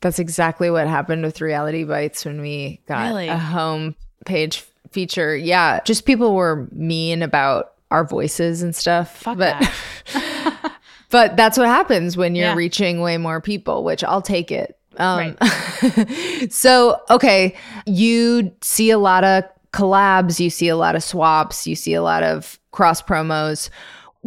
That's 0.00 0.18
exactly 0.18 0.70
what 0.70 0.86
happened 0.86 1.24
with 1.24 1.40
Reality 1.40 1.82
Bites 1.84 2.24
when 2.24 2.40
we 2.40 2.80
got 2.86 3.08
Really? 3.08 3.28
a 3.28 3.36
home 3.36 3.96
page 4.24 4.64
feature. 4.90 5.36
Yeah, 5.36 5.80
just 5.84 6.04
people 6.04 6.34
were 6.34 6.68
mean 6.72 7.22
about 7.22 7.72
our 7.90 8.04
voices 8.04 8.62
and 8.62 8.74
stuff. 8.76 9.16
Fuck 9.18 9.38
but 9.38 9.58
that. 9.60 10.72
but 11.10 11.36
that's 11.36 11.58
what 11.58 11.66
happens 11.66 12.16
when 12.16 12.34
you're 12.34 12.48
Yeah. 12.48 12.54
reaching 12.54 13.00
way 13.00 13.18
more 13.18 13.40
people, 13.40 13.82
which 13.84 14.04
I'll 14.04 14.22
take 14.22 14.52
it. 14.52 14.76
Um, 14.98 15.36
so, 16.50 17.00
okay, 17.10 17.54
you 17.86 18.52
see 18.62 18.90
a 18.90 18.98
lot 18.98 19.24
of 19.24 19.44
collabs, 19.72 20.40
you 20.40 20.50
see 20.50 20.68
a 20.68 20.76
lot 20.76 20.96
of 20.96 21.02
swaps, 21.02 21.66
you 21.66 21.74
see 21.76 21.94
a 21.94 22.02
lot 22.02 22.22
of 22.22 22.58
cross 22.72 23.00
promos. 23.02 23.70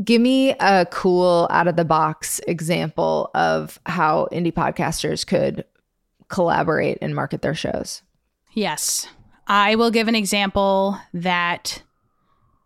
Give 0.03 0.21
me 0.21 0.51
a 0.51 0.85
cool 0.87 1.47
out 1.49 1.67
of 1.67 1.75
the 1.75 1.85
box 1.85 2.39
example 2.47 3.29
of 3.35 3.79
how 3.85 4.27
indie 4.31 4.53
podcasters 4.53 5.25
could 5.25 5.65
collaborate 6.29 6.97
and 7.01 7.13
market 7.13 7.41
their 7.41 7.53
shows. 7.53 8.01
Yes. 8.53 9.07
I 9.47 9.75
will 9.75 9.91
give 9.91 10.07
an 10.07 10.15
example 10.15 10.97
that 11.13 11.83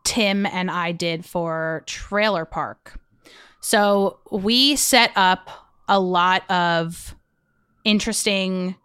Tim 0.03 0.45
and 0.45 0.69
I 0.69 0.91
did 0.91 1.25
for 1.25 1.83
Trailer 1.87 2.45
Park. 2.45 2.99
So 3.59 4.19
we 4.31 4.75
set 4.75 5.11
up 5.15 5.49
a 5.87 5.99
lot 5.99 6.49
of 6.49 7.15
interesting 7.83 8.75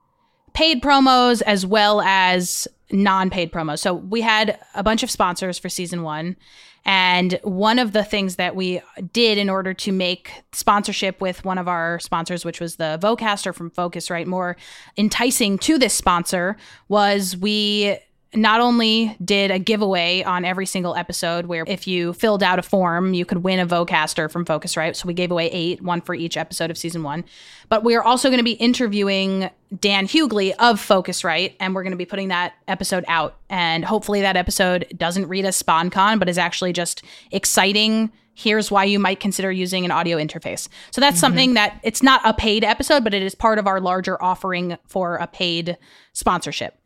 paid 0.54 0.82
promos 0.82 1.42
as 1.42 1.66
well 1.66 2.00
as 2.00 2.66
non 2.90 3.30
paid 3.30 3.52
promos. 3.52 3.78
So 3.80 3.94
we 3.94 4.22
had 4.22 4.58
a 4.74 4.82
bunch 4.82 5.02
of 5.02 5.10
sponsors 5.10 5.58
for 5.58 5.68
season 5.68 6.02
one. 6.02 6.36
And 6.84 7.38
one 7.42 7.78
of 7.78 7.92
the 7.92 8.04
things 8.04 8.36
that 8.36 8.56
we 8.56 8.80
did 9.12 9.38
in 9.38 9.50
order 9.50 9.74
to 9.74 9.92
make 9.92 10.32
sponsorship 10.52 11.20
with 11.20 11.44
one 11.44 11.58
of 11.58 11.68
our 11.68 11.98
sponsors, 12.00 12.44
which 12.44 12.60
was 12.60 12.76
the 12.76 12.98
Vocaster 13.02 13.54
from 13.54 13.70
Focusrite, 13.70 14.26
more 14.26 14.56
enticing 14.96 15.58
to 15.58 15.78
this 15.78 15.94
sponsor, 15.94 16.56
was 16.88 17.36
we 17.36 17.98
not 18.34 18.60
only 18.60 19.16
did 19.24 19.50
a 19.50 19.58
giveaway 19.58 20.22
on 20.22 20.44
every 20.44 20.66
single 20.66 20.94
episode 20.94 21.46
where 21.46 21.64
if 21.66 21.88
you 21.88 22.12
filled 22.12 22.42
out 22.42 22.60
a 22.60 22.62
form, 22.62 23.12
you 23.12 23.24
could 23.24 23.42
win 23.42 23.58
a 23.58 23.66
Vocaster 23.66 24.30
from 24.30 24.44
Focusrite. 24.44 24.94
So 24.94 25.08
we 25.08 25.14
gave 25.14 25.32
away 25.32 25.50
eight, 25.50 25.82
one 25.82 26.00
for 26.00 26.14
each 26.14 26.36
episode 26.36 26.70
of 26.70 26.78
season 26.78 27.02
one. 27.02 27.24
But 27.68 27.82
we 27.82 27.96
are 27.96 28.02
also 28.02 28.28
going 28.28 28.38
to 28.38 28.44
be 28.44 28.52
interviewing 28.52 29.50
Dan 29.80 30.06
Hughley 30.06 30.52
of 30.58 30.80
Focusrite, 30.80 31.54
and 31.58 31.74
we're 31.74 31.82
going 31.82 31.92
to 31.92 31.96
be 31.96 32.06
putting 32.06 32.28
that 32.28 32.54
episode 32.68 33.04
out. 33.08 33.36
And 33.48 33.84
hopefully 33.84 34.20
that 34.20 34.36
episode 34.36 34.86
doesn't 34.96 35.26
read 35.26 35.44
as 35.44 35.60
sponcon, 35.60 36.20
but 36.20 36.28
is 36.28 36.38
actually 36.38 36.72
just 36.72 37.02
exciting. 37.32 38.12
Here's 38.34 38.70
why 38.70 38.84
you 38.84 39.00
might 39.00 39.18
consider 39.18 39.50
using 39.50 39.84
an 39.84 39.90
audio 39.90 40.18
interface. 40.18 40.68
So 40.92 41.00
that's 41.00 41.16
mm-hmm. 41.16 41.20
something 41.20 41.54
that 41.54 41.80
it's 41.82 42.02
not 42.02 42.20
a 42.24 42.32
paid 42.32 42.62
episode, 42.62 43.02
but 43.02 43.12
it 43.12 43.22
is 43.22 43.34
part 43.34 43.58
of 43.58 43.66
our 43.66 43.80
larger 43.80 44.22
offering 44.22 44.78
for 44.86 45.16
a 45.16 45.26
paid 45.26 45.76
sponsorship. 46.12 46.79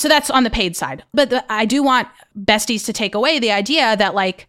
So 0.00 0.08
that's 0.08 0.30
on 0.30 0.44
the 0.44 0.50
paid 0.50 0.76
side. 0.76 1.04
But 1.12 1.28
the, 1.28 1.52
I 1.52 1.66
do 1.66 1.82
want 1.82 2.08
besties 2.34 2.86
to 2.86 2.92
take 2.94 3.14
away 3.14 3.38
the 3.38 3.52
idea 3.52 3.98
that 3.98 4.14
like 4.14 4.48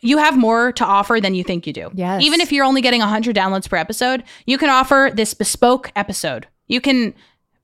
you 0.00 0.18
have 0.18 0.38
more 0.38 0.70
to 0.72 0.84
offer 0.84 1.20
than 1.20 1.34
you 1.34 1.42
think 1.42 1.66
you 1.66 1.72
do. 1.72 1.90
Yes. 1.92 2.22
Even 2.22 2.40
if 2.40 2.52
you're 2.52 2.64
only 2.64 2.80
getting 2.80 3.00
100 3.00 3.34
downloads 3.34 3.68
per 3.68 3.76
episode, 3.76 4.22
you 4.46 4.58
can 4.58 4.68
offer 4.68 5.10
this 5.12 5.34
bespoke 5.34 5.90
episode. 5.96 6.46
You 6.68 6.80
can 6.80 7.14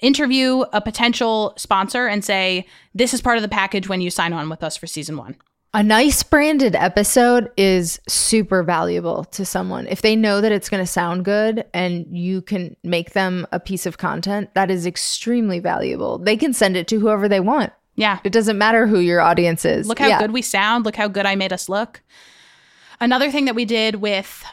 interview 0.00 0.64
a 0.72 0.80
potential 0.80 1.54
sponsor 1.56 2.08
and 2.08 2.24
say, 2.24 2.66
this 2.92 3.14
is 3.14 3.20
part 3.20 3.36
of 3.36 3.42
the 3.42 3.48
package 3.48 3.88
when 3.88 4.00
you 4.00 4.10
sign 4.10 4.32
on 4.32 4.48
with 4.48 4.64
us 4.64 4.76
for 4.76 4.88
season 4.88 5.16
one. 5.16 5.36
A 5.74 5.82
nice 5.82 6.22
branded 6.22 6.74
episode 6.74 7.50
is 7.58 8.00
super 8.08 8.62
valuable 8.62 9.24
to 9.24 9.44
someone. 9.44 9.86
If 9.86 10.00
they 10.00 10.16
know 10.16 10.40
that 10.40 10.50
it's 10.50 10.70
going 10.70 10.82
to 10.82 10.90
sound 10.90 11.26
good 11.26 11.66
and 11.74 12.06
you 12.10 12.40
can 12.40 12.74
make 12.82 13.12
them 13.12 13.46
a 13.52 13.60
piece 13.60 13.84
of 13.84 13.98
content, 13.98 14.54
that 14.54 14.70
is 14.70 14.86
extremely 14.86 15.58
valuable. 15.58 16.18
They 16.18 16.38
can 16.38 16.54
send 16.54 16.76
it 16.76 16.88
to 16.88 16.98
whoever 16.98 17.28
they 17.28 17.40
want. 17.40 17.72
Yeah. 17.96 18.18
It 18.24 18.32
doesn't 18.32 18.56
matter 18.56 18.86
who 18.86 18.98
your 18.98 19.20
audience 19.20 19.66
is. 19.66 19.86
Look 19.86 19.98
how 19.98 20.08
Yeah. 20.08 20.18
good 20.18 20.32
we 20.32 20.40
sound. 20.40 20.86
Look 20.86 20.96
how 20.96 21.06
good 21.06 21.26
I 21.26 21.34
made 21.36 21.52
us 21.52 21.68
look. 21.68 22.00
Another 22.98 23.30
thing 23.30 23.44
that 23.44 23.54
we 23.54 23.66
did 23.66 23.96
with 23.96 24.44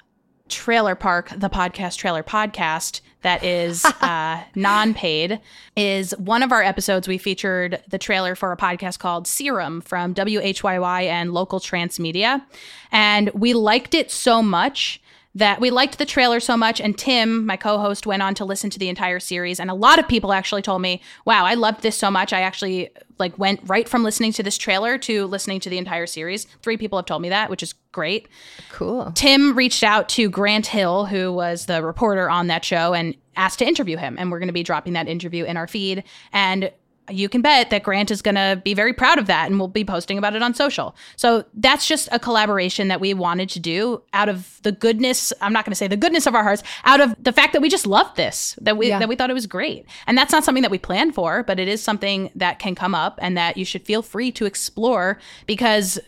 Trailer 0.49 0.95
Park, 0.95 1.29
the 1.35 1.49
podcast 1.49 1.97
Trailer 1.97 2.23
Podcast, 2.23 3.01
that 3.21 3.43
is 3.43 3.83
uh, 4.01 4.43
non 4.55 4.93
paid, 4.93 5.41
is 5.75 6.11
one 6.17 6.43
of 6.43 6.51
our 6.51 6.61
episodes. 6.61 7.07
We 7.07 7.17
featured 7.17 7.81
the 7.87 7.97
trailer 7.97 8.35
for 8.35 8.51
a 8.51 8.57
podcast 8.57 8.99
called 8.99 9.27
Serum 9.27 9.81
from 9.81 10.13
WHYY 10.13 11.03
and 11.03 11.33
local 11.33 11.59
transmedia. 11.59 12.43
And 12.91 13.29
we 13.33 13.53
liked 13.53 13.93
it 13.93 14.11
so 14.11 14.41
much 14.41 15.01
that 15.35 15.59
we 15.59 15.69
liked 15.69 15.97
the 15.97 16.05
trailer 16.05 16.39
so 16.39 16.57
much 16.57 16.81
and 16.81 16.97
tim 16.97 17.45
my 17.45 17.57
co-host 17.57 18.07
went 18.07 18.23
on 18.23 18.33
to 18.33 18.45
listen 18.45 18.69
to 18.69 18.79
the 18.79 18.89
entire 18.89 19.19
series 19.19 19.59
and 19.59 19.69
a 19.69 19.73
lot 19.73 19.99
of 19.99 20.07
people 20.07 20.33
actually 20.33 20.61
told 20.61 20.81
me 20.81 21.01
wow 21.25 21.45
i 21.45 21.53
loved 21.53 21.81
this 21.81 21.97
so 21.97 22.09
much 22.09 22.33
i 22.33 22.41
actually 22.41 22.89
like 23.19 23.37
went 23.37 23.59
right 23.65 23.87
from 23.87 24.03
listening 24.03 24.31
to 24.31 24.41
this 24.41 24.57
trailer 24.57 24.97
to 24.97 25.25
listening 25.27 25.59
to 25.59 25.69
the 25.69 25.77
entire 25.77 26.07
series 26.07 26.45
three 26.61 26.77
people 26.77 26.97
have 26.97 27.05
told 27.05 27.21
me 27.21 27.29
that 27.29 27.49
which 27.49 27.61
is 27.61 27.73
great 27.91 28.27
Cool. 28.71 29.11
tim 29.13 29.55
reached 29.55 29.83
out 29.83 30.09
to 30.09 30.29
grant 30.29 30.67
hill 30.67 31.05
who 31.05 31.31
was 31.31 31.65
the 31.65 31.83
reporter 31.83 32.29
on 32.29 32.47
that 32.47 32.65
show 32.65 32.93
and 32.93 33.15
asked 33.35 33.59
to 33.59 33.67
interview 33.67 33.97
him 33.97 34.15
and 34.17 34.31
we're 34.31 34.39
going 34.39 34.47
to 34.47 34.53
be 34.53 34.63
dropping 34.63 34.93
that 34.93 35.07
interview 35.07 35.43
in 35.43 35.57
our 35.57 35.67
feed 35.67 36.03
and 36.31 36.71
you 37.09 37.29
can 37.29 37.41
bet 37.41 37.69
that 37.69 37.83
Grant 37.83 38.09
is 38.09 38.21
going 38.21 38.35
to 38.35 38.59
be 38.63 38.73
very 38.73 38.93
proud 38.93 39.19
of 39.19 39.27
that 39.27 39.47
and 39.47 39.59
we'll 39.59 39.67
be 39.67 39.85
posting 39.85 40.17
about 40.17 40.35
it 40.35 40.41
on 40.41 40.53
social. 40.53 40.95
So 41.15 41.45
that's 41.53 41.87
just 41.87 42.09
a 42.11 42.19
collaboration 42.19 42.87
that 42.87 42.99
we 42.99 43.13
wanted 43.13 43.49
to 43.49 43.59
do 43.59 44.01
out 44.13 44.27
of 44.29 44.59
the 44.63 44.71
goodness, 44.71 45.31
I'm 45.41 45.53
not 45.53 45.65
going 45.65 45.71
to 45.71 45.75
say 45.75 45.87
the 45.87 45.97
goodness 45.97 46.25
of 46.25 46.33
our 46.35 46.43
hearts, 46.43 46.63
out 46.83 47.01
of 47.01 47.15
the 47.23 47.31
fact 47.31 47.53
that 47.53 47.61
we 47.61 47.69
just 47.69 47.85
loved 47.85 48.15
this, 48.15 48.57
that 48.61 48.77
we 48.77 48.87
Yeah. 48.87 48.99
that 48.99 49.07
we 49.09 49.15
thought 49.15 49.29
it 49.29 49.33
was 49.33 49.45
great. 49.47 49.85
And 50.07 50.17
that's 50.17 50.31
not 50.31 50.43
something 50.43 50.61
that 50.63 50.71
we 50.71 50.79
planned 50.79 51.13
for, 51.13 51.43
but 51.43 51.59
it 51.59 51.67
is 51.67 51.81
something 51.83 52.31
that 52.35 52.59
can 52.59 52.73
come 52.75 52.95
up 52.95 53.19
and 53.21 53.37
that 53.37 53.57
you 53.57 53.65
should 53.65 53.83
feel 53.83 54.01
free 54.01 54.31
to 54.31 54.45
explore 54.45 55.19
because 55.45 55.99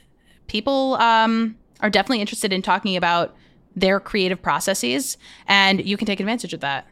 people 0.47 0.95
um, 0.95 1.55
are 1.81 1.89
definitely 1.89 2.21
interested 2.21 2.51
in 2.51 2.61
talking 2.61 2.95
about 2.97 3.35
their 3.75 3.99
creative 3.99 4.41
processes 4.41 5.17
and 5.47 5.85
you 5.85 5.97
can 5.97 6.07
take 6.07 6.19
advantage 6.19 6.53
of 6.53 6.61
that. 6.61 6.87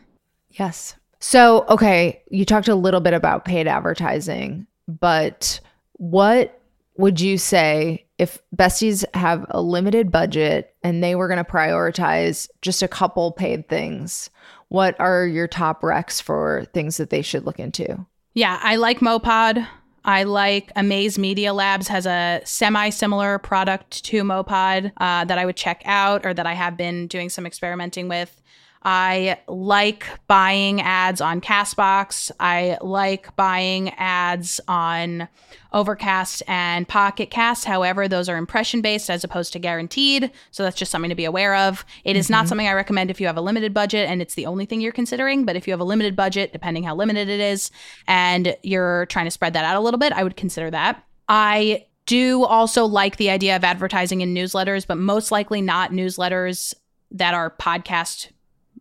Yes. 0.51 0.95
So, 1.19 1.65
okay, 1.69 2.21
you 2.29 2.45
talked 2.45 2.67
a 2.67 2.75
little 2.75 2.99
bit 2.99 3.13
about 3.13 3.45
paid 3.45 3.67
advertising, 3.67 4.67
but 4.87 5.59
what 5.93 6.61
would 6.97 7.19
you 7.19 7.37
say 7.37 8.05
if 8.17 8.39
besties 8.55 9.03
have 9.13 9.45
a 9.49 9.61
limited 9.61 10.11
budget 10.11 10.75
and 10.83 11.03
they 11.03 11.15
were 11.15 11.27
going 11.27 11.43
to 11.43 11.49
prioritize 11.49 12.47
just 12.61 12.81
a 12.81 12.87
couple 12.87 13.31
paid 13.31 13.67
things? 13.67 14.29
What 14.69 14.99
are 14.99 15.25
your 15.25 15.47
top 15.47 15.81
recs 15.81 16.21
for 16.21 16.65
things 16.73 16.97
that 16.97 17.09
they 17.09 17.21
should 17.21 17.45
look 17.45 17.59
into? 17.59 18.05
Yeah, 18.33 18.59
I 18.61 18.75
like 18.75 18.99
Mopod. 18.99 19.67
I 20.03 20.23
like 20.23 20.71
Amaze 20.75 21.17
Media 21.17 21.53
Labs 21.53 21.87
has 21.87 22.05
a 22.05 22.41
semi 22.45 22.89
similar 22.89 23.39
product 23.39 24.03
to 24.05 24.23
Mopod 24.23 24.91
uh, 24.97 25.25
that 25.25 25.37
I 25.37 25.45
would 25.45 25.55
check 25.55 25.81
out 25.85 26.25
or 26.25 26.33
that 26.33 26.45
I 26.45 26.53
have 26.53 26.77
been 26.77 27.07
doing 27.07 27.29
some 27.29 27.45
experimenting 27.45 28.07
with. 28.07 28.41
I 28.87 29.39
like 29.47 30.05
buying 30.27 30.79
ads 30.79 31.19
on 31.19 31.41
Castbox. 31.41 32.29
I 32.39 32.77
like 32.81 33.35
buying 33.35 33.89
ads 33.97 34.61
on 34.67 35.27
Overcast 35.73 36.43
and 36.47 36.87
Pocket 36.87 37.31
Cast. 37.31 37.65
However, 37.65 38.07
those 38.07 38.29
are 38.29 38.37
impression 38.37 38.81
based 38.81 39.09
as 39.09 39.23
opposed 39.23 39.53
to 39.53 39.59
guaranteed. 39.59 40.31
So 40.51 40.61
that's 40.61 40.77
just 40.77 40.91
something 40.91 41.09
to 41.09 41.15
be 41.15 41.25
aware 41.25 41.55
of. 41.55 41.83
It 42.03 42.15
is 42.15 42.29
not 42.29 42.41
mm-hmm. 42.41 42.49
something 42.49 42.67
I 42.67 42.73
recommend 42.73 43.09
if 43.09 43.19
you 43.19 43.25
have 43.25 43.37
a 43.37 43.41
limited 43.41 43.73
budget 43.73 44.07
and 44.07 44.21
it's 44.21 44.35
the 44.35 44.45
only 44.45 44.65
thing 44.67 44.81
you're 44.81 44.91
considering. 44.91 45.45
But 45.45 45.55
if 45.55 45.67
you 45.67 45.73
have 45.73 45.81
a 45.81 45.85
limited 45.85 46.15
budget, 46.15 46.53
depending 46.53 46.83
how 46.83 46.95
limited 46.95 47.27
it 47.27 47.39
is, 47.39 47.71
and 48.07 48.55
you're 48.61 49.07
trying 49.07 49.25
to 49.25 49.31
spread 49.31 49.53
that 49.53 49.65
out 49.65 49.77
a 49.77 49.81
little 49.81 49.99
bit, 49.99 50.13
I 50.13 50.23
would 50.23 50.37
consider 50.37 50.69
that. 50.69 51.03
I 51.27 51.87
do 52.05 52.43
also 52.43 52.85
like 52.85 53.17
the 53.17 53.31
idea 53.31 53.55
of 53.55 53.63
advertising 53.63 54.21
in 54.21 54.35
newsletters, 54.35 54.85
but 54.85 54.99
most 54.99 55.31
likely 55.31 55.59
not 55.59 55.89
newsletters 55.89 56.75
that 57.09 57.33
are 57.33 57.49
podcast 57.49 58.29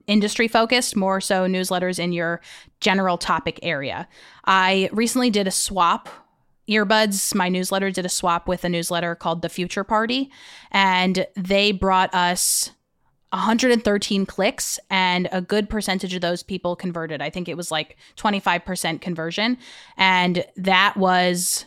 industry 0.06 0.48
focused, 0.48 0.96
more 0.96 1.20
so 1.20 1.46
newsletters 1.46 1.98
in 1.98 2.12
your 2.12 2.40
general 2.80 3.18
topic 3.18 3.58
area. 3.62 4.08
I 4.44 4.88
recently 4.92 5.30
did 5.30 5.46
a 5.46 5.50
swap 5.50 6.08
earbuds. 6.68 7.34
My 7.34 7.48
newsletter 7.48 7.90
did 7.90 8.06
a 8.06 8.10
swap 8.10 8.48
with 8.48 8.64
a 8.64 8.68
newsletter 8.68 9.14
called 9.14 9.42
the 9.42 9.48
future 9.48 9.84
party 9.84 10.30
and 10.70 11.26
they 11.36 11.72
brought 11.72 12.14
us 12.14 12.70
113 13.30 14.26
clicks 14.26 14.78
and 14.90 15.28
a 15.32 15.40
good 15.40 15.68
percentage 15.68 16.14
of 16.14 16.20
those 16.20 16.42
people 16.42 16.76
converted. 16.76 17.20
I 17.20 17.30
think 17.30 17.48
it 17.48 17.56
was 17.56 17.70
like 17.70 17.96
25% 18.16 19.00
conversion 19.00 19.58
and 19.96 20.46
that 20.56 20.96
was 20.96 21.66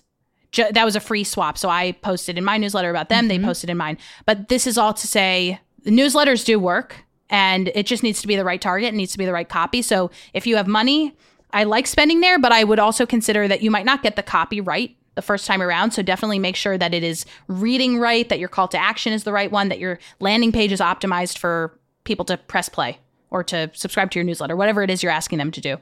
ju- 0.52 0.71
that 0.71 0.86
was 0.86 0.95
a 0.95 1.02
free 1.02 1.23
swap. 1.23 1.58
So 1.58 1.69
i 1.69 1.92
posted 1.92 2.38
in 2.38 2.44
my 2.44 2.58
newsletter 2.58 2.90
about 2.90 3.10
them. 3.10 3.27
They 3.27 3.38
mm-hmm. 3.38 3.46
posted 3.46 3.69
in 3.69 3.77
mine. 3.77 3.98
But 4.25 4.50
this 4.50 4.65
is 4.65 4.77
all 4.77 4.94
to 4.94 5.08
say 5.08 5.60
the 5.83 5.92
newsletters 5.92 6.46
do 6.46 6.60
work 6.60 7.04
and 7.30 7.71
it 7.75 7.86
just 7.86 8.04
needs 8.04 8.21
to 8.21 8.28
be 8.28 8.36
the 8.36 8.46
right 8.46 8.62
target 8.62 8.94
it 8.94 8.98
needs 8.98 9.12
to 9.12 9.17
be 9.17 9.25
the 9.25 9.34
right 9.34 9.50
copy 9.50 9.82
so 9.82 10.10
if 10.34 10.48
you 10.48 10.56
have 10.56 10.67
money 10.67 11.15
I 11.52 11.63
like 11.63 11.88
spending 11.88 12.19
there, 12.19 12.40
but 12.40 12.52
I 12.52 12.63
would 12.63 12.80
also 12.80 13.06
consider 13.06 13.48
that 13.48 13.62
you 13.62 13.71
might 13.71 13.86
not 13.86 14.04
get 14.04 14.15
the 14.15 14.23
copy 14.23 14.62
right 14.62 14.96
the 15.15 15.21
first 15.21 15.48
time 15.48 15.62
around. 15.62 15.92
So 15.92 16.02
definitely 16.02 16.40
make 16.40 16.56
sure 16.56 16.78
that 16.78 16.94
it 16.94 17.04
is 17.04 17.25
reading 17.48 18.00
right, 18.00 18.28
that 18.30 18.40
your 18.40 18.50
call 18.50 18.67
to 18.69 18.78
action 18.78 19.13
is 19.13 19.23
the 19.23 19.34
right 19.34 19.52
one, 19.52 19.69
that 19.69 19.80
your 19.80 20.00
landing 20.19 20.52
page 20.52 20.71
is 20.71 20.80
optimized 20.80 21.38
for 21.38 21.78
people 22.04 22.25
to 22.25 22.38
press 22.38 22.69
play 22.69 23.00
or 23.30 23.44
to 23.46 23.71
subscribe 23.73 24.12
to 24.12 24.19
your 24.19 24.23
newsletter, 24.23 24.56
whatever 24.56 24.84
it 24.84 24.90
is 24.90 25.02
you're 25.02 25.12
asking 25.12 25.38
them 25.38 25.52
to 25.52 25.62
do. 25.62 25.78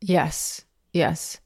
Yes. 0.00 0.64
Yes. 0.92 1.40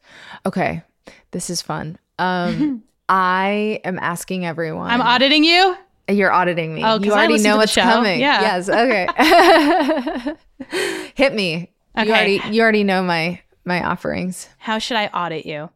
Okay. 0.45 0.83
This 1.31 1.51
is 1.51 1.63
fun. 1.63 1.99
Um, 2.19 2.83
I 3.09 3.81
am 3.85 3.99
asking 3.99 4.47
everyone. 4.47 4.91
I'm 4.91 5.03
auditing 5.03 5.45
you. 5.45 5.77
You're 6.11 6.33
auditing 6.33 6.75
me. 6.75 6.83
Oh, 6.85 6.99
you 6.99 7.13
already 7.13 7.39
know 7.43 7.57
what's 7.57 7.73
show. 7.73 7.83
coming. 7.83 8.21
Yeah. 8.21 8.41
Yes. 8.59 8.69
Okay. 8.69 10.35
Hit 11.15 11.35
me. 11.35 11.71
You 11.97 12.03
Okay. 12.03 12.11
already 12.11 12.41
you 12.51 12.63
already 12.63 12.85
know 12.85 13.03
my 13.03 13.41
my 13.65 13.85
offerings. 13.85 14.49
How 14.59 14.79
should 14.79 14.97
I 14.97 15.07
audit 15.09 15.45
you? 15.47 15.71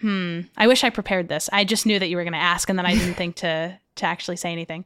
Hmm. 0.00 0.40
I 0.56 0.66
wish 0.66 0.84
I 0.84 0.90
prepared 0.90 1.28
this. 1.28 1.48
I 1.52 1.64
just 1.64 1.86
knew 1.86 1.98
that 1.98 2.08
you 2.08 2.16
were 2.16 2.24
going 2.24 2.32
to 2.34 2.38
ask, 2.38 2.68
and 2.68 2.78
then 2.78 2.86
I 2.86 2.94
didn't 2.94 3.14
think 3.14 3.36
to 3.36 3.78
to 3.96 4.06
actually 4.06 4.36
say 4.36 4.50
anything. 4.52 4.84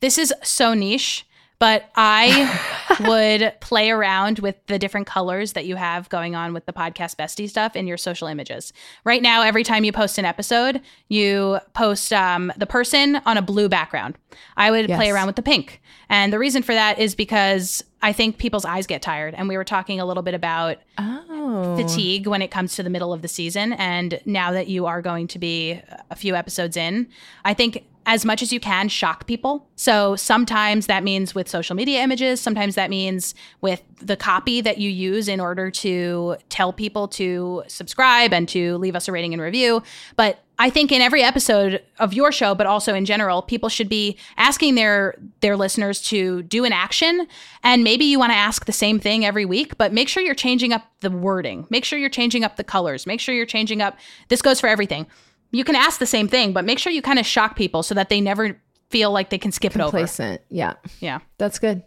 This 0.00 0.16
is 0.18 0.32
so 0.42 0.74
niche, 0.74 1.26
but 1.58 1.90
I 1.96 2.96
would 3.08 3.54
play 3.60 3.90
around 3.90 4.38
with 4.40 4.56
the 4.66 4.78
different 4.78 5.06
colors 5.06 5.52
that 5.54 5.64
you 5.66 5.76
have 5.76 6.08
going 6.08 6.34
on 6.34 6.52
with 6.52 6.66
the 6.66 6.72
podcast 6.72 7.16
bestie 7.16 7.48
stuff 7.48 7.74
in 7.76 7.86
your 7.86 7.96
social 7.96 8.28
images. 8.28 8.72
Right 9.04 9.22
now, 9.22 9.42
every 9.42 9.64
time 9.64 9.84
you 9.84 9.92
post 9.92 10.18
an 10.18 10.24
episode, 10.24 10.80
you 11.08 11.58
post 11.72 12.12
um, 12.12 12.52
the 12.56 12.66
person 12.66 13.16
on 13.26 13.36
a 13.36 13.42
blue 13.42 13.68
background. 13.68 14.16
I 14.56 14.70
would 14.70 14.86
play 14.86 15.10
around 15.10 15.26
with 15.26 15.36
the 15.36 15.42
pink, 15.42 15.80
and 16.08 16.32
the 16.32 16.38
reason 16.38 16.62
for 16.62 16.74
that 16.74 16.98
is 16.98 17.14
because 17.14 17.82
I 18.02 18.12
think 18.12 18.36
people's 18.38 18.64
eyes 18.64 18.86
get 18.86 19.00
tired, 19.00 19.34
and 19.34 19.48
we 19.48 19.56
were 19.56 19.64
talking 19.64 20.00
a 20.00 20.04
little 20.04 20.22
bit 20.22 20.34
about 20.34 20.78
Oh. 20.98 21.76
fatigue 21.76 22.26
when 22.26 22.42
it 22.42 22.50
comes 22.50 22.74
to 22.76 22.82
the 22.82 22.90
middle 22.90 23.12
of 23.12 23.22
the 23.22 23.28
season. 23.28 23.72
And 23.74 24.20
now 24.24 24.52
that 24.52 24.66
you 24.68 24.86
are 24.86 25.02
going 25.02 25.26
to 25.28 25.38
be 25.38 25.80
a 26.10 26.16
few 26.16 26.34
episodes 26.34 26.76
in, 26.76 27.08
I 27.44 27.54
think 27.54 27.84
as 28.06 28.24
much 28.24 28.42
as 28.42 28.52
you 28.52 28.60
can 28.60 28.88
shock 28.88 29.26
people. 29.26 29.68
So 29.76 30.16
sometimes 30.16 30.86
that 30.86 31.02
means 31.02 31.34
with 31.34 31.48
social 31.48 31.74
media 31.74 32.02
images, 32.02 32.40
sometimes 32.40 32.74
that 32.74 32.90
means 32.90 33.34
with 33.60 33.82
the 34.00 34.16
copy 34.16 34.60
that 34.60 34.78
you 34.78 34.90
use 34.90 35.28
in 35.28 35.40
order 35.40 35.70
to 35.70 36.36
tell 36.48 36.72
people 36.72 37.08
to 37.08 37.64
subscribe 37.66 38.32
and 38.32 38.48
to 38.50 38.76
leave 38.76 38.94
us 38.94 39.08
a 39.08 39.12
rating 39.12 39.32
and 39.32 39.40
review. 39.40 39.82
But 40.16 40.40
I 40.58 40.70
think 40.70 40.92
in 40.92 41.02
every 41.02 41.22
episode 41.22 41.82
of 41.98 42.12
your 42.12 42.30
show, 42.30 42.54
but 42.54 42.66
also 42.66 42.94
in 42.94 43.04
general, 43.04 43.42
people 43.42 43.68
should 43.68 43.88
be 43.88 44.16
asking 44.36 44.76
their 44.76 45.16
their 45.40 45.56
listeners 45.56 46.00
to 46.02 46.42
do 46.42 46.64
an 46.64 46.72
action. 46.72 47.26
And 47.64 47.82
maybe 47.82 48.04
you 48.04 48.18
want 48.20 48.30
to 48.30 48.36
ask 48.36 48.66
the 48.66 48.72
same 48.72 49.00
thing 49.00 49.24
every 49.24 49.44
week, 49.44 49.76
but 49.78 49.92
make 49.92 50.08
sure 50.08 50.22
you're 50.22 50.34
changing 50.34 50.72
up 50.72 50.86
the 51.00 51.10
wording. 51.10 51.66
Make 51.70 51.84
sure 51.84 51.98
you're 51.98 52.08
changing 52.08 52.44
up 52.44 52.56
the 52.56 52.64
colors. 52.64 53.06
Make 53.06 53.20
sure 53.20 53.34
you're 53.34 53.46
changing 53.46 53.82
up. 53.82 53.98
This 54.28 54.42
goes 54.42 54.60
for 54.60 54.68
everything. 54.68 55.06
You 55.54 55.64
can 55.64 55.76
ask 55.76 55.98
the 56.00 56.06
same 56.06 56.26
thing, 56.28 56.52
but 56.52 56.64
make 56.64 56.78
sure 56.78 56.92
you 56.92 57.00
kind 57.02 57.18
of 57.18 57.26
shock 57.26 57.54
people 57.56 57.82
so 57.82 57.94
that 57.94 58.08
they 58.08 58.20
never 58.20 58.60
feel 58.90 59.12
like 59.12 59.30
they 59.30 59.38
can 59.38 59.52
skip 59.52 59.74
it 59.74 59.80
over. 59.80 59.90
Complacent. 59.90 60.40
Yeah. 60.50 60.74
Yeah. 61.00 61.20
That's 61.38 61.58
good. 61.58 61.82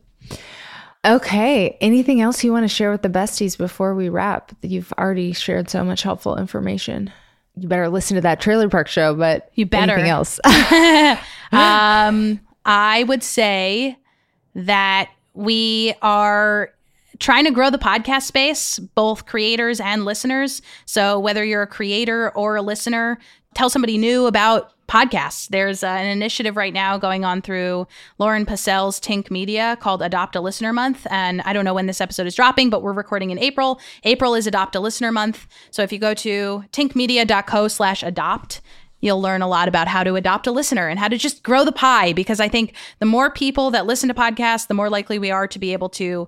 Okay. 1.06 1.78
Anything 1.82 2.22
else 2.22 2.44
you 2.44 2.52
want 2.52 2.64
to 2.64 2.74
share 2.74 2.92
with 2.92 3.02
the 3.02 3.10
besties 3.10 3.58
before 3.58 3.94
we 3.94 4.10
wrap? 4.10 4.54
You've 4.62 4.94
already 4.98 5.34
shared 5.34 5.70
so 5.70 5.84
much 5.84 6.02
helpful 6.02 6.38
information. 6.38 7.12
You 7.56 7.68
better 7.68 7.90
listen 7.90 8.16
to 8.16 8.22
that 8.22 8.40
trailer 8.40 8.70
park 8.70 8.88
show, 8.88 9.16
but 9.16 9.52
You 9.56 9.66
better. 9.66 9.94
anything 9.94 10.10
else? 10.12 10.40
um, 11.52 12.40
I 12.66 13.04
would 13.08 13.24
say 13.24 13.98
that 14.56 15.10
we 15.34 15.94
are 16.02 16.72
trying 17.20 17.46
to 17.46 17.52
grow 17.52 17.70
the 17.70 17.78
podcast 17.78 18.24
space, 18.24 18.80
both 18.80 19.26
creators 19.26 19.80
and 19.80 20.06
listeners. 20.06 20.62
So 20.86 21.20
whether 21.20 21.44
you're 21.44 21.64
a 21.64 21.68
creator 21.68 22.30
or 22.32 22.58
a 22.58 22.62
listener, 22.62 23.18
tell 23.58 23.72
somebody 23.72 23.98
new 23.98 24.28
about 24.28 24.72
podcasts. 24.88 25.48
There's 25.48 25.84
uh, 25.84 25.88
an 25.88 26.06
initiative 26.06 26.56
right 26.56 26.72
now 26.72 27.00
going 27.00 27.26
on 27.26 27.42
through 27.42 27.88
Lauren 28.20 28.46
Passell's 28.46 29.00
Tink 29.00 29.32
Media 29.32 29.76
called 29.82 30.04
Adopt 30.04 30.36
a 30.36 30.42
Listener 30.42 30.72
Month. 30.72 31.08
And 31.10 31.42
I 31.42 31.54
don't 31.54 31.66
know 31.66 31.74
when 31.74 31.88
this 31.88 32.00
episode 32.00 32.28
is 32.28 32.36
dropping, 32.36 32.70
but 32.70 32.84
we're 32.84 32.94
recording 32.94 33.32
in 33.32 33.40
April. 33.40 33.82
April 34.04 34.36
is 34.36 34.46
Adopt 34.46 34.76
a 34.76 34.80
Listener 34.80 35.12
Month. 35.12 35.48
So 35.72 35.82
if 35.82 35.92
you 35.92 35.98
go 35.98 36.14
to 36.14 36.66
tinkmedia.co 36.72 37.68
slash 37.68 38.04
adopt, 38.04 38.62
you'll 39.02 39.22
learn 39.22 39.42
a 39.42 39.48
lot 39.48 39.68
about 39.68 39.88
how 39.88 40.04
to 40.04 40.14
adopt 40.14 40.46
a 40.46 40.52
listener 40.52 40.88
and 40.88 41.00
how 41.00 41.08
to 41.08 41.18
just 41.18 41.42
grow 41.42 41.66
the 41.66 41.72
pie 41.72 42.14
because 42.14 42.40
I 42.40 42.48
think 42.48 42.76
the 43.00 43.08
more 43.08 43.32
people 43.32 43.72
that 43.72 43.88
listen 43.88 44.08
to 44.08 44.14
podcasts, 44.14 44.68
the 44.68 44.76
more 44.76 44.90
likely 44.90 45.18
we 45.18 45.32
are 45.32 45.48
to 45.48 45.58
be 45.58 45.74
able 45.74 45.90
to 45.90 46.28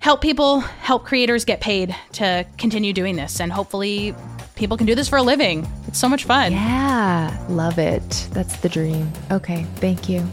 help 0.00 0.20
people, 0.20 0.60
help 0.60 1.04
creators 1.04 1.44
get 1.44 1.60
paid 1.60 1.94
to 2.14 2.44
continue 2.58 2.92
doing 2.92 3.14
this. 3.14 3.40
And 3.40 3.52
hopefully 3.52 4.12
people 4.54 4.76
can 4.76 4.86
do 4.86 4.94
this 4.94 5.08
for 5.08 5.16
a 5.18 5.22
living. 5.22 5.66
It's 5.88 5.98
so 5.98 6.08
much 6.08 6.24
fun. 6.24 6.52
yeah. 6.52 7.44
Love 7.48 7.78
it. 7.78 8.28
That's 8.32 8.56
the 8.58 8.68
dream. 8.68 9.12
Okay. 9.30 9.64
Thank 9.76 10.08
you. 10.08 10.26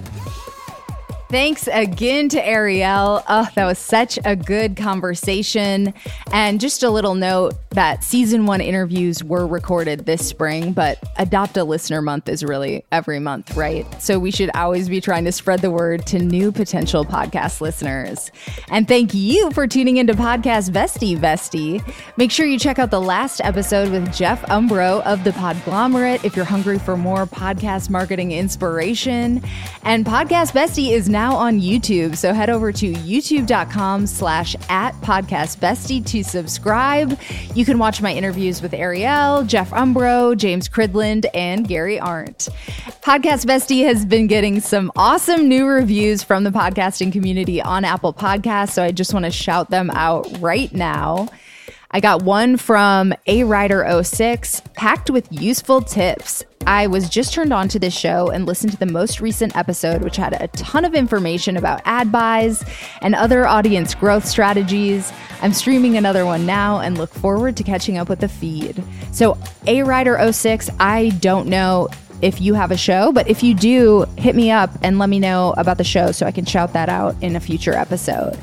Thanks 1.29 1.69
again 1.71 2.27
to 2.29 2.41
Arielle. 2.41 3.23
Oh, 3.29 3.47
that 3.53 3.65
was 3.65 3.77
such 3.77 4.17
a 4.25 4.35
good 4.35 4.75
conversation. 4.75 5.93
And 6.31 6.59
just 6.59 6.81
a 6.81 6.89
little 6.89 7.13
note 7.13 7.53
that 7.69 8.03
season 8.03 8.47
one 8.47 8.61
interviews 8.61 9.23
were 9.23 9.45
recorded 9.45 10.07
this 10.07 10.27
spring, 10.27 10.73
but 10.73 10.97
Adopt 11.17 11.55
a 11.57 11.63
Listener 11.63 12.01
Month 12.01 12.29
is 12.29 12.43
really 12.43 12.83
every 12.91 13.19
month, 13.19 13.55
right? 13.55 13.85
So 14.01 14.17
we 14.17 14.31
should 14.31 14.49
always 14.55 14.89
be 14.89 14.99
trying 14.99 15.23
to 15.25 15.31
spread 15.31 15.61
the 15.61 15.69
word 15.69 16.07
to 16.07 16.17
new 16.17 16.51
potential 16.51 17.05
podcast 17.05 17.61
listeners. 17.61 18.31
And 18.69 18.87
thank 18.87 19.13
you 19.13 19.51
for 19.51 19.67
tuning 19.67 19.97
into 19.97 20.13
Podcast 20.13 20.71
Bestie 20.71 21.15
Bestie. 21.15 21.83
Make 22.17 22.31
sure 22.31 22.47
you 22.47 22.57
check 22.57 22.79
out 22.79 22.89
the 22.89 23.01
last 23.01 23.39
episode 23.41 23.91
with 23.91 24.11
Jeff 24.11 24.41
Umbro 24.47 25.03
of 25.03 25.23
The 25.23 25.31
Podglomerate 25.31 26.25
if 26.25 26.35
you're 26.35 26.43
hungry 26.43 26.79
for 26.79 26.97
more 26.97 27.27
podcast 27.27 27.91
marketing 27.91 28.31
inspiration. 28.31 29.43
And 29.83 30.07
Podcast 30.07 30.53
Bestie 30.53 30.91
is 30.91 31.07
now 31.07 31.18
on 31.27 31.59
YouTube, 31.59 32.15
so 32.15 32.33
head 32.33 32.49
over 32.49 32.71
to 32.71 32.93
youtube.com 32.93 34.07
slash 34.07 34.55
at 34.69 34.93
podcast 35.01 35.57
bestie 35.57 36.05
to 36.05 36.23
subscribe. 36.23 37.19
You 37.55 37.65
can 37.65 37.77
watch 37.79 38.01
my 38.01 38.13
interviews 38.13 38.61
with 38.61 38.71
Arielle, 38.71 39.45
Jeff 39.47 39.71
Umbro, 39.71 40.35
James 40.37 40.69
Cridland, 40.69 41.25
and 41.33 41.67
Gary 41.67 41.99
Arndt. 41.99 42.49
Podcast 43.01 43.45
Bestie 43.45 43.85
has 43.85 44.05
been 44.05 44.27
getting 44.27 44.59
some 44.59 44.91
awesome 44.95 45.47
new 45.47 45.65
reviews 45.65 46.23
from 46.23 46.43
the 46.43 46.51
podcasting 46.51 47.11
community 47.11 47.61
on 47.61 47.85
Apple 47.85 48.13
Podcasts, 48.13 48.71
so 48.71 48.83
I 48.83 48.91
just 48.91 49.13
want 49.13 49.25
to 49.25 49.31
shout 49.31 49.69
them 49.69 49.89
out 49.91 50.27
right 50.39 50.71
now. 50.73 51.29
I 51.91 51.99
got 52.01 52.21
one 52.21 52.57
from 52.57 53.15
A 53.25 53.43
Rider 53.43 54.03
06, 54.03 54.61
packed 54.75 55.09
with 55.09 55.27
useful 55.31 55.81
tips. 55.81 56.43
I 56.67 56.85
was 56.85 57.09
just 57.09 57.33
turned 57.33 57.51
on 57.51 57.67
to 57.69 57.79
this 57.79 57.97
show 57.97 58.27
and 58.27 58.45
listened 58.45 58.73
to 58.73 58.77
the 58.77 58.85
most 58.85 59.21
recent 59.21 59.57
episode, 59.57 60.03
which 60.03 60.15
had 60.15 60.39
a 60.39 60.49
ton 60.49 60.85
of 60.85 60.93
information 60.93 61.57
about 61.57 61.81
ad 61.85 62.11
buys 62.11 62.63
and 63.01 63.15
other 63.15 63.47
audience 63.47 63.95
growth 63.95 64.27
strategies. 64.27 65.11
I'm 65.41 65.51
streaming 65.51 65.97
another 65.97 66.27
one 66.27 66.45
now 66.45 66.79
and 66.79 66.95
look 66.95 67.11
forward 67.11 67.57
to 67.57 67.63
catching 67.63 67.97
up 67.97 68.07
with 68.07 68.19
the 68.19 68.29
feed. 68.29 68.83
So, 69.11 69.35
A 69.65 69.81
Rider 69.81 70.31
06, 70.31 70.69
I 70.79 71.09
don't 71.21 71.47
know 71.47 71.87
if 72.21 72.39
you 72.39 72.53
have 72.53 72.69
a 72.69 72.77
show, 72.77 73.11
but 73.11 73.27
if 73.27 73.41
you 73.41 73.55
do, 73.55 74.05
hit 74.15 74.35
me 74.35 74.51
up 74.51 74.69
and 74.83 74.99
let 74.99 75.09
me 75.09 75.17
know 75.17 75.55
about 75.57 75.79
the 75.79 75.83
show 75.83 76.11
so 76.11 76.27
I 76.27 76.31
can 76.31 76.45
shout 76.45 76.73
that 76.73 76.89
out 76.89 77.15
in 77.23 77.35
a 77.35 77.39
future 77.39 77.73
episode. 77.73 78.37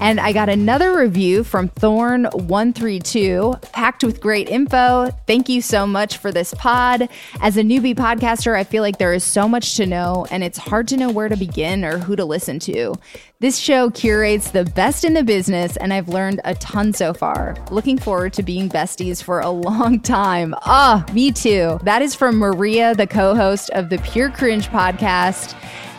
And 0.00 0.20
I 0.20 0.32
got 0.32 0.48
another 0.48 0.98
review 0.98 1.44
from 1.44 1.68
Thorn132, 1.70 3.72
packed 3.72 4.04
with 4.04 4.20
great 4.20 4.48
info. 4.48 5.10
Thank 5.26 5.48
you 5.48 5.62
so 5.62 5.86
much 5.86 6.18
for 6.18 6.32
this 6.32 6.52
pod. 6.54 7.08
As 7.40 7.56
a 7.56 7.62
newbie 7.62 7.94
podcaster, 7.94 8.56
I 8.56 8.64
feel 8.64 8.82
like 8.82 8.98
there 8.98 9.14
is 9.14 9.24
so 9.24 9.48
much 9.48 9.76
to 9.76 9.86
know, 9.86 10.26
and 10.30 10.44
it's 10.44 10.58
hard 10.58 10.88
to 10.88 10.96
know 10.96 11.10
where 11.10 11.28
to 11.28 11.36
begin 11.36 11.84
or 11.84 11.98
who 11.98 12.16
to 12.16 12.24
listen 12.24 12.58
to. 12.60 12.94
This 13.40 13.58
show 13.58 13.90
curates 13.90 14.50
the 14.50 14.64
best 14.64 15.04
in 15.04 15.14
the 15.14 15.22
business, 15.22 15.76
and 15.76 15.92
I've 15.92 16.08
learned 16.08 16.40
a 16.44 16.54
ton 16.56 16.92
so 16.92 17.14
far. 17.14 17.56
Looking 17.70 17.98
forward 17.98 18.32
to 18.34 18.42
being 18.42 18.68
besties 18.68 19.22
for 19.22 19.40
a 19.40 19.50
long 19.50 20.00
time. 20.00 20.54
Ah, 20.62 21.04
me 21.12 21.30
too. 21.30 21.78
That 21.82 22.02
is 22.02 22.14
from 22.14 22.36
Maria, 22.36 22.94
the 22.94 23.06
co 23.06 23.34
host 23.34 23.70
of 23.70 23.90
the 23.90 23.98
Pure 23.98 24.30
Cringe 24.30 24.68
podcast. 24.68 25.54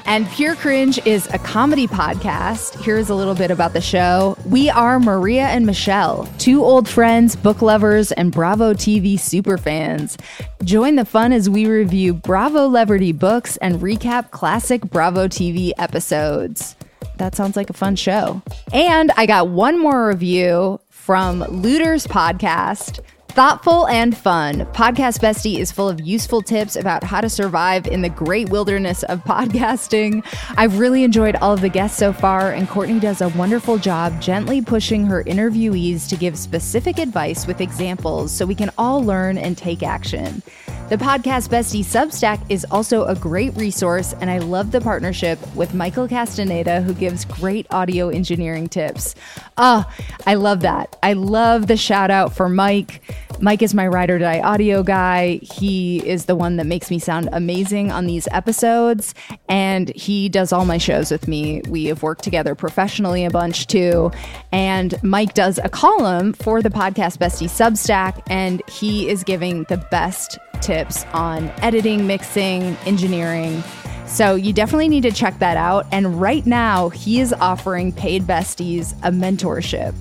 And 0.07 0.29
Pure 0.29 0.57
Cringe 0.57 1.03
is 1.07 1.27
a 1.33 1.39
comedy 1.39 1.87
podcast. 1.87 2.79
Here's 2.83 3.09
a 3.09 3.15
little 3.15 3.33
bit 3.33 3.49
about 3.49 3.73
the 3.73 3.81
show. 3.81 4.37
We 4.45 4.69
are 4.69 4.99
Maria 4.99 5.47
and 5.47 5.65
Michelle, 5.65 6.27
two 6.37 6.63
old 6.63 6.87
friends, 6.87 7.35
book 7.35 7.63
lovers, 7.63 8.11
and 8.11 8.31
Bravo 8.31 8.75
TV 8.75 9.15
superfans. 9.15 10.19
Join 10.63 10.95
the 10.95 11.05
fun 11.05 11.33
as 11.33 11.49
we 11.49 11.65
review 11.65 12.13
Bravolebrity 12.13 13.17
books 13.17 13.57
and 13.57 13.79
recap 13.79 14.29
classic 14.29 14.81
Bravo 14.83 15.27
TV 15.27 15.71
episodes. 15.79 16.75
That 17.17 17.33
sounds 17.33 17.55
like 17.55 17.71
a 17.71 17.73
fun 17.73 17.95
show. 17.95 18.43
And 18.71 19.11
I 19.17 19.25
got 19.25 19.49
one 19.49 19.79
more 19.79 20.07
review 20.07 20.79
from 20.89 21.39
Looters 21.45 22.05
Podcast. 22.05 22.99
Thoughtful 23.35 23.85
and 23.89 24.15
fun. 24.15 24.59
Podcast 24.67 25.19
Bestie 25.19 25.59
is 25.59 25.69
full 25.69 25.89
of 25.89 25.99
useful 25.99 26.41
tips 26.41 26.77
about 26.77 27.03
how 27.03 27.19
to 27.19 27.27
survive 27.27 27.85
in 27.85 28.01
the 28.01 28.07
great 28.07 28.47
wilderness 28.47 29.03
of 29.03 29.21
podcasting. 29.25 30.25
I've 30.57 30.79
really 30.79 31.03
enjoyed 31.03 31.35
all 31.35 31.51
of 31.51 31.59
the 31.59 31.67
guests 31.67 31.97
so 31.97 32.13
far, 32.13 32.51
and 32.51 32.69
Courtney 32.69 32.97
does 32.97 33.19
a 33.19 33.27
wonderful 33.27 33.77
job 33.77 34.21
gently 34.21 34.61
pushing 34.61 35.05
her 35.07 35.21
interviewees 35.21 36.07
to 36.07 36.15
give 36.15 36.39
specific 36.39 36.97
advice 36.97 37.45
with 37.45 37.59
examples 37.59 38.31
so 38.31 38.45
we 38.45 38.55
can 38.55 38.71
all 38.77 39.03
learn 39.03 39.37
and 39.37 39.57
take 39.57 39.83
action. 39.83 40.41
The 40.87 40.97
Podcast 40.97 41.49
Bestie 41.49 41.83
Substack 41.83 42.39
is 42.47 42.63
also 42.69 43.05
a 43.05 43.15
great 43.15 43.55
resource, 43.55 44.13
and 44.21 44.29
I 44.29 44.37
love 44.37 44.71
the 44.71 44.79
partnership 44.79 45.39
with 45.55 45.73
Michael 45.73 46.07
Castañeda, 46.07 46.83
who 46.83 46.93
gives 46.93 47.25
great 47.25 47.65
audio 47.71 48.09
engineering 48.09 48.69
tips. 48.69 49.15
Ah, 49.57 49.89
oh, 49.89 50.05
I 50.27 50.35
love 50.35 50.59
that. 50.61 50.95
I 51.01 51.13
love 51.13 51.65
the 51.65 51.75
shout 51.75 52.11
out 52.11 52.35
for 52.35 52.47
Mike. 52.47 53.01
Mike 53.39 53.61
is 53.61 53.73
my 53.73 53.87
ride 53.87 54.09
or 54.09 54.19
die 54.19 54.39
audio 54.39 54.83
guy. 54.83 55.39
He 55.41 56.05
is 56.07 56.25
the 56.25 56.35
one 56.35 56.57
that 56.57 56.65
makes 56.65 56.89
me 56.89 56.99
sound 56.99 57.29
amazing 57.31 57.91
on 57.91 58.05
these 58.05 58.27
episodes, 58.31 59.13
and 59.49 59.89
he 59.89 60.29
does 60.29 60.53
all 60.53 60.65
my 60.65 60.77
shows 60.77 61.11
with 61.11 61.27
me. 61.27 61.61
We 61.67 61.85
have 61.85 62.03
worked 62.03 62.23
together 62.23 62.55
professionally 62.55 63.25
a 63.25 63.29
bunch 63.29 63.67
too. 63.67 64.11
And 64.51 65.01
Mike 65.03 65.33
does 65.33 65.59
a 65.59 65.69
column 65.69 66.33
for 66.33 66.61
the 66.61 66.69
Podcast 66.69 67.17
Bestie 67.17 67.49
Substack, 67.49 68.21
and 68.29 68.61
he 68.69 69.09
is 69.09 69.23
giving 69.23 69.63
the 69.65 69.77
best 69.91 70.37
tips 70.61 71.05
on 71.13 71.49
editing, 71.61 72.07
mixing, 72.07 72.77
engineering. 72.85 73.63
So 74.07 74.35
you 74.35 74.53
definitely 74.53 74.87
need 74.87 75.03
to 75.03 75.11
check 75.11 75.39
that 75.39 75.57
out. 75.57 75.85
And 75.91 76.21
right 76.21 76.45
now, 76.45 76.89
he 76.89 77.19
is 77.19 77.33
offering 77.33 77.91
paid 77.91 78.23
besties 78.23 78.93
a 79.03 79.11
mentorship. 79.11 79.93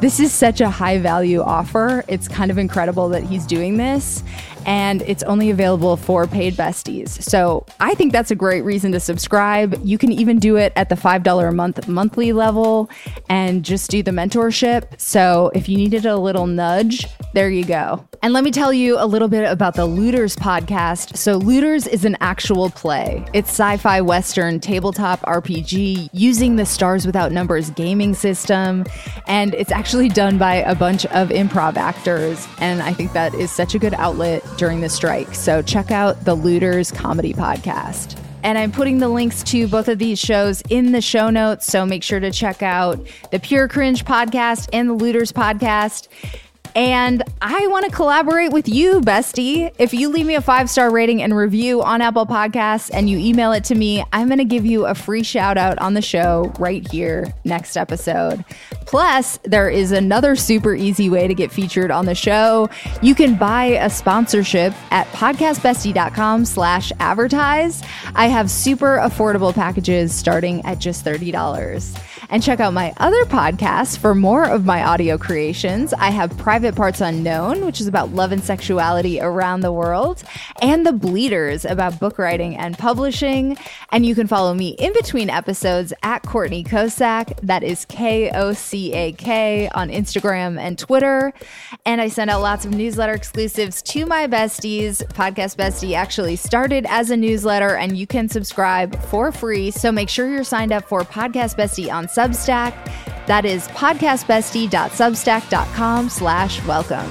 This 0.00 0.18
is 0.18 0.32
such 0.32 0.62
a 0.62 0.70
high 0.70 0.98
value 0.98 1.42
offer. 1.42 2.02
It's 2.08 2.26
kind 2.26 2.50
of 2.50 2.56
incredible 2.56 3.10
that 3.10 3.22
he's 3.22 3.44
doing 3.44 3.76
this 3.76 4.24
and 4.66 5.02
it's 5.02 5.22
only 5.24 5.50
available 5.50 5.96
for 5.96 6.26
paid 6.26 6.54
besties. 6.54 7.08
So 7.22 7.66
I 7.80 7.94
think 7.94 8.12
that's 8.12 8.30
a 8.30 8.34
great 8.34 8.62
reason 8.62 8.92
to 8.92 9.00
subscribe. 9.00 9.80
You 9.84 9.98
can 9.98 10.12
even 10.12 10.38
do 10.38 10.56
it 10.56 10.72
at 10.76 10.88
the 10.88 10.94
$5 10.94 11.48
a 11.48 11.52
month 11.52 11.88
monthly 11.88 12.32
level 12.32 12.90
and 13.28 13.64
just 13.64 13.90
do 13.90 14.02
the 14.02 14.10
mentorship. 14.10 15.00
So 15.00 15.50
if 15.54 15.68
you 15.68 15.76
needed 15.76 16.06
a 16.06 16.16
little 16.16 16.46
nudge, 16.46 17.06
there 17.32 17.50
you 17.50 17.64
go. 17.64 18.06
And 18.22 18.34
let 18.34 18.44
me 18.44 18.50
tell 18.50 18.72
you 18.72 18.98
a 18.98 19.06
little 19.06 19.28
bit 19.28 19.50
about 19.50 19.74
the 19.76 19.86
Looters 19.86 20.36
podcast. 20.36 21.16
So, 21.16 21.36
Looters 21.36 21.86
is 21.86 22.04
an 22.04 22.18
actual 22.20 22.68
play. 22.68 23.24
It's 23.32 23.48
sci 23.48 23.78
fi 23.78 24.02
Western 24.02 24.60
tabletop 24.60 25.20
RPG 25.22 26.10
using 26.12 26.56
the 26.56 26.66
Stars 26.66 27.06
Without 27.06 27.32
Numbers 27.32 27.70
gaming 27.70 28.12
system. 28.12 28.84
And 29.26 29.54
it's 29.54 29.72
actually 29.72 30.10
done 30.10 30.36
by 30.36 30.56
a 30.56 30.74
bunch 30.74 31.06
of 31.06 31.30
improv 31.30 31.76
actors. 31.76 32.46
And 32.58 32.82
I 32.82 32.92
think 32.92 33.14
that 33.14 33.32
is 33.34 33.50
such 33.50 33.74
a 33.74 33.78
good 33.78 33.94
outlet 33.94 34.44
during 34.56 34.80
the 34.80 34.88
strike. 34.88 35.34
So 35.34 35.62
check 35.62 35.90
out 35.90 36.24
the 36.24 36.34
Looters 36.34 36.90
Comedy 36.92 37.32
Podcast. 37.32 38.18
And 38.42 38.56
I'm 38.56 38.72
putting 38.72 38.98
the 38.98 39.08
links 39.08 39.42
to 39.44 39.68
both 39.68 39.88
of 39.88 39.98
these 39.98 40.18
shows 40.18 40.62
in 40.70 40.92
the 40.92 41.02
show 41.02 41.30
notes. 41.30 41.66
So 41.66 41.84
make 41.84 42.02
sure 42.02 42.20
to 42.20 42.30
check 42.30 42.62
out 42.62 43.06
the 43.30 43.38
Pure 43.38 43.68
Cringe 43.68 44.04
podcast 44.04 44.68
and 44.72 44.88
the 44.88 44.94
Looters 44.94 45.32
podcast. 45.32 46.08
And 46.74 47.22
I 47.40 47.66
want 47.68 47.86
to 47.86 47.90
collaborate 47.90 48.52
with 48.52 48.68
you, 48.68 49.00
bestie. 49.00 49.72
If 49.78 49.92
you 49.92 50.08
leave 50.08 50.26
me 50.26 50.34
a 50.34 50.40
five 50.40 50.70
star 50.70 50.90
rating 50.90 51.22
and 51.22 51.36
review 51.36 51.82
on 51.82 52.00
Apple 52.00 52.26
Podcasts 52.26 52.90
and 52.92 53.08
you 53.08 53.18
email 53.18 53.52
it 53.52 53.64
to 53.64 53.74
me, 53.74 54.04
I'm 54.12 54.28
going 54.28 54.38
to 54.38 54.44
give 54.44 54.64
you 54.64 54.86
a 54.86 54.94
free 54.94 55.22
shout 55.22 55.58
out 55.58 55.78
on 55.78 55.94
the 55.94 56.02
show 56.02 56.52
right 56.58 56.86
here 56.90 57.32
next 57.44 57.76
episode. 57.76 58.44
Plus, 58.86 59.38
there 59.44 59.68
is 59.68 59.92
another 59.92 60.36
super 60.36 60.74
easy 60.74 61.08
way 61.08 61.28
to 61.28 61.34
get 61.34 61.52
featured 61.52 61.90
on 61.90 62.06
the 62.06 62.14
show. 62.14 62.68
You 63.02 63.14
can 63.14 63.36
buy 63.36 63.66
a 63.66 63.88
sponsorship 63.88 64.74
at 64.92 65.06
podcastbestie.com 65.08 66.44
slash 66.44 66.92
advertise. 66.98 67.82
I 68.14 68.26
have 68.26 68.50
super 68.50 68.98
affordable 68.98 69.54
packages 69.54 70.14
starting 70.14 70.64
at 70.64 70.78
just 70.78 71.04
$30. 71.04 72.09
And 72.28 72.42
check 72.42 72.60
out 72.60 72.74
my 72.74 72.92
other 72.98 73.24
podcasts 73.24 73.96
for 73.96 74.14
more 74.14 74.44
of 74.44 74.64
my 74.64 74.84
audio 74.84 75.16
creations. 75.16 75.92
I 75.94 76.10
have 76.10 76.36
Private 76.36 76.76
Parts 76.76 77.00
Unknown, 77.00 77.64
which 77.64 77.80
is 77.80 77.86
about 77.86 78.10
love 78.10 78.32
and 78.32 78.44
sexuality 78.44 79.20
around 79.20 79.60
the 79.60 79.72
world, 79.72 80.22
and 80.60 80.84
The 80.86 80.92
Bleeders 80.92 81.64
about 81.64 81.98
book 81.98 82.18
writing 82.18 82.56
and 82.56 82.76
publishing. 82.76 83.56
And 83.90 84.04
you 84.04 84.14
can 84.14 84.26
follow 84.26 84.54
me 84.54 84.70
in 84.78 84.92
between 84.92 85.30
episodes 85.30 85.92
at 86.02 86.22
Courtney 86.22 86.62
Kocak. 86.62 87.38
That 87.42 87.62
is 87.62 87.84
K 87.86 88.30
O 88.30 88.52
C 88.52 88.92
A 88.92 89.12
K 89.12 89.68
on 89.74 89.88
Instagram 89.88 90.58
and 90.58 90.78
Twitter. 90.78 91.32
And 91.86 92.00
I 92.00 92.08
send 92.08 92.30
out 92.30 92.42
lots 92.42 92.64
of 92.64 92.74
newsletter 92.74 93.14
exclusives 93.14 93.82
to 93.82 94.04
my 94.06 94.26
besties. 94.26 95.02
Podcast 95.14 95.56
Bestie 95.56 95.94
actually 95.94 96.36
started 96.36 96.84
as 96.88 97.10
a 97.10 97.16
newsletter, 97.16 97.76
and 97.76 97.96
you 97.96 98.06
can 98.06 98.28
subscribe 98.28 99.00
for 99.04 99.32
free. 99.32 99.70
So 99.70 99.90
make 99.90 100.08
sure 100.08 100.28
you're 100.28 100.44
signed 100.44 100.72
up 100.72 100.84
for 100.84 101.02
Podcast 101.02 101.56
Bestie 101.56 101.92
on 101.92 102.08
Substack. 102.14 102.74
That 103.26 103.44
is 103.44 103.68
podcastbestie.substack.com 103.68 106.08
slash 106.08 106.66
welcome. 106.66 107.10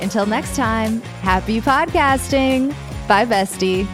Until 0.00 0.26
next 0.26 0.56
time, 0.56 1.00
happy 1.22 1.60
podcasting. 1.60 2.74
Bye, 3.06 3.26
bestie. 3.26 3.86